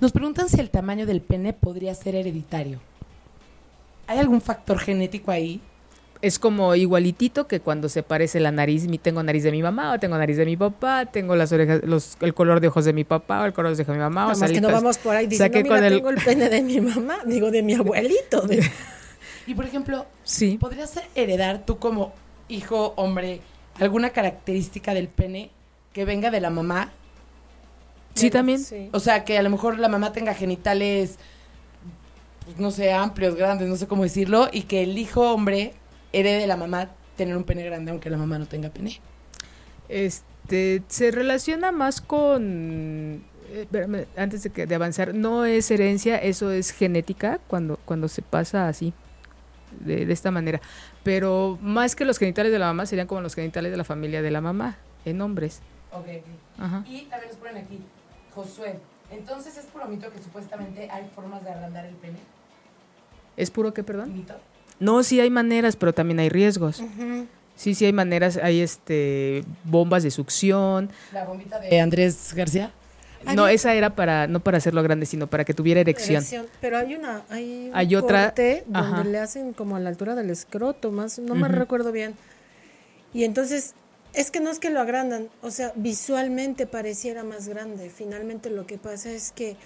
Nos 0.00 0.10
preguntan 0.10 0.48
si 0.48 0.58
el 0.58 0.70
tamaño 0.70 1.06
del 1.06 1.20
pene 1.20 1.52
podría 1.52 1.94
ser 1.94 2.16
hereditario. 2.16 2.80
¿Hay 4.08 4.18
algún 4.18 4.40
factor 4.40 4.80
genético 4.80 5.30
ahí? 5.30 5.60
Es 6.24 6.38
como 6.38 6.74
igualitito 6.74 7.46
que 7.46 7.60
cuando 7.60 7.90
se 7.90 8.02
parece 8.02 8.40
la 8.40 8.50
nariz, 8.50 8.88
mi 8.88 8.96
tengo 8.96 9.22
nariz 9.22 9.42
de 9.42 9.52
mi 9.52 9.62
mamá 9.62 9.92
o 9.92 9.98
tengo 9.98 10.16
nariz 10.16 10.38
de 10.38 10.46
mi 10.46 10.56
papá, 10.56 11.04
tengo 11.04 11.36
las 11.36 11.52
orejas, 11.52 11.82
los, 11.84 12.16
el 12.22 12.32
color 12.32 12.60
de 12.60 12.68
ojos 12.68 12.86
de 12.86 12.94
mi 12.94 13.04
papá 13.04 13.42
o 13.42 13.44
el 13.44 13.52
color 13.52 13.76
de 13.76 13.82
ojos 13.82 13.88
de 13.88 13.98
mi 13.98 13.98
mamá. 13.98 14.22
Nada 14.22 14.34
más 14.34 14.50
que 14.50 14.60
no 14.62 14.72
vamos 14.72 14.96
por 14.96 15.14
ahí 15.14 15.26
diciendo, 15.26 15.58
mira, 15.62 15.68
con 15.68 15.84
el... 15.84 15.94
tengo 15.96 16.08
el 16.08 16.24
pene 16.24 16.48
de 16.48 16.62
mi 16.62 16.80
mamá, 16.80 17.18
digo, 17.26 17.50
de 17.50 17.62
mi 17.62 17.74
abuelito. 17.74 18.40
De... 18.40 18.66
y 19.46 19.54
por 19.54 19.66
ejemplo, 19.66 20.06
sí. 20.22 20.56
¿podrías 20.58 20.98
heredar 21.14 21.66
tú 21.66 21.78
como 21.78 22.14
hijo, 22.48 22.94
hombre, 22.96 23.42
alguna 23.78 24.08
característica 24.08 24.94
del 24.94 25.08
pene 25.08 25.50
que 25.92 26.06
venga 26.06 26.30
de 26.30 26.40
la 26.40 26.48
mamá? 26.48 26.90
Sí, 28.14 28.30
también. 28.30 28.60
Sí. 28.60 28.88
O 28.92 29.00
sea, 29.00 29.24
que 29.24 29.36
a 29.36 29.42
lo 29.42 29.50
mejor 29.50 29.78
la 29.78 29.88
mamá 29.90 30.12
tenga 30.12 30.32
genitales, 30.32 31.18
pues, 32.46 32.56
no 32.56 32.70
sé, 32.70 32.94
amplios, 32.94 33.34
grandes, 33.34 33.68
no 33.68 33.76
sé 33.76 33.86
cómo 33.86 34.04
decirlo, 34.04 34.48
y 34.50 34.62
que 34.62 34.84
el 34.84 34.96
hijo 34.96 35.30
hombre 35.30 35.74
herede 36.18 36.38
de 36.40 36.46
la 36.46 36.56
mamá 36.56 36.90
tener 37.16 37.36
un 37.36 37.44
pene 37.44 37.64
grande 37.64 37.90
aunque 37.90 38.10
la 38.10 38.16
mamá 38.16 38.38
no 38.38 38.46
tenga 38.46 38.70
pene. 38.70 39.00
Este 39.88 40.82
se 40.88 41.10
relaciona 41.10 41.72
más 41.72 42.00
con 42.00 43.24
eh, 43.50 44.06
antes 44.16 44.42
de, 44.42 44.50
que, 44.50 44.66
de 44.66 44.74
avanzar, 44.74 45.14
no 45.14 45.44
es 45.44 45.70
herencia, 45.70 46.16
eso 46.16 46.50
es 46.50 46.70
genética 46.70 47.38
cuando, 47.46 47.78
cuando 47.84 48.08
se 48.08 48.22
pasa 48.22 48.68
así, 48.68 48.92
de, 49.80 50.06
de, 50.06 50.12
esta 50.12 50.30
manera. 50.30 50.60
Pero 51.02 51.58
más 51.60 51.94
que 51.94 52.04
los 52.04 52.18
genitales 52.18 52.50
de 52.52 52.58
la 52.58 52.66
mamá 52.66 52.86
serían 52.86 53.06
como 53.06 53.20
los 53.20 53.34
genitales 53.34 53.70
de 53.70 53.76
la 53.76 53.84
familia 53.84 54.22
de 54.22 54.30
la 54.30 54.40
mamá, 54.40 54.76
en 55.04 55.20
hombres. 55.20 55.60
Ok, 55.92 56.00
okay. 56.00 56.22
Ajá. 56.58 56.84
Y 56.86 57.02
también 57.02 57.30
nos 57.30 57.38
ponen 57.38 57.56
aquí, 57.58 57.78
Josué, 58.34 58.78
entonces 59.10 59.56
es 59.56 59.66
puro 59.66 59.86
mito 59.86 60.10
que 60.10 60.18
supuestamente 60.20 60.90
hay 60.90 61.08
formas 61.14 61.44
de 61.44 61.50
agrandar 61.50 61.84
el 61.84 61.94
pene. 61.94 62.18
¿Es 63.36 63.50
puro 63.50 63.72
qué, 63.74 63.84
perdón? 63.84 64.14
Mito. 64.14 64.34
No, 64.80 65.02
sí 65.02 65.20
hay 65.20 65.30
maneras, 65.30 65.76
pero 65.76 65.92
también 65.92 66.18
hay 66.20 66.28
riesgos. 66.28 66.80
Uh 66.80 66.84
-huh. 66.84 67.26
Sí, 67.56 67.74
sí 67.74 67.84
hay 67.84 67.92
maneras, 67.92 68.36
hay 68.36 68.60
este 68.60 69.44
bombas 69.64 70.02
de 70.02 70.10
succión. 70.10 70.90
La 71.12 71.24
bombita 71.24 71.58
de 71.60 71.80
Andrés 71.80 72.34
García. 72.34 72.72
No, 73.34 73.48
esa 73.48 73.74
era 73.74 73.94
para 73.94 74.26
no 74.26 74.40
para 74.40 74.58
hacerlo 74.58 74.82
grande, 74.82 75.06
sino 75.06 75.28
para 75.28 75.44
que 75.44 75.54
tuviera 75.54 75.80
erección. 75.80 76.16
erección. 76.16 76.46
Pero 76.60 76.76
hay 76.76 76.94
una 76.94 77.22
hay, 77.30 77.68
un 77.68 77.76
hay 77.76 77.94
otra 77.96 78.26
corte 78.26 78.64
donde 78.66 78.88
Ajá. 78.88 79.04
le 79.04 79.18
hacen 79.18 79.52
como 79.54 79.76
a 79.76 79.80
la 79.80 79.88
altura 79.88 80.14
del 80.14 80.30
escroto, 80.30 80.90
más 80.90 81.18
no 81.18 81.32
uh 81.32 81.36
-huh. 81.36 81.40
me 81.40 81.48
recuerdo 81.48 81.90
bien. 81.92 82.14
Y 83.14 83.24
entonces 83.24 83.74
es 84.12 84.30
que 84.30 84.40
no 84.40 84.50
es 84.50 84.58
que 84.58 84.70
lo 84.70 84.80
agrandan, 84.80 85.28
o 85.42 85.50
sea, 85.50 85.72
visualmente 85.76 86.66
pareciera 86.66 87.24
más 87.24 87.48
grande. 87.48 87.88
Finalmente 87.88 88.50
lo 88.50 88.66
que 88.66 88.78
pasa 88.78 89.10
es 89.10 89.32
que 89.32 89.56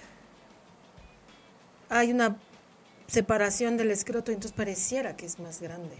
hay 1.89 2.11
una 2.11 2.37
separación 3.09 3.77
del 3.77 3.91
escroto, 3.91 4.31
entonces 4.31 4.53
pareciera 4.53 5.15
que 5.15 5.25
es 5.25 5.39
más 5.39 5.61
grande. 5.61 5.97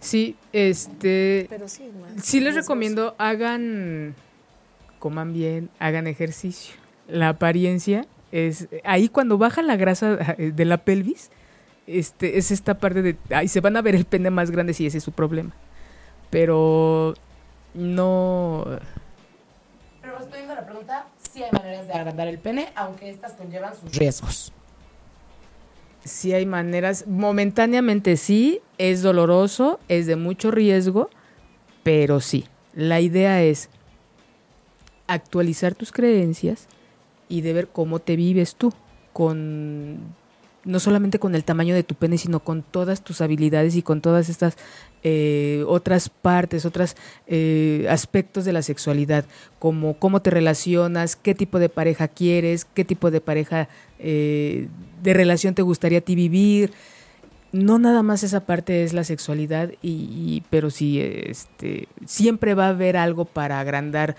Sí, 0.00 0.36
este. 0.52 1.46
Pero 1.50 1.68
sí, 1.68 1.90
más, 2.00 2.24
sí 2.24 2.40
les 2.40 2.54
recomiendo 2.54 3.14
hagan, 3.18 4.14
coman 4.98 5.32
bien, 5.32 5.70
hagan 5.78 6.06
ejercicio. 6.06 6.74
La 7.08 7.30
apariencia 7.30 8.06
es 8.30 8.68
ahí 8.84 9.08
cuando 9.08 9.38
baja 9.38 9.62
la 9.62 9.76
grasa 9.76 10.16
de 10.38 10.64
la 10.64 10.78
pelvis, 10.78 11.30
este 11.86 12.38
es 12.38 12.50
esta 12.50 12.78
parte 12.78 13.02
de 13.02 13.16
ahí 13.30 13.48
se 13.48 13.60
van 13.60 13.76
a 13.76 13.82
ver 13.82 13.94
el 13.94 14.04
pene 14.04 14.30
más 14.30 14.50
grande 14.50 14.74
si 14.74 14.86
ese 14.86 14.98
es 14.98 15.04
su 15.04 15.12
problema. 15.12 15.52
Pero 16.30 17.14
no. 17.74 18.64
Pero 20.00 20.18
respondiendo 20.18 20.52
a 20.52 20.56
la 20.56 20.66
pregunta, 20.66 21.06
sí 21.32 21.42
hay 21.42 21.50
maneras 21.50 21.86
de 21.86 21.92
agrandar 21.94 22.28
el 22.28 22.38
pene, 22.38 22.68
aunque 22.76 23.10
estas 23.10 23.32
conllevan 23.32 23.74
sus 23.74 23.96
riesgos 23.96 24.52
sí 26.08 26.32
hay 26.32 26.46
maneras, 26.46 27.06
momentáneamente 27.06 28.16
sí, 28.16 28.60
es 28.78 29.02
doloroso, 29.02 29.78
es 29.88 30.06
de 30.06 30.16
mucho 30.16 30.50
riesgo, 30.50 31.10
pero 31.82 32.20
sí. 32.20 32.46
La 32.74 33.00
idea 33.00 33.42
es 33.42 33.70
actualizar 35.06 35.74
tus 35.74 35.92
creencias 35.92 36.66
y 37.28 37.40
de 37.42 37.52
ver 37.52 37.68
cómo 37.68 37.98
te 37.98 38.16
vives 38.16 38.56
tú, 38.56 38.72
con 39.12 40.14
no 40.68 40.80
solamente 40.80 41.18
con 41.18 41.34
el 41.34 41.44
tamaño 41.44 41.74
de 41.74 41.82
tu 41.82 41.94
pene, 41.94 42.18
sino 42.18 42.40
con 42.40 42.62
todas 42.62 43.02
tus 43.02 43.22
habilidades 43.22 43.74
y 43.74 43.80
con 43.80 44.02
todas 44.02 44.28
estas 44.28 44.56
eh, 45.02 45.64
otras 45.66 46.10
partes, 46.10 46.66
otros 46.66 46.94
eh, 47.26 47.86
aspectos 47.88 48.44
de 48.44 48.52
la 48.52 48.60
sexualidad, 48.60 49.24
como 49.58 49.98
cómo 49.98 50.20
te 50.20 50.28
relacionas, 50.28 51.16
qué 51.16 51.34
tipo 51.34 51.58
de 51.58 51.70
pareja 51.70 52.06
quieres, 52.06 52.66
qué 52.66 52.84
tipo 52.84 53.10
de 53.10 53.22
pareja 53.22 53.70
eh, 53.98 54.68
de 55.02 55.14
relación 55.14 55.54
te 55.54 55.62
gustaría 55.62 55.98
a 55.98 56.02
ti 56.02 56.14
vivir. 56.14 56.72
No 57.50 57.78
nada 57.78 58.02
más 58.02 58.22
esa 58.22 58.40
parte 58.44 58.84
es 58.84 58.92
la 58.92 59.04
sexualidad, 59.04 59.70
y, 59.80 59.88
y, 59.90 60.44
pero 60.50 60.68
sí, 60.68 61.00
este, 61.00 61.88
siempre 62.04 62.52
va 62.52 62.66
a 62.66 62.70
haber 62.70 62.98
algo 62.98 63.24
para 63.24 63.58
agrandar, 63.58 64.16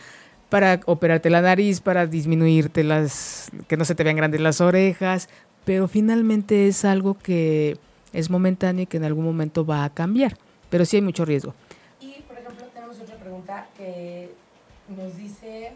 para 0.49 0.79
operarte 0.87 1.29
la 1.29 1.41
nariz, 1.43 1.79
para 1.79 2.07
disminuirte 2.07 2.83
las, 2.83 3.51
que 3.67 3.77
no 3.77 3.85
se 3.85 3.93
te 3.93 4.03
vean 4.03 4.15
grandes 4.15 4.41
las 4.41 4.61
orejas, 4.61 5.29
pero 5.70 5.88
finalmente 5.88 6.67
es 6.67 6.84
algo 6.84 7.15
que 7.15 7.78
es 8.11 8.32
momentáneo 8.32 8.82
y 8.82 8.86
que 8.88 8.97
en 8.97 9.03
algún 9.03 9.24
momento 9.24 9.63
va 9.67 9.84
a 9.84 9.93
cambiar, 9.93 10.36
pero 10.72 10.84
sí 10.84 10.95
hay 10.95 11.03
mucho 11.03 11.26
riesgo. 11.26 11.53
Y, 12.01 12.24
por 12.24 12.39
ejemplo, 12.39 12.65
tenemos 12.74 12.99
otra 12.99 13.15
pregunta 13.17 13.67
que 13.78 14.34
nos 14.88 15.15
dice, 15.15 15.74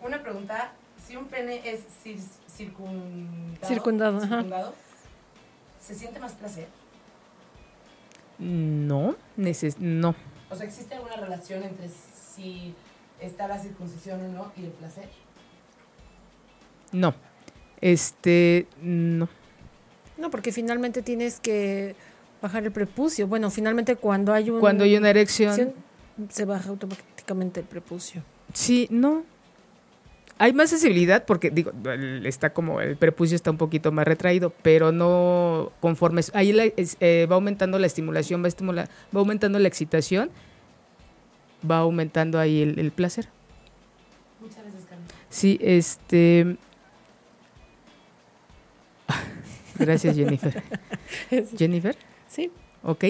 una 0.00 0.22
pregunta, 0.22 0.70
si 1.04 1.16
un 1.16 1.24
pene 1.24 1.68
es 1.68 1.80
cir 2.00 2.16
circundado, 2.48 3.66
circundado, 3.66 4.20
circundado 4.20 4.74
¿se 5.80 5.96
siente 5.96 6.20
más 6.20 6.34
placer? 6.34 6.68
No, 8.38 9.16
neces 9.36 9.80
no. 9.80 10.14
O 10.48 10.54
sea, 10.54 10.64
¿existe 10.64 10.94
alguna 10.94 11.16
relación 11.16 11.64
entre 11.64 11.88
si 11.88 12.72
está 13.20 13.48
la 13.48 13.58
circuncisión 13.58 14.20
o 14.20 14.28
no 14.28 14.52
y 14.56 14.66
el 14.66 14.70
placer? 14.70 15.08
No. 16.92 17.16
Este, 17.84 18.66
no. 18.80 19.28
No, 20.16 20.30
porque 20.30 20.52
finalmente 20.52 21.02
tienes 21.02 21.38
que 21.38 21.94
bajar 22.40 22.64
el 22.64 22.72
prepucio. 22.72 23.26
Bueno, 23.26 23.50
finalmente 23.50 23.96
cuando 23.96 24.32
hay 24.32 24.48
un... 24.48 24.58
Cuando 24.58 24.84
hay 24.84 24.96
una 24.96 25.10
erección, 25.10 25.74
se 26.30 26.44
baja 26.46 26.70
automáticamente 26.70 27.60
el 27.60 27.66
prepucio. 27.66 28.22
Sí, 28.54 28.86
no. 28.90 29.24
Hay 30.38 30.54
más 30.54 30.70
sensibilidad 30.70 31.26
porque, 31.26 31.50
digo, 31.50 31.72
está 32.24 32.54
como 32.54 32.80
el 32.80 32.96
prepucio 32.96 33.36
está 33.36 33.50
un 33.50 33.58
poquito 33.58 33.92
más 33.92 34.06
retraído, 34.06 34.50
pero 34.62 34.90
no 34.90 35.70
conforme. 35.80 36.22
Ahí 36.32 36.54
la- 36.54 36.64
eh, 36.64 37.26
va 37.30 37.34
aumentando 37.34 37.78
la 37.78 37.86
estimulación, 37.86 38.42
va, 38.42 38.48
estimula- 38.48 38.88
va 39.14 39.20
aumentando 39.20 39.58
la 39.58 39.68
excitación, 39.68 40.30
va 41.70 41.78
aumentando 41.78 42.38
ahí 42.40 42.62
el, 42.62 42.78
el 42.78 42.92
placer. 42.92 43.28
Muchas 44.40 44.62
gracias, 44.62 44.84
Carmen. 44.88 45.06
Sí, 45.28 45.58
este. 45.60 46.56
Gracias, 49.78 50.16
Jennifer. 50.16 50.62
Jennifer. 51.58 51.96
Sí. 52.28 52.50
Ok. 52.82 53.04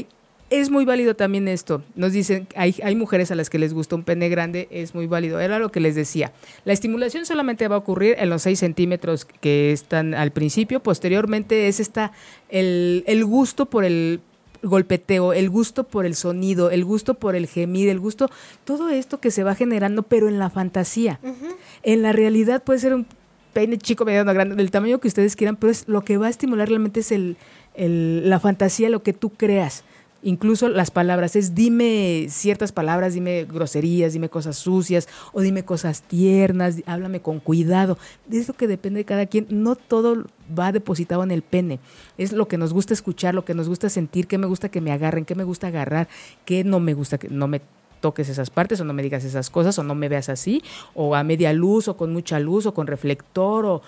Es 0.51 0.71
muy 0.71 0.85
válido 0.85 1.17
también 1.17 1.49
esto. 1.49 1.83
Nos 1.95 2.13
dicen, 2.13 2.47
hay, 2.55 2.77
hay 2.83 2.95
mujeres 2.95 3.31
a 3.31 3.35
las 3.35 3.51
que 3.51 3.59
les 3.59 3.73
gusta 3.73 3.97
un 3.97 4.05
pene 4.05 4.29
grande, 4.29 4.69
es 4.71 4.95
muy 4.95 5.07
válido. 5.07 5.41
Era 5.41 5.59
lo 5.59 5.73
que 5.73 5.81
les 5.81 5.95
decía. 5.95 6.33
La 6.65 6.73
estimulación 6.73 7.27
solamente 7.27 7.67
va 7.67 7.77
a 7.77 7.79
ocurrir 7.79 8.17
en 8.19 8.31
los 8.31 8.43
6 8.43 8.59
centímetros 8.59 9.25
que 9.25 9.73
están 9.73 10.15
al 10.15 10.33
principio. 10.33 10.81
Posteriormente 10.81 11.67
es 11.67 11.81
esta, 11.81 12.13
el, 12.51 13.05
el 13.07 13.25
gusto 13.25 13.67
por 13.67 13.85
el 13.85 14.21
golpeteo, 14.65 15.33
el 15.33 15.51
gusto 15.51 15.85
por 15.85 16.07
el 16.07 16.15
sonido, 16.15 16.71
el 16.71 16.85
gusto 16.85 17.15
por 17.15 17.37
el 17.37 17.47
gemir, 17.47 17.89
el 17.89 18.01
gusto, 18.01 18.31
todo 18.65 18.89
esto 18.89 19.21
que 19.21 19.31
se 19.31 19.45
va 19.45 19.55
generando, 19.55 20.03
pero 20.03 20.29
en 20.29 20.39
la 20.39 20.51
fantasía. 20.51 21.21
En 21.83 22.03
la 22.03 22.13
realidad 22.13 22.63
puede 22.63 22.79
ser 22.81 22.95
un 22.95 23.07
pene 23.55 23.79
chico, 23.79 24.05
mediano, 24.05 24.35
grande, 24.35 24.57
del 24.57 24.71
tamaño 24.71 24.99
que 25.01 25.09
ustedes 25.09 25.37
quieran, 25.37 25.57
pero 25.57 25.71
es 25.71 25.89
lo 25.89 26.05
que 26.05 26.19
va 26.19 26.27
a 26.27 26.31
estimular 26.31 26.69
realmente 26.69 27.01
es 27.01 27.11
el, 27.13 27.37
el- 27.75 28.29
la 28.29 28.39
fantasía, 28.41 28.91
lo 28.91 29.03
que 29.03 29.15
tú 29.15 29.31
creas. 29.31 29.85
Incluso 30.27 30.71
las 30.71 30.91
palabras, 30.91 31.37
es 31.37 31.55
dime 31.55 32.29
ciertas 32.31 32.73
palabras, 32.73 33.13
dime 33.13 33.45
groserías, 33.45 34.15
dime 34.15 34.31
cosas 34.31 34.57
sucias 34.57 35.07
o 35.35 35.43
dime 35.43 35.67
cosas 35.67 36.01
tiernas, 36.03 36.77
háblame 36.87 37.21
con 37.21 37.41
cuidado. 37.41 37.99
De 38.27 38.39
eso 38.39 38.55
que 38.55 38.67
depende 38.67 39.01
de 39.01 39.05
cada 39.05 39.27
quien. 39.27 39.47
No 39.51 39.77
todo 39.77 40.25
va 40.59 40.73
depositado 40.73 41.23
en 41.25 41.31
el 41.31 41.43
pene. 41.43 41.79
Es 42.17 42.33
lo 42.33 42.49
que 42.49 42.57
nos 42.57 42.73
gusta 42.73 42.95
escuchar, 42.95 43.35
lo 43.35 43.45
que 43.45 43.53
nos 43.53 43.69
gusta 43.69 43.91
sentir, 43.91 44.27
qué 44.27 44.39
me 44.39 44.47
gusta 44.47 44.71
que 44.71 44.81
me 44.81 44.93
agarren, 44.93 45.27
qué 45.27 45.35
me 45.35 45.45
gusta 45.45 45.67
agarrar, 45.67 46.09
qué 46.47 46.65
no 46.65 46.81
me 46.81 46.95
gusta 46.95 47.19
que 47.19 47.29
no 47.29 47.47
me 47.47 47.61
toques 48.05 48.29
esas 48.29 48.51
partes 48.51 48.79
o 48.83 48.85
no 48.85 48.93
me 48.93 49.03
digas 49.03 49.25
esas 49.25 49.49
cosas 49.49 49.79
o 49.79 49.83
no 49.83 49.95
me 49.95 50.11
veas 50.11 50.29
así 50.29 50.63
o 50.95 51.15
a 51.15 51.25
media 51.25 51.55
luz 51.55 51.89
o 51.89 51.97
con 51.97 52.13
mucha 52.13 52.39
luz 52.39 52.67
o 52.67 52.75
con 52.75 52.87
reflector 52.87 53.65
o 53.65 53.81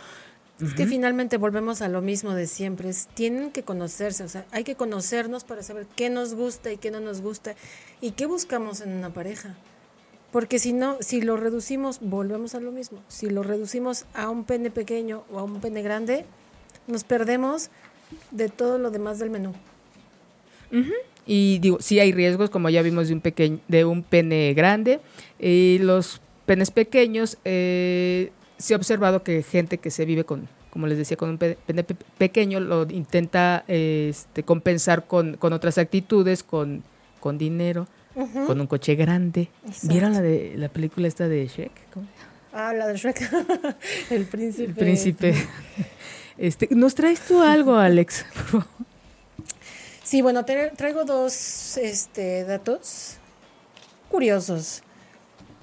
Es 0.59 0.73
que 0.73 0.87
finalmente 0.87 1.37
volvemos 1.37 1.83
a 1.83 1.89
lo 1.91 2.01
mismo 2.01 2.33
de 2.33 2.47
siempre. 2.47 2.89
Es, 2.89 3.09
tienen 3.09 3.51
que 3.51 3.63
conocerse, 3.63 4.25
o 4.25 4.29
sea, 4.31 4.47
hay 4.53 4.65
que 4.65 4.75
conocernos 4.75 5.45
para 5.45 5.63
saber 5.63 5.87
qué 5.97 6.09
nos 6.09 6.33
gusta 6.33 6.73
y 6.73 6.79
qué 6.79 6.91
no 6.91 7.01
nos 7.01 7.21
gusta 7.21 7.55
y 8.01 8.13
qué 8.13 8.25
buscamos 8.25 8.81
en 8.81 8.95
una 8.95 9.11
pareja. 9.11 9.55
Porque 10.33 10.59
si 10.59 10.73
no, 10.73 10.97
si 11.01 11.21
lo 11.21 11.37
reducimos, 11.37 11.99
volvemos 12.01 12.55
a 12.55 12.61
lo 12.61 12.73
mismo. 12.73 13.01
Si 13.09 13.29
lo 13.29 13.43
reducimos 13.43 14.07
a 14.15 14.31
un 14.31 14.45
pene 14.45 14.71
pequeño 14.71 15.25
o 15.31 15.41
a 15.41 15.43
un 15.43 15.61
pene 15.61 15.83
grande, 15.83 16.25
nos 16.87 17.05
perdemos 17.05 17.69
de 18.31 18.49
todo 18.49 18.79
lo 18.79 18.91
demás 18.91 19.19
del 19.19 19.29
menú. 19.29 19.53
Y 21.27 21.59
digo, 21.59 21.79
sí 21.81 21.99
hay 22.01 22.13
riesgos, 22.13 22.51
como 22.51 22.71
ya 22.71 22.83
vimos 22.83 23.09
de 23.09 23.15
un 23.15 23.21
pequeño, 23.21 23.59
de 23.69 23.85
un 23.85 24.03
pene 24.03 24.55
grande. 24.55 25.01
Y 25.41 25.79
los 25.81 26.21
penes 26.47 26.71
pequeños, 26.71 27.39
eh, 27.45 28.31
se 28.59 28.75
ha 28.75 28.77
observado 28.77 29.23
que 29.23 29.43
gente 29.43 29.79
que 29.79 29.91
se 29.91 30.05
vive 30.05 30.25
con, 30.25 30.49
como 30.71 30.87
les 30.87 30.97
decía, 30.99 31.17
con 31.17 31.31
un 31.31 31.39
pe- 31.39 31.59
pene 31.67 31.83
pe- 31.85 31.97
pequeño, 32.19 32.61
lo 32.61 32.87
intenta 32.91 33.65
eh, 33.69 34.07
este, 34.11 34.45
compensar 34.45 35.07
con, 35.07 35.37
con 35.37 35.53
otras 35.53 35.79
actitudes, 35.79 36.43
con, 36.45 36.83
con 37.21 37.37
dinero, 37.39 37.89
con 38.47 38.61
un 38.61 38.67
coche 38.67 38.95
grande. 38.95 39.49
Exacto. 39.67 39.89
¿Vieron 39.89 40.13
la 40.15 40.23
de 40.23 40.55
la 40.57 40.69
película 40.69 41.07
esta 41.09 41.29
de 41.29 41.47
Shrek? 41.49 41.73
¿Cómo? 41.93 42.07
Ah, 42.53 42.73
la 42.73 42.87
de 42.87 42.97
Shrek. 42.97 43.21
El 44.11 44.25
príncipe. 44.27 44.69
El 44.69 44.75
príncipe. 44.75 45.35
Este, 46.39 46.69
¿Nos 46.71 46.95
traes 46.95 47.21
tú 47.23 47.41
algo, 47.41 47.77
Alex? 47.77 48.27
Por 48.35 48.45
favor? 48.45 48.67
Sí, 50.07 50.23
bueno, 50.23 50.45
traigo 50.45 51.05
dos 51.05 51.77
este, 51.79 52.45
datos 52.45 53.17
curiosos. 54.09 54.85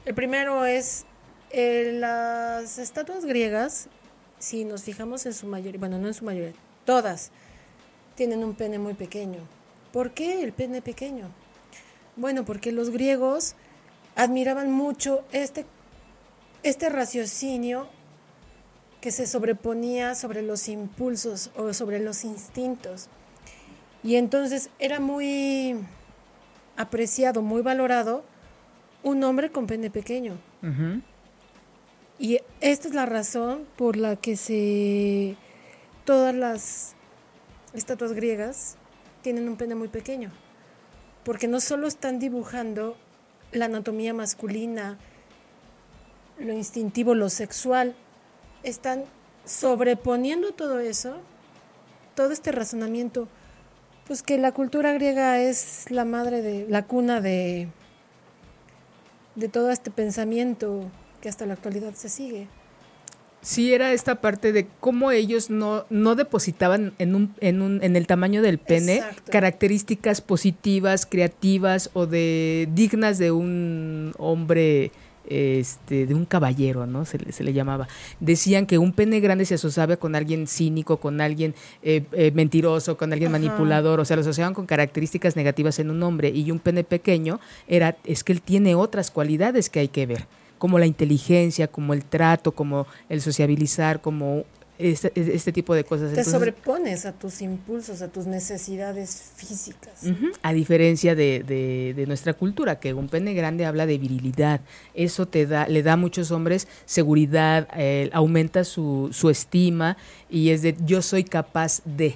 El 0.03 0.15
primero 0.15 0.65
es 0.65 1.05
eh, 1.51 1.93
las 1.93 2.77
estatuas 2.77 3.23
griegas, 3.23 3.87
si 4.39 4.65
nos 4.65 4.83
fijamos 4.83 5.25
en 5.25 5.33
su 5.33 5.47
mayoría, 5.47 5.79
bueno, 5.79 5.97
no 5.97 6.07
en 6.09 6.13
su 6.13 6.25
mayoría, 6.25 6.51
todas 6.83 7.31
tienen 8.15 8.43
un 8.43 8.53
pene 8.53 8.79
muy 8.79 8.95
pequeño. 8.95 9.39
¿Por 9.93 10.11
qué 10.11 10.43
el 10.43 10.51
pene 10.51 10.81
pequeño? 10.81 11.29
Bueno, 12.17 12.43
porque 12.43 12.73
los 12.73 12.89
griegos 12.89 13.55
admiraban 14.17 14.69
mucho 14.73 15.23
este, 15.31 15.65
este 16.63 16.89
raciocinio 16.89 17.87
que 18.99 19.11
se 19.11 19.25
sobreponía 19.25 20.15
sobre 20.15 20.41
los 20.41 20.67
impulsos 20.67 21.49
o 21.55 21.71
sobre 21.71 22.01
los 22.01 22.25
instintos. 22.25 23.07
Y 24.03 24.15
entonces 24.15 24.69
era 24.79 24.99
muy 24.99 25.77
apreciado, 26.75 27.41
muy 27.41 27.61
valorado 27.61 28.23
un 29.01 29.23
hombre 29.23 29.51
con 29.51 29.67
pene 29.67 29.89
pequeño. 29.89 30.37
Y 32.19 32.39
esta 32.61 32.87
es 32.87 32.93
la 32.93 33.05
razón 33.05 33.65
por 33.75 33.97
la 33.97 34.15
que 34.15 34.37
se 34.37 35.35
todas 36.05 36.35
las 36.35 36.95
estatuas 37.73 38.13
griegas 38.13 38.77
tienen 39.21 39.47
un 39.47 39.57
pene 39.57 39.75
muy 39.75 39.87
pequeño. 39.87 40.31
Porque 41.23 41.47
no 41.47 41.59
solo 41.59 41.87
están 41.87 42.19
dibujando 42.19 42.97
la 43.51 43.65
anatomía 43.65 44.13
masculina, 44.13 44.97
lo 46.39 46.53
instintivo, 46.53 47.15
lo 47.15 47.29
sexual, 47.29 47.95
están 48.63 49.05
sobreponiendo 49.45 50.53
todo 50.53 50.79
eso, 50.79 51.17
todo 52.15 52.31
este 52.31 52.51
razonamiento, 52.51 53.27
pues 54.07 54.23
que 54.23 54.37
la 54.37 54.51
cultura 54.51 54.93
griega 54.93 55.39
es 55.39 55.85
la 55.89 56.05
madre 56.05 56.41
de, 56.41 56.65
la 56.69 56.85
cuna 56.85 57.21
de, 57.21 57.67
de 59.35 59.49
todo 59.49 59.71
este 59.71 59.91
pensamiento 59.91 60.91
que 61.21 61.29
hasta 61.29 61.45
la 61.45 61.53
actualidad 61.53 61.93
se 61.93 62.09
sigue. 62.09 62.47
Sí, 63.43 63.73
era 63.73 63.91
esta 63.91 64.21
parte 64.21 64.53
de 64.53 64.67
cómo 64.79 65.11
ellos 65.11 65.49
no, 65.49 65.85
no 65.89 66.15
depositaban 66.15 66.93
en, 66.97 67.13
un, 67.13 67.35
en, 67.41 67.61
un, 67.61 67.83
en 67.83 67.97
el 67.97 68.07
tamaño 68.07 68.41
del 68.41 68.57
pene 68.57 68.95
Exacto. 68.95 69.31
características 69.33 70.21
positivas, 70.21 71.05
creativas 71.05 71.89
o 71.91 72.05
de 72.05 72.69
dignas 72.73 73.17
de 73.17 73.31
un 73.31 74.13
hombre, 74.17 74.93
este, 75.27 76.05
de 76.05 76.13
un 76.13 76.25
caballero, 76.25 76.85
¿no? 76.85 77.05
Se, 77.05 77.17
le- 77.19 77.31
se 77.31 77.43
le 77.43 77.53
llamaba. 77.53 77.87
Decían 78.19 78.65
que 78.65 78.77
un 78.77 78.91
pene 78.93 79.19
grande 79.19 79.45
se 79.45 79.55
asociaba 79.55 79.97
con 79.97 80.15
alguien 80.15 80.47
cínico, 80.47 80.97
con 80.97 81.21
alguien 81.21 81.55
eh, 81.81 82.03
eh, 82.11 82.31
mentiroso, 82.33 82.97
con 82.97 83.11
alguien 83.13 83.29
Ajá. 83.29 83.39
manipulador, 83.39 83.99
o 83.99 84.05
sea, 84.05 84.15
lo 84.17 84.21
asociaban 84.21 84.53
con 84.53 84.65
características 84.65 85.35
negativas 85.35 85.79
en 85.79 85.89
un 85.91 86.01
hombre 86.03 86.29
y 86.29 86.51
un 86.51 86.59
pene 86.59 86.83
pequeño 86.83 87.39
era, 87.67 87.97
es 88.05 88.23
que 88.23 88.33
él 88.33 88.41
tiene 88.41 88.75
otras 88.75 89.11
cualidades 89.11 89.69
que 89.69 89.79
hay 89.79 89.87
que 89.87 90.05
ver 90.05 90.27
como 90.57 90.79
la 90.79 90.85
inteligencia, 90.85 91.67
como 91.67 91.93
el 91.93 92.05
trato, 92.05 92.53
como 92.53 92.87
el 93.09 93.19
sociabilizar, 93.21 93.99
como 93.99 94.45
este, 94.79 95.11
este 95.15 95.51
tipo 95.51 95.75
de 95.75 95.83
cosas. 95.83 96.05
Te 96.05 96.09
Entonces, 96.19 96.33
sobrepones 96.33 97.05
a 97.05 97.13
tus 97.13 97.41
impulsos, 97.41 98.01
a 98.01 98.07
tus 98.07 98.25
necesidades 98.25 99.31
físicas. 99.35 100.03
A 100.41 100.53
diferencia 100.53 101.15
de, 101.15 101.43
de- 101.43 101.93
de 101.95 102.05
nuestra 102.07 102.33
cultura, 102.33 102.79
que 102.79 102.93
un 102.93 103.07
pene 103.07 103.33
grande 103.33 103.65
habla 103.65 103.85
de 103.85 103.97
virilidad. 103.97 104.61
Eso 104.93 105.27
te 105.27 105.45
da, 105.45 105.67
le 105.67 105.83
da 105.83 105.93
a 105.93 105.97
muchos 105.97 106.31
hombres 106.31 106.67
seguridad, 106.85 107.67
eh, 107.75 108.09
aumenta 108.13 108.63
su, 108.63 109.09
su 109.11 109.29
estima 109.29 109.97
y 110.29 110.49
es 110.49 110.61
de 110.61 110.75
yo 110.85 111.01
soy 111.01 111.23
capaz 111.23 111.81
de. 111.85 112.15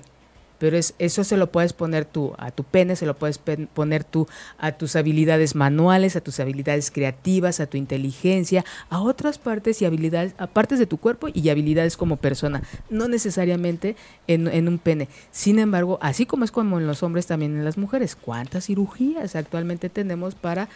Pero 0.57 0.77
es, 0.77 0.93
eso 0.99 1.23
se 1.23 1.37
lo 1.37 1.51
puedes 1.51 1.73
poner 1.73 2.05
tú 2.05 2.33
a 2.37 2.51
tu 2.51 2.63
pene, 2.63 2.95
se 2.95 3.05
lo 3.05 3.15
puedes 3.15 3.37
poner 3.37 4.03
tú 4.03 4.27
a 4.57 4.71
tus 4.71 4.95
habilidades 4.95 5.55
manuales, 5.55 6.15
a 6.15 6.21
tus 6.21 6.39
habilidades 6.39 6.91
creativas, 6.91 7.59
a 7.59 7.67
tu 7.67 7.77
inteligencia, 7.77 8.65
a 8.89 9.01
otras 9.01 9.37
partes 9.37 9.81
y 9.81 9.85
habilidades, 9.85 10.33
a 10.37 10.47
partes 10.47 10.79
de 10.79 10.85
tu 10.85 10.97
cuerpo 10.97 11.27
y 11.33 11.49
habilidades 11.49 11.97
como 11.97 12.17
persona, 12.17 12.63
no 12.89 13.07
necesariamente 13.07 13.95
en, 14.27 14.47
en 14.47 14.67
un 14.67 14.77
pene. 14.77 15.07
Sin 15.31 15.59
embargo, 15.59 15.99
así 16.01 16.25
como 16.25 16.45
es 16.45 16.51
como 16.51 16.79
en 16.79 16.87
los 16.87 17.03
hombres, 17.03 17.27
también 17.27 17.57
en 17.57 17.65
las 17.65 17.77
mujeres. 17.77 18.15
¿Cuántas 18.15 18.65
cirugías 18.65 19.35
actualmente 19.35 19.89
tenemos 19.89 20.35
para 20.35 20.69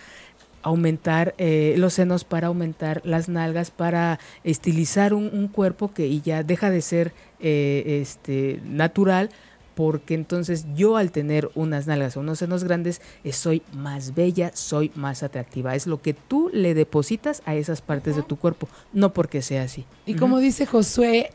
aumentar 0.63 1.33
eh, 1.37 1.75
los 1.77 1.93
senos, 1.93 2.23
para 2.23 2.47
aumentar 2.47 3.01
las 3.03 3.29
nalgas, 3.29 3.71
para 3.71 4.19
estilizar 4.43 5.13
un, 5.13 5.47
cuerpo 5.47 5.93
que 5.93 6.21
ya 6.21 6.43
deja 6.43 6.69
de 6.69 6.81
ser 6.81 7.13
eh, 7.39 7.99
este 8.01 8.61
natural? 8.63 9.29
Porque 9.75 10.13
entonces 10.13 10.65
yo 10.75 10.97
al 10.97 11.11
tener 11.11 11.49
unas 11.55 11.87
nalgas 11.87 12.17
o 12.17 12.19
unos 12.19 12.39
senos 12.39 12.63
grandes 12.63 13.01
eh, 13.23 13.33
soy 13.33 13.61
más 13.73 14.13
bella, 14.13 14.51
soy 14.53 14.91
más 14.95 15.23
atractiva. 15.23 15.75
Es 15.75 15.87
lo 15.87 16.01
que 16.01 16.13
tú 16.13 16.49
le 16.53 16.73
depositas 16.73 17.41
a 17.45 17.55
esas 17.55 17.81
partes 17.81 18.15
de 18.15 18.23
tu 18.23 18.37
cuerpo, 18.37 18.67
no 18.93 19.13
porque 19.13 19.41
sea 19.41 19.63
así. 19.63 19.85
Y 20.05 20.15
como 20.15 20.39
dice 20.39 20.65
Josué 20.65 21.31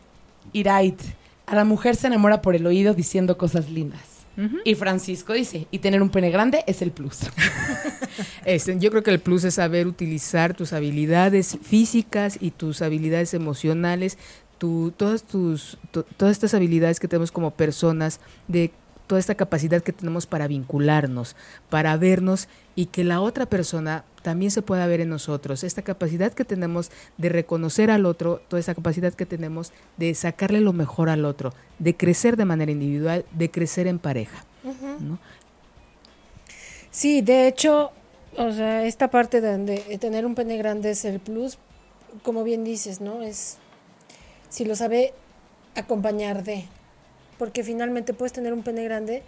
Irait, 0.53 1.01
a 1.47 1.55
la 1.55 1.65
mujer 1.65 1.97
se 1.97 2.09
enamora 2.09 2.43
por 2.43 2.55
el 2.55 2.67
oído 2.67 2.95
diciendo 2.95 3.39
cosas 3.39 3.71
lindas. 3.71 4.17
Y 4.67 4.75
Francisco 4.75 5.33
dice, 5.33 5.67
y 5.71 5.79
tener 5.79 6.03
un 6.03 6.11
pene 6.11 6.31
grande 6.31 6.63
es 6.67 6.83
el 6.83 6.93
plus. 6.93 7.21
Este, 8.47 8.79
yo 8.79 8.91
creo 8.91 9.03
que 9.03 9.11
el 9.11 9.19
plus 9.19 9.45
es 9.45 9.55
saber 9.55 9.87
utilizar 9.87 10.55
tus 10.55 10.73
habilidades 10.73 11.59
físicas 11.63 12.39
y 12.41 12.53
tus 12.53 12.81
habilidades 12.81 13.35
emocionales, 13.35 14.19
tu, 14.59 14.93
todas, 14.97 15.23
tus, 15.23 15.79
to- 15.91 16.05
todas 16.17 16.33
estas 16.33 16.55
habilidades 16.55 17.01
que 17.01 17.09
tenemos 17.09 17.33
como 17.33 17.51
personas, 17.51 18.21
de 18.49 18.71
toda 19.07 19.21
esta 19.21 19.37
capacidad 19.37 19.83
que 19.83 19.93
tenemos 19.93 20.27
para 20.27 20.49
vincularnos, 20.49 21.37
para 21.71 21.97
vernos 21.97 22.49
y 22.75 22.87
que 22.87 23.05
la 23.05 23.21
otra 23.21 23.47
persona 23.47 24.05
también 24.23 24.51
se 24.51 24.63
pueda 24.63 24.85
ver 24.89 25.01
en 25.01 25.09
nosotros. 25.11 25.63
Esta 25.63 25.83
capacidad 25.83 26.33
que 26.33 26.45
tenemos 26.45 26.91
de 27.17 27.29
reconocer 27.29 27.93
al 27.93 28.05
otro, 28.05 28.41
toda 28.49 28.59
esta 28.59 28.75
capacidad 28.75 29.15
que 29.15 29.25
tenemos 29.25 29.73
de 29.97 30.13
sacarle 30.17 30.61
lo 30.61 30.73
mejor 30.73 31.09
al 31.09 31.25
otro, 31.25 31.53
de 31.79 31.95
crecer 31.97 32.37
de 32.37 32.47
manera 32.47 32.73
individual, 32.73 33.25
de 33.31 33.49
crecer 33.49 33.87
en 33.87 34.01
pareja. 34.01 34.45
¿no? 34.99 35.19
Sí, 36.91 37.21
de 37.21 37.47
hecho, 37.47 37.93
o 38.37 38.51
sea, 38.53 38.85
esta 38.87 39.09
parte 39.09 39.41
donde 39.41 39.79
tener 40.01 40.27
un 40.27 40.35
pene 40.35 40.57
grande 40.57 40.91
es 40.91 41.05
el 41.05 41.21
plus, 41.21 41.59
como 42.25 42.43
bien 42.43 42.65
dices, 42.65 43.01
¿no? 43.01 43.23
Es 43.23 43.59
si 44.49 44.65
lo 44.65 44.75
sabe 44.77 45.13
acompañar 45.75 46.45
de, 46.45 46.65
porque 47.39 47.63
finalmente 47.63 48.15
puedes 48.15 48.33
tener 48.33 48.53
un 48.53 48.63
pene 48.63 48.85
grande 48.85 49.23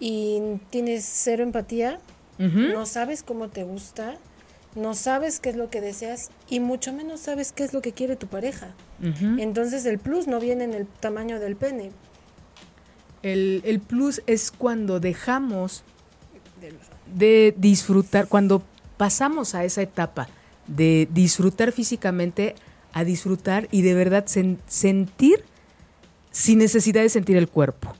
y 0.00 0.40
tienes 0.70 1.04
cero 1.04 1.42
empatía, 1.42 2.00
no 2.38 2.84
sabes 2.84 3.22
cómo 3.22 3.48
te 3.48 3.62
gusta, 3.62 4.16
no 4.74 4.94
sabes 4.94 5.38
qué 5.38 5.50
es 5.50 5.56
lo 5.56 5.70
que 5.70 5.80
deseas 5.80 6.30
y 6.50 6.58
mucho 6.58 6.92
menos 6.92 7.20
sabes 7.20 7.52
qué 7.52 7.62
es 7.62 7.72
lo 7.72 7.80
que 7.80 7.92
quiere 7.92 8.16
tu 8.16 8.26
pareja. 8.26 8.74
Entonces 9.38 9.86
el 9.86 9.98
plus 9.98 10.26
no 10.26 10.40
viene 10.40 10.64
en 10.64 10.74
el 10.74 10.86
tamaño 10.86 11.38
del 11.38 11.56
pene. 11.56 11.92
El, 13.22 13.62
el 13.64 13.80
plus 13.80 14.22
es 14.26 14.50
cuando 14.50 15.00
dejamos 15.00 15.82
de 17.14 17.54
disfrutar, 17.56 18.26
cuando 18.26 18.62
pasamos 18.96 19.54
a 19.54 19.64
esa 19.64 19.82
etapa 19.82 20.28
de 20.66 21.08
disfrutar 21.12 21.72
físicamente 21.72 22.54
a 22.94 23.04
disfrutar 23.04 23.68
y 23.70 23.82
de 23.82 23.92
verdad 23.94 24.24
sen- 24.26 24.58
sentir 24.66 25.44
sin 26.30 26.58
necesidad 26.60 27.02
de 27.02 27.08
sentir 27.10 27.36
el 27.36 27.48
cuerpo. 27.48 27.94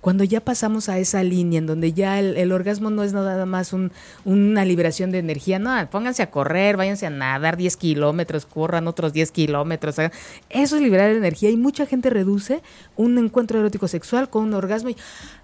Cuando 0.00 0.24
ya 0.24 0.40
pasamos 0.40 0.88
a 0.88 0.98
esa 0.98 1.22
línea 1.22 1.58
en 1.58 1.66
donde 1.66 1.92
ya 1.92 2.18
el, 2.18 2.52
orgasmo 2.52 2.88
no 2.88 3.02
es 3.02 3.12
nada 3.12 3.44
más 3.44 3.74
un- 3.74 3.92
una 4.24 4.64
liberación 4.64 5.10
de 5.10 5.18
energía, 5.18 5.58
no, 5.58 5.72
pónganse 5.90 6.22
a 6.22 6.30
correr, 6.30 6.78
váyanse 6.78 7.04
a 7.06 7.10
nadar 7.10 7.58
10 7.58 7.76
kilómetros, 7.76 8.46
corran 8.46 8.88
otros 8.88 9.12
10 9.12 9.30
kilómetros. 9.30 9.96
Eso 10.48 10.76
es 10.76 10.82
liberar 10.82 11.10
energía 11.10 11.50
y 11.50 11.58
mucha 11.58 11.84
gente 11.84 12.08
reduce 12.08 12.62
un 12.96 13.18
encuentro 13.18 13.58
erótico 13.60 13.88
sexual 13.88 14.30
con 14.30 14.44
un 14.44 14.54
orgasmo 14.54 14.88
y, 14.88 14.96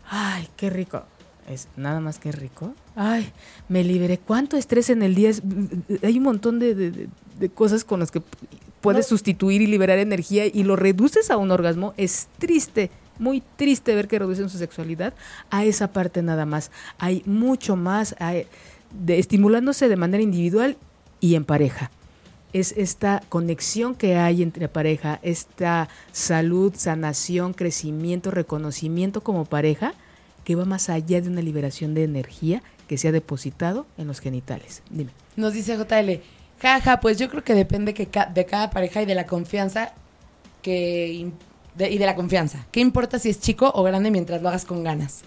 ay, 0.09 0.49
qué 0.57 0.71
rico. 0.71 1.03
Es 1.51 1.69
nada 1.77 2.01
más 2.01 2.19
que 2.19 2.33
rico. 2.33 2.75
Ay, 2.97 3.31
me 3.69 3.85
liberé. 3.85 4.17
¿Cuánto 4.19 4.57
estrés 4.57 4.89
en 4.89 5.03
el 5.03 5.15
día? 5.15 5.31
Hay 6.03 6.17
un 6.17 6.25
montón 6.25 6.59
de 6.59 7.09
cosas 7.55 7.85
con 7.85 8.01
las 8.01 8.11
que 8.11 8.21
puedes 8.87 9.07
No. 9.07 9.09
sustituir 9.17 9.63
y 9.63 9.67
liberar 9.67 9.99
energía 9.99 10.47
y 10.47 10.63
lo 10.65 10.77
reduces 10.77 11.31
a 11.31 11.37
un 11.37 11.51
orgasmo. 11.51 11.93
Es 11.97 12.29
triste, 12.39 12.91
muy 13.19 13.43
triste 13.57 13.95
ver 13.95 14.09
que 14.09 14.19
reducen 14.19 14.49
su 14.49 14.59
sexualidad 14.59 15.15
a 15.51 15.65
esa 15.65 15.93
parte 15.93 16.23
nada 16.23 16.47
más. 16.47 16.71
Hay 16.99 17.23
mucho 17.27 17.77
más 17.77 18.15
hay- 18.19 18.47
de, 18.93 19.19
estimulándose 19.19 19.89
de 19.89 19.97
manera 19.97 20.23
individual 20.23 20.77
y 21.21 21.35
en 21.35 21.45
pareja. 21.45 21.91
Es 22.53 22.73
esta 22.77 23.23
conexión 23.29 23.95
que 23.95 24.17
hay 24.17 24.43
entre 24.43 24.69
pareja, 24.69 25.19
esta 25.23 25.89
salud, 26.13 26.73
sanación, 26.77 27.53
crecimiento, 27.53 28.31
reconocimiento 28.31 29.21
como 29.23 29.45
pareja 29.45 29.93
que 30.45 30.55
va 30.55 30.65
más 30.65 30.89
allá 30.89 31.21
de 31.21 31.29
una 31.29 31.43
liberación 31.43 31.93
de 31.95 32.05
energía 32.05 32.63
que 32.87 32.97
se 32.99 33.09
ha 33.09 33.13
depositado 33.13 33.85
en 33.99 34.07
los 34.07 34.21
genitales. 34.21 34.83
Dime. 34.91 35.11
Nos 35.35 35.53
dice 35.53 35.77
JL, 35.77 36.21
jaja, 36.61 37.01
pues 37.01 37.19
yo 37.19 37.29
creo 37.29 37.45
que 37.45 37.55
depende 37.55 37.95
que 37.95 38.07
ca- 38.07 38.27
de 38.27 38.45
cada 38.47 38.71
pareja 38.71 39.03
y 39.03 39.07
de 39.07 39.15
la 39.15 39.27
confianza 39.27 39.93
que 40.63 41.31
y 41.79 41.99
de 41.99 42.07
la 42.07 42.15
confianza. 42.17 42.65
¿Qué 42.73 42.81
importa 42.81 43.19
si 43.19 43.29
es 43.29 43.39
chico 43.41 43.71
o 43.75 43.83
grande 43.83 44.11
mientras 44.11 44.41
lo 44.41 44.49
hagas 44.49 44.65
con 44.65 44.83
ganas? 44.83 45.21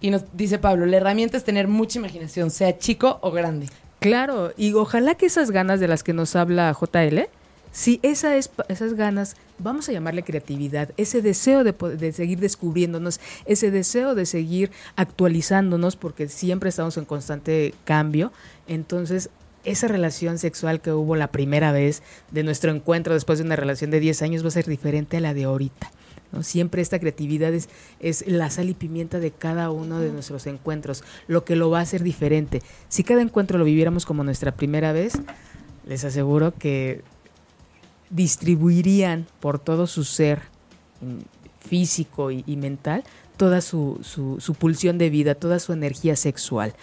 Y 0.00 0.10
nos 0.10 0.22
dice 0.34 0.58
Pablo, 0.58 0.86
la 0.86 0.98
herramienta 0.98 1.36
es 1.36 1.42
tener 1.44 1.66
mucha 1.68 1.98
imaginación, 1.98 2.50
sea 2.50 2.78
chico 2.78 3.18
o 3.22 3.30
grande. 3.32 3.68
Claro, 3.98 4.52
y 4.56 4.72
ojalá 4.74 5.14
que 5.16 5.26
esas 5.26 5.50
ganas 5.50 5.80
de 5.80 5.88
las 5.88 6.02
que 6.04 6.12
nos 6.12 6.36
habla 6.36 6.72
JL, 6.78 7.28
si 7.72 7.98
esa 8.02 8.36
es, 8.36 8.50
esas 8.68 8.94
ganas, 8.94 9.36
vamos 9.58 9.88
a 9.88 9.92
llamarle 9.92 10.22
creatividad, 10.22 10.90
ese 10.96 11.22
deseo 11.22 11.64
de, 11.64 11.72
de 11.72 12.12
seguir 12.12 12.38
descubriéndonos, 12.38 13.20
ese 13.46 13.70
deseo 13.70 14.14
de 14.14 14.26
seguir 14.26 14.70
actualizándonos, 14.94 15.96
porque 15.96 16.28
siempre 16.28 16.68
estamos 16.68 16.96
en 16.98 17.04
constante 17.04 17.74
cambio, 17.84 18.32
entonces 18.68 19.28
esa 19.66 19.88
relación 19.88 20.38
sexual 20.38 20.80
que 20.80 20.92
hubo 20.92 21.16
la 21.16 21.28
primera 21.28 21.72
vez 21.72 22.02
de 22.30 22.42
nuestro 22.42 22.70
encuentro 22.70 23.14
después 23.14 23.38
de 23.38 23.44
una 23.44 23.56
relación 23.56 23.90
de 23.90 24.00
10 24.00 24.22
años 24.22 24.44
va 24.44 24.48
a 24.48 24.52
ser 24.52 24.66
diferente 24.66 25.16
a 25.16 25.20
la 25.20 25.34
de 25.34 25.44
ahorita. 25.44 25.90
¿no? 26.32 26.42
Siempre 26.42 26.82
esta 26.82 26.98
creatividad 26.98 27.52
es, 27.52 27.68
es 28.00 28.26
la 28.26 28.50
sal 28.50 28.70
y 28.70 28.74
pimienta 28.74 29.18
de 29.18 29.30
cada 29.30 29.70
uno 29.70 30.00
de 30.00 30.12
nuestros 30.12 30.46
encuentros, 30.46 31.04
lo 31.28 31.44
que 31.44 31.56
lo 31.56 31.70
va 31.70 31.80
a 31.80 31.82
hacer 31.82 32.02
diferente. 32.02 32.62
Si 32.88 33.04
cada 33.04 33.22
encuentro 33.22 33.58
lo 33.58 33.64
viviéramos 33.64 34.06
como 34.06 34.24
nuestra 34.24 34.52
primera 34.52 34.92
vez, 34.92 35.14
les 35.86 36.04
aseguro 36.04 36.54
que 36.54 37.02
distribuirían 38.10 39.26
por 39.40 39.58
todo 39.58 39.86
su 39.86 40.04
ser 40.04 40.42
mm, 41.00 41.68
físico 41.68 42.30
y, 42.30 42.44
y 42.46 42.56
mental 42.56 43.04
toda 43.36 43.60
su, 43.60 43.98
su, 44.02 44.36
su 44.40 44.54
pulsión 44.54 44.98
de 44.98 45.10
vida, 45.10 45.34
toda 45.34 45.58
su 45.58 45.72
energía 45.72 46.16
sexual. 46.16 46.74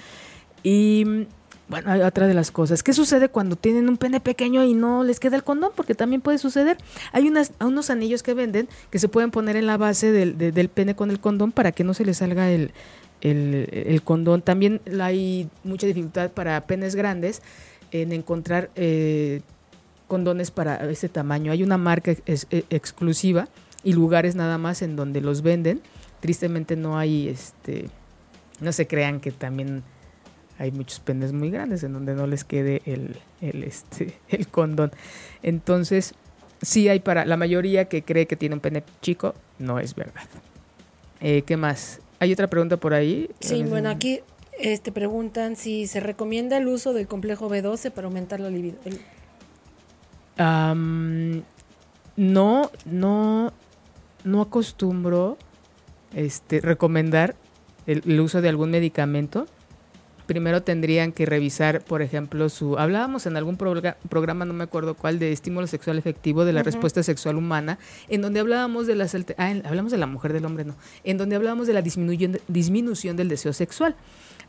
Y 0.61 1.03
mm, 1.05 1.25
bueno, 1.69 1.91
hay 1.91 2.01
otra 2.01 2.27
de 2.27 2.33
las 2.33 2.51
cosas. 2.51 2.83
¿Qué 2.83 2.93
sucede 2.93 3.29
cuando 3.29 3.55
tienen 3.55 3.87
un 3.89 3.97
pene 3.97 4.19
pequeño 4.19 4.63
y 4.63 4.73
no 4.73 5.03
les 5.03 5.19
queda 5.19 5.35
el 5.37 5.43
condón? 5.43 5.71
Porque 5.75 5.95
también 5.95 6.21
puede 6.21 6.37
suceder. 6.37 6.77
Hay 7.13 7.27
unas, 7.27 7.51
unos 7.61 7.89
anillos 7.89 8.21
que 8.21 8.33
venden 8.33 8.67
que 8.89 8.99
se 8.99 9.07
pueden 9.07 9.31
poner 9.31 9.55
en 9.55 9.65
la 9.65 9.77
base 9.77 10.11
del, 10.11 10.37
de- 10.37 10.51
del 10.51 10.69
pene 10.69 10.95
con 10.95 11.09
el 11.09 11.19
condón 11.19 11.51
para 11.51 11.71
que 11.71 11.83
no 11.83 11.93
se 11.93 12.05
le 12.05 12.13
salga 12.13 12.51
el, 12.51 12.71
el, 13.21 14.01
condón. 14.03 14.41
También 14.41 14.81
hay 15.01 15.49
mucha 15.63 15.87
dificultad 15.87 16.31
para 16.31 16.59
penes 16.67 16.95
grandes 16.95 17.41
en 17.91 18.11
encontrar 18.11 18.69
eh, 18.75 19.41
condones 20.07 20.51
para 20.51 20.89
este 20.91 21.07
tamaño. 21.09 21.51
Hay 21.51 21.63
una 21.63 21.77
marca 21.77 22.11
ex- 22.25 22.47
exclusiva 22.69 23.47
y 23.83 23.93
lugares 23.93 24.35
nada 24.35 24.57
más 24.57 24.81
en 24.81 24.95
donde 24.95 25.21
los 25.21 25.41
venden. 25.41 25.81
Tristemente 26.19 26.75
no 26.75 26.97
hay, 26.97 27.29
este, 27.29 27.89
no 28.59 28.71
se 28.73 28.85
crean 28.87 29.19
que 29.21 29.31
también 29.31 29.83
hay 30.59 30.71
muchos 30.71 30.99
penes 30.99 31.33
muy 31.33 31.49
grandes 31.49 31.83
en 31.83 31.93
donde 31.93 32.13
no 32.13 32.27
les 32.27 32.43
quede 32.43 32.81
el, 32.85 33.17
el, 33.41 33.63
este, 33.63 34.13
el 34.29 34.47
condón. 34.47 34.91
Entonces, 35.41 36.13
sí 36.61 36.87
hay 36.89 36.99
para 36.99 37.25
la 37.25 37.37
mayoría 37.37 37.85
que 37.85 38.03
cree 38.03 38.27
que 38.27 38.35
tiene 38.35 38.55
un 38.55 38.61
pene 38.61 38.83
chico, 39.01 39.33
no 39.59 39.79
es 39.79 39.95
verdad. 39.95 40.23
Eh, 41.21 41.41
¿Qué 41.45 41.57
más? 41.57 41.99
¿Hay 42.19 42.31
otra 42.31 42.47
pregunta 42.49 42.77
por 42.77 42.93
ahí? 42.93 43.29
Sí, 43.39 43.63
bueno, 43.63 43.89
aquí 43.89 44.21
este, 44.59 44.91
preguntan 44.91 45.55
si 45.55 45.87
se 45.87 45.99
recomienda 45.99 46.57
el 46.57 46.67
uso 46.67 46.93
del 46.93 47.07
complejo 47.07 47.49
B12 47.49 47.91
para 47.91 48.07
aumentar 48.07 48.39
la 48.39 48.49
libido. 48.49 48.77
El- 48.85 48.99
Am, 50.37 51.43
no, 52.17 52.71
no, 52.85 53.53
no 54.23 54.41
acostumbro 54.41 55.37
este, 56.15 56.59
recomendar 56.61 57.35
el, 57.85 58.01
el 58.05 58.19
uso 58.19 58.41
de 58.41 58.49
algún 58.49 58.71
medicamento. 58.71 59.45
Primero 60.25 60.63
tendrían 60.63 61.11
que 61.11 61.25
revisar, 61.25 61.81
por 61.83 62.01
ejemplo, 62.01 62.47
su... 62.49 62.77
Hablábamos 62.77 63.25
en 63.25 63.35
algún 63.35 63.57
progra- 63.57 63.97
programa, 64.09 64.45
no 64.45 64.53
me 64.53 64.63
acuerdo 64.63 64.93
cuál, 64.95 65.19
de 65.19 65.31
estímulo 65.31 65.67
sexual 65.67 65.97
efectivo, 65.97 66.45
de 66.45 66.53
la 66.53 66.63
respuesta 66.63 67.03
sexual 67.03 67.35
humana, 67.35 67.77
en 68.07 68.21
donde 68.21 68.39
hablábamos 68.39 68.87
de 68.87 68.95
las... 68.95 69.13
Ah, 69.37 69.51
en- 69.51 69.65
hablamos 69.65 69.91
de 69.91 69.97
la 69.97 70.07
mujer, 70.07 70.31
del 70.31 70.45
hombre, 70.45 70.63
no. 70.63 70.75
En 71.03 71.17
donde 71.17 71.35
hablábamos 71.35 71.67
de 71.67 71.73
la 71.73 71.83
disminuyen- 71.83 72.39
disminución 72.47 73.17
del 73.17 73.27
deseo 73.27 73.51
sexual. 73.51 73.95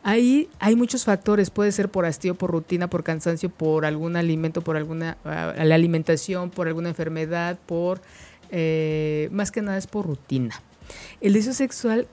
Ahí 0.05 0.49
hay 0.61 0.77
muchos 0.77 1.05
factores, 1.05 1.51
puede 1.51 1.73
ser 1.73 1.89
por 1.89 2.05
hastío, 2.07 2.35
por 2.35 2.51
rutina, 2.51 2.89
por 2.89 3.03
cansancio, 3.03 3.49
por 3.49 3.85
algún 3.87 4.17
alimento, 4.17 4.61
por 4.61 4.77
alguna 4.77 5.17
ah, 5.25 5.55
la 5.57 5.75
alimentación, 5.75 6.51
por 6.51 6.69
alguna 6.69 6.91
enfermedad, 6.91 7.59
por 7.67 8.01
eh, 8.51 9.29
más 9.33 9.51
que 9.51 9.63
nada 9.63 9.79
es 9.79 9.87
por 9.87 10.07
rutina. 10.07 10.55
El 11.21 11.33
deseo 11.33 11.55
sexual 11.55 12.07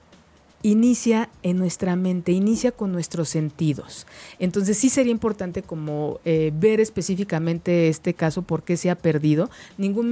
inicia 0.64 1.30
en 1.44 1.58
nuestra 1.58 1.96
mente, 1.96 2.32
inicia 2.32 2.72
con 2.72 2.92
nuestros 2.92 3.30
sentidos. 3.30 4.08
Entonces 4.40 4.78
sí 4.78 4.90
sería 4.90 5.12
importante 5.12 5.64
como 5.64 6.20
eh, 6.26 6.52
ver 6.54 6.80
específicamente 6.80 7.88
este 7.88 8.14
caso, 8.14 8.42
por 8.42 8.64
qué 8.64 8.78
se 8.78 8.90
ha 8.90 8.96
perdido. 8.96 9.50
Ningún 9.78 10.12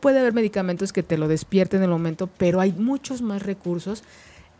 puede 0.00 0.20
haber 0.20 0.32
medicamentos 0.32 0.92
que 0.92 1.02
te 1.02 1.18
lo 1.18 1.28
despierten 1.28 1.78
en 1.80 1.84
el 1.84 1.90
momento, 1.90 2.28
pero 2.38 2.60
hay 2.60 2.72
muchos 2.72 3.22
más 3.22 3.42
recursos 3.42 4.02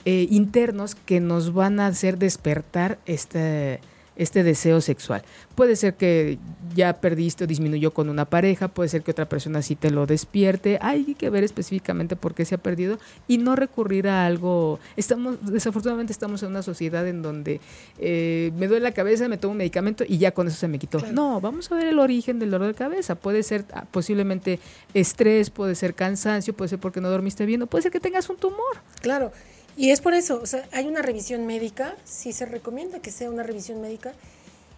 eh, 0.04 0.28
internos 0.30 0.94
que 0.94 1.20
nos 1.20 1.52
van 1.52 1.80
a 1.80 1.88
hacer 1.88 2.18
despertar 2.18 2.98
este, 3.06 3.80
este 4.16 4.42
deseo 4.42 4.80
sexual. 4.80 5.22
Puede 5.54 5.76
ser 5.76 5.94
que 5.94 6.38
ya 6.74 6.94
perdiste 7.00 7.44
o 7.44 7.46
disminuyó 7.46 7.92
con 7.92 8.08
una 8.08 8.24
pareja, 8.24 8.68
puede 8.68 8.88
ser 8.88 9.02
que 9.02 9.10
otra 9.10 9.28
persona 9.28 9.62
sí 9.62 9.76
te 9.76 9.90
lo 9.90 10.06
despierte. 10.06 10.78
Hay 10.80 11.14
que 11.14 11.30
ver 11.30 11.44
específicamente 11.44 12.16
por 12.16 12.34
qué 12.34 12.44
se 12.44 12.54
ha 12.54 12.58
perdido 12.58 12.98
y 13.28 13.38
no 13.38 13.56
recurrir 13.56 14.08
a 14.08 14.26
algo. 14.26 14.78
Estamos, 14.96 15.38
desafortunadamente 15.42 16.12
estamos 16.12 16.42
en 16.42 16.50
una 16.50 16.62
sociedad 16.62 17.06
en 17.06 17.22
donde 17.22 17.60
eh, 17.98 18.52
me 18.56 18.68
duele 18.68 18.82
la 18.82 18.92
cabeza, 18.92 19.28
me 19.28 19.38
tomo 19.38 19.52
un 19.52 19.58
medicamento 19.58 20.04
y 20.06 20.18
ya 20.18 20.32
con 20.32 20.48
eso 20.48 20.56
se 20.56 20.68
me 20.68 20.78
quitó. 20.78 20.98
No, 21.12 21.40
vamos 21.40 21.70
a 21.70 21.76
ver 21.76 21.86
el 21.86 21.98
origen 21.98 22.38
del 22.38 22.50
dolor 22.50 22.68
de 22.68 22.74
cabeza. 22.74 23.14
Puede 23.14 23.42
ser 23.42 23.64
ah, 23.72 23.86
posiblemente 23.90 24.60
estrés, 24.94 25.50
puede 25.50 25.74
ser 25.74 25.94
cansancio, 25.94 26.54
puede 26.54 26.68
ser 26.68 26.78
porque 26.78 27.00
no 27.00 27.10
dormiste 27.10 27.46
bien, 27.46 27.62
o 27.62 27.66
puede 27.66 27.82
ser 27.82 27.92
que 27.92 28.00
tengas 28.00 28.28
un 28.28 28.36
tumor. 28.36 28.76
Claro. 29.00 29.32
Y 29.76 29.90
es 29.90 30.00
por 30.00 30.14
eso, 30.14 30.40
o 30.42 30.46
sea, 30.46 30.66
hay 30.72 30.86
una 30.86 31.02
revisión 31.02 31.46
médica, 31.46 31.96
sí 32.04 32.32
se 32.32 32.46
recomienda 32.46 33.00
que 33.00 33.10
sea 33.10 33.30
una 33.30 33.42
revisión 33.42 33.80
médica. 33.80 34.12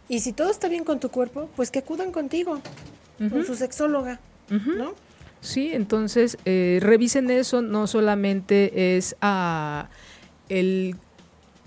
Y 0.09 0.20
si 0.20 0.32
todo 0.32 0.51
está 0.51 0.68
bien 0.68 0.84
con 0.84 0.99
tu 1.01 1.11
cuerpo, 1.11 1.49
pues 1.55 1.70
que 1.70 1.80
acudan 1.80 2.11
contigo, 2.11 2.61
con 3.18 3.44
su 3.44 3.55
sexóloga, 3.55 4.20
¿no? 4.49 4.94
Sí, 5.40 5.70
entonces 5.72 6.36
eh, 6.44 6.78
revisen 6.82 7.30
eso, 7.30 7.62
no 7.62 7.86
solamente 7.86 8.96
es 8.96 9.14
a 9.20 9.88
el 10.49 10.96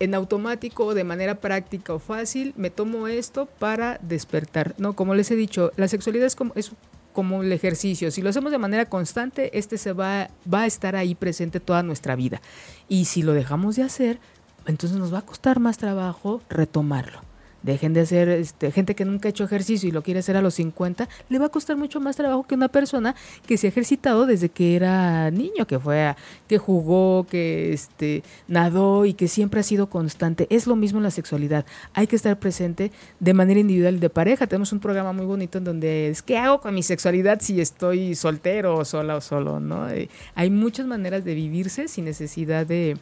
en 0.01 0.15
automático, 0.15 0.95
de 0.95 1.03
manera 1.03 1.35
práctica 1.35 1.93
o 1.93 1.99
fácil, 1.99 2.53
me 2.57 2.71
tomo 2.71 3.07
esto 3.07 3.45
para 3.45 3.99
despertar. 4.01 4.73
No, 4.79 4.95
como 4.95 5.13
les 5.13 5.29
he 5.29 5.35
dicho, 5.35 5.71
la 5.75 5.87
sexualidad 5.87 6.25
es 6.25 6.35
como, 6.35 6.53
es 6.55 6.71
como 7.13 7.43
el 7.43 7.51
ejercicio. 7.51 8.11
Si 8.11 8.21
lo 8.21 8.29
hacemos 8.29 8.51
de 8.51 8.57
manera 8.57 8.87
constante, 8.87 9.57
este 9.57 9.77
se 9.77 9.93
va, 9.93 10.29
va 10.51 10.61
a 10.61 10.65
estar 10.65 10.95
ahí 10.95 11.15
presente 11.15 11.59
toda 11.59 11.83
nuestra 11.83 12.15
vida. 12.15 12.41
Y 12.87 13.05
si 13.05 13.23
lo 13.23 13.33
dejamos 13.33 13.75
de 13.75 13.83
hacer, 13.83 14.19
entonces 14.65 14.97
nos 14.97 15.13
va 15.13 15.19
a 15.19 15.25
costar 15.25 15.59
más 15.59 15.77
trabajo 15.77 16.41
retomarlo. 16.49 17.30
Dejen 17.63 17.93
de 17.93 18.01
hacer, 18.01 18.29
este, 18.29 18.71
gente 18.71 18.95
que 18.95 19.05
nunca 19.05 19.27
ha 19.27 19.31
hecho 19.31 19.43
ejercicio 19.43 19.87
y 19.87 19.91
lo 19.91 20.01
quiere 20.01 20.21
hacer 20.21 20.35
a 20.35 20.41
los 20.41 20.55
50, 20.55 21.07
le 21.29 21.39
va 21.39 21.45
a 21.45 21.49
costar 21.49 21.77
mucho 21.77 21.99
más 21.99 22.15
trabajo 22.15 22.43
que 22.43 22.55
una 22.55 22.69
persona 22.69 23.15
que 23.45 23.57
se 23.57 23.67
ha 23.67 23.69
ejercitado 23.69 24.25
desde 24.25 24.49
que 24.49 24.75
era 24.75 25.29
niño, 25.29 25.67
que 25.67 25.79
fue, 25.79 26.15
que 26.47 26.57
jugó, 26.57 27.25
que 27.29 27.73
este, 27.73 28.23
nadó 28.47 29.05
y 29.05 29.13
que 29.13 29.27
siempre 29.27 29.59
ha 29.59 29.63
sido 29.63 29.87
constante. 29.89 30.47
Es 30.49 30.65
lo 30.65 30.75
mismo 30.75 30.99
en 30.99 31.03
la 31.03 31.11
sexualidad. 31.11 31.65
Hay 31.93 32.07
que 32.07 32.15
estar 32.15 32.37
presente 32.39 32.91
de 33.19 33.33
manera 33.33 33.59
individual 33.59 33.99
de 33.99 34.09
pareja. 34.09 34.47
Tenemos 34.47 34.71
un 34.71 34.79
programa 34.79 35.13
muy 35.13 35.25
bonito 35.25 35.59
en 35.59 35.63
donde 35.63 36.09
es, 36.09 36.21
¿qué 36.21 36.37
hago 36.37 36.61
con 36.61 36.73
mi 36.73 36.83
sexualidad 36.83 37.41
si 37.41 37.61
estoy 37.61 38.15
soltero 38.15 38.77
o 38.77 38.85
sola 38.85 39.15
o 39.15 39.21
solo? 39.21 39.59
¿no? 39.59 39.89
Eh, 39.89 40.09
hay 40.33 40.49
muchas 40.49 40.87
maneras 40.87 41.23
de 41.23 41.35
vivirse 41.35 41.87
sin 41.87 42.05
necesidad 42.05 42.65
de 42.65 42.97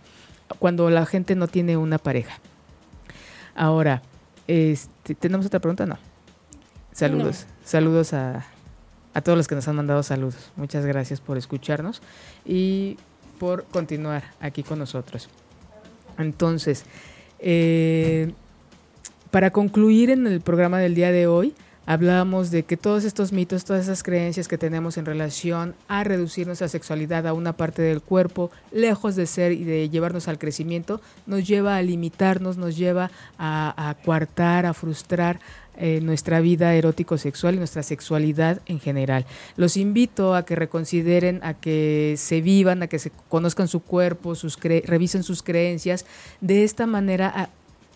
cuando 0.57 0.89
la 0.89 1.05
gente 1.05 1.35
no 1.35 1.47
tiene 1.47 1.77
una 1.77 1.97
pareja. 1.97 2.39
Ahora, 3.55 4.01
este, 4.49 5.13
¿Tenemos 5.13 5.45
otra 5.45 5.59
pregunta? 5.59 5.85
No. 5.85 5.99
Saludos. 6.91 7.45
Saludos 7.63 8.13
a, 8.13 8.47
a 9.13 9.21
todos 9.21 9.37
los 9.37 9.47
que 9.47 9.53
nos 9.53 9.67
han 9.67 9.75
mandado 9.75 10.01
saludos. 10.01 10.51
Muchas 10.55 10.87
gracias 10.87 11.21
por 11.21 11.37
escucharnos 11.37 12.01
y 12.45 12.97
por 13.37 13.65
continuar 13.65 14.23
aquí 14.39 14.63
con 14.63 14.79
nosotros. 14.79 15.29
Entonces, 16.17 16.83
eh, 17.37 18.33
para 19.29 19.51
concluir 19.51 20.09
en 20.09 20.25
el 20.25 20.41
programa 20.41 20.79
del 20.79 20.95
día 20.95 21.11
de 21.11 21.27
hoy, 21.27 21.53
hablábamos 21.89 22.51
de 22.51 22.61
que 22.61 22.77
todos 22.77 23.03
estos 23.03 23.33
mitos, 23.33 23.65
todas 23.65 23.85
esas 23.85 24.03
creencias 24.03 24.47
que 24.47 24.59
tenemos 24.59 24.99
en 24.99 25.07
relación 25.07 25.73
a 25.87 26.03
reducir 26.03 26.45
nuestra 26.45 26.67
sexualidad 26.67 27.25
a 27.25 27.33
una 27.33 27.53
parte 27.53 27.81
del 27.81 27.99
cuerpo, 27.99 28.51
lejos 28.71 29.15
de 29.15 29.25
ser 29.25 29.53
y 29.53 29.63
de 29.63 29.89
llevarnos 29.89 30.27
al 30.27 30.37
crecimiento, 30.37 31.01
nos 31.25 31.47
lleva 31.47 31.77
a 31.77 31.81
limitarnos, 31.81 32.57
nos 32.57 32.77
lleva 32.77 33.09
a, 33.39 33.89
a 33.89 33.95
coartar, 33.95 34.67
a 34.67 34.75
frustrar 34.75 35.39
eh, 35.81 35.99
nuestra 36.01 36.41
vida 36.41 36.75
erótico-sexual 36.75 37.55
y 37.55 37.57
nuestra 37.57 37.81
sexualidad 37.83 38.61
en 38.65 38.81
general. 38.81 39.25
Los 39.55 39.77
invito 39.77 40.35
a 40.35 40.43
que 40.43 40.57
reconsideren, 40.57 41.39
a 41.41 41.53
que 41.53 42.15
se 42.17 42.41
vivan, 42.41 42.83
a 42.83 42.87
que 42.87 42.99
se 42.99 43.11
conozcan 43.29 43.69
su 43.69 43.79
cuerpo, 43.79 44.35
sus 44.35 44.59
revisen 44.59 45.23
sus 45.23 45.41
creencias. 45.41 46.05
De 46.41 46.65
esta 46.65 46.85
manera 46.85 47.49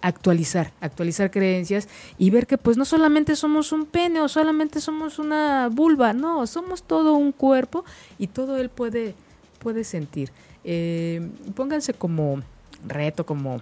actualizar, 0.04 0.74
actualizar 0.82 1.32
creencias 1.32 1.88
y 2.18 2.30
ver 2.30 2.46
que 2.46 2.58
pues 2.58 2.76
no 2.76 2.84
solamente 2.84 3.38
somos 3.38 3.72
un 3.72 3.86
pene 3.86 4.20
o 4.20 4.28
solamente 4.28 4.82
somos 4.82 5.18
una 5.18 5.70
vulva, 5.70 6.12
no, 6.12 6.46
somos 6.46 6.84
todo 6.84 7.14
un 7.14 7.32
cuerpo 7.32 7.86
y 8.20 8.28
todo 8.28 8.58
él 8.58 8.70
puede, 8.70 9.16
puede 9.60 9.86
sentir. 9.86 10.30
Eh, 10.66 11.26
pónganse 11.56 11.94
como 11.94 12.42
reto, 12.86 13.26
como 13.26 13.62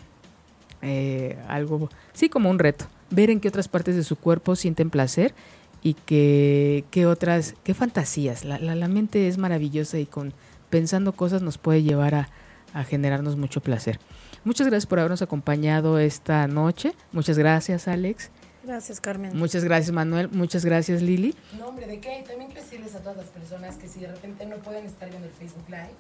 eh, 0.82 1.38
algo, 1.48 1.92
sí, 2.14 2.28
como 2.28 2.50
un 2.50 2.58
reto, 2.58 2.86
ver 3.12 3.30
en 3.30 3.40
qué 3.40 3.48
otras 3.48 3.68
partes 3.68 3.96
de 3.96 4.04
su 4.04 4.16
cuerpo 4.16 4.56
sienten 4.56 4.90
placer 4.90 5.36
y 5.84 5.94
qué, 5.94 6.86
qué 6.90 7.06
otras, 7.06 7.54
qué 7.64 7.76
fantasías. 7.76 8.46
La, 8.46 8.58
la, 8.58 8.88
mente 8.88 9.28
es 9.28 9.38
maravillosa 9.38 10.00
y 10.00 10.08
con 10.08 10.34
pensando 10.72 11.12
cosas 11.12 11.44
nos 11.44 11.60
puede 11.60 11.84
llevar 11.84 12.16
a, 12.16 12.30
a 12.74 12.84
generarnos 12.84 13.36
mucho 13.36 13.62
placer. 13.62 14.00
Muchas 14.44 14.68
gracias 14.68 14.88
por 14.88 15.00
habernos 15.00 15.22
acompañado 15.22 16.00
esta 16.00 16.48
noche. 16.48 16.94
Muchas 17.12 17.38
gracias, 17.38 17.88
Alex. 17.88 18.32
Gracias, 18.64 19.02
Carmen. 19.02 19.36
Muchas 19.38 19.64
gracias, 19.64 19.92
Manuel. 19.92 20.30
Muchas 20.30 20.66
gracias, 20.66 21.02
Lili. 21.02 21.36
No, 21.58 21.68
hombre, 21.68 21.88
¿de 21.88 22.00
qué? 22.00 22.24
También 22.28 22.52
quiero 22.52 22.64
decirles 22.64 22.96
a 22.96 23.00
todas 23.00 23.18
las 23.18 23.28
personas 23.28 23.76
que 23.78 23.88
si 23.88 24.00
de 24.00 24.08
repente 24.08 24.46
no 24.46 24.58
pueden 24.58 24.86
estar 24.86 25.10
viendo 25.10 25.28
el 25.28 25.34
Facebook 25.34 25.66
Live, 25.68 25.94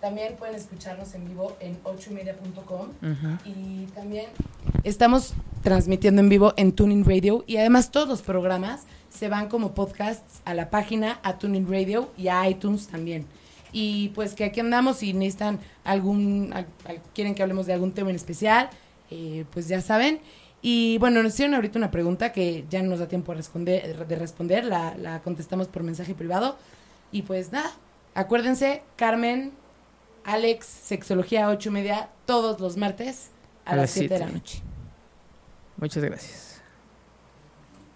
también 0.00 0.36
pueden 0.36 0.54
escucharnos 0.54 1.14
en 1.14 1.28
vivo 1.28 1.56
en 1.60 1.78
ochoymedia.com 1.84 2.88
y 3.44 3.84
también 3.94 4.26
estamos 4.82 5.34
transmitiendo 5.62 6.22
en 6.22 6.28
vivo 6.30 6.54
en 6.56 6.72
Tuning 6.72 7.04
Radio 7.04 7.44
y 7.46 7.58
además 7.58 7.90
todos 7.90 8.08
los 8.08 8.22
programas 8.22 8.84
se 9.10 9.28
van 9.28 9.48
como 9.48 9.74
podcasts 9.74 10.40
a 10.46 10.54
la 10.54 10.70
página, 10.70 11.20
a 11.22 11.38
Tuning 11.38 11.68
Radio 11.70 12.10
y 12.16 12.28
a 12.28 12.48
iTunes 12.48 12.86
también. 12.88 13.26
Y 13.72 14.08
pues 14.10 14.34
que 14.34 14.44
aquí 14.44 14.60
andamos 14.60 14.98
si 14.98 15.12
necesitan 15.12 15.60
algún, 15.84 16.52
quieren 17.14 17.34
que 17.34 17.42
hablemos 17.42 17.66
de 17.66 17.74
algún 17.74 17.92
tema 17.92 18.10
en 18.10 18.16
especial, 18.16 18.70
eh, 19.10 19.44
pues 19.52 19.68
ya 19.68 19.80
saben. 19.80 20.20
Y 20.62 20.98
bueno, 20.98 21.22
nos 21.22 21.34
hicieron 21.34 21.54
ahorita 21.54 21.78
una 21.78 21.90
pregunta 21.90 22.32
que 22.32 22.64
ya 22.68 22.82
no 22.82 22.90
nos 22.90 22.98
da 22.98 23.08
tiempo 23.08 23.32
de 23.32 23.36
responder, 23.36 24.06
de 24.06 24.16
responder 24.16 24.64
la, 24.64 24.94
la 24.96 25.22
contestamos 25.22 25.68
por 25.68 25.82
mensaje 25.82 26.14
privado. 26.14 26.58
Y 27.12 27.22
pues 27.22 27.50
nada, 27.52 27.72
acuérdense, 28.14 28.82
Carmen, 28.96 29.52
Alex, 30.24 30.66
Sexología 30.66 31.48
8 31.48 31.68
y 31.68 31.72
media, 31.72 32.10
todos 32.26 32.60
los 32.60 32.76
martes 32.76 33.30
a, 33.64 33.76
las 33.76 33.90
7 33.90 34.14
de 34.14 34.20
la 34.20 34.28
noche. 34.28 34.60
Muchas 35.76 36.04
gracias. 36.04 36.49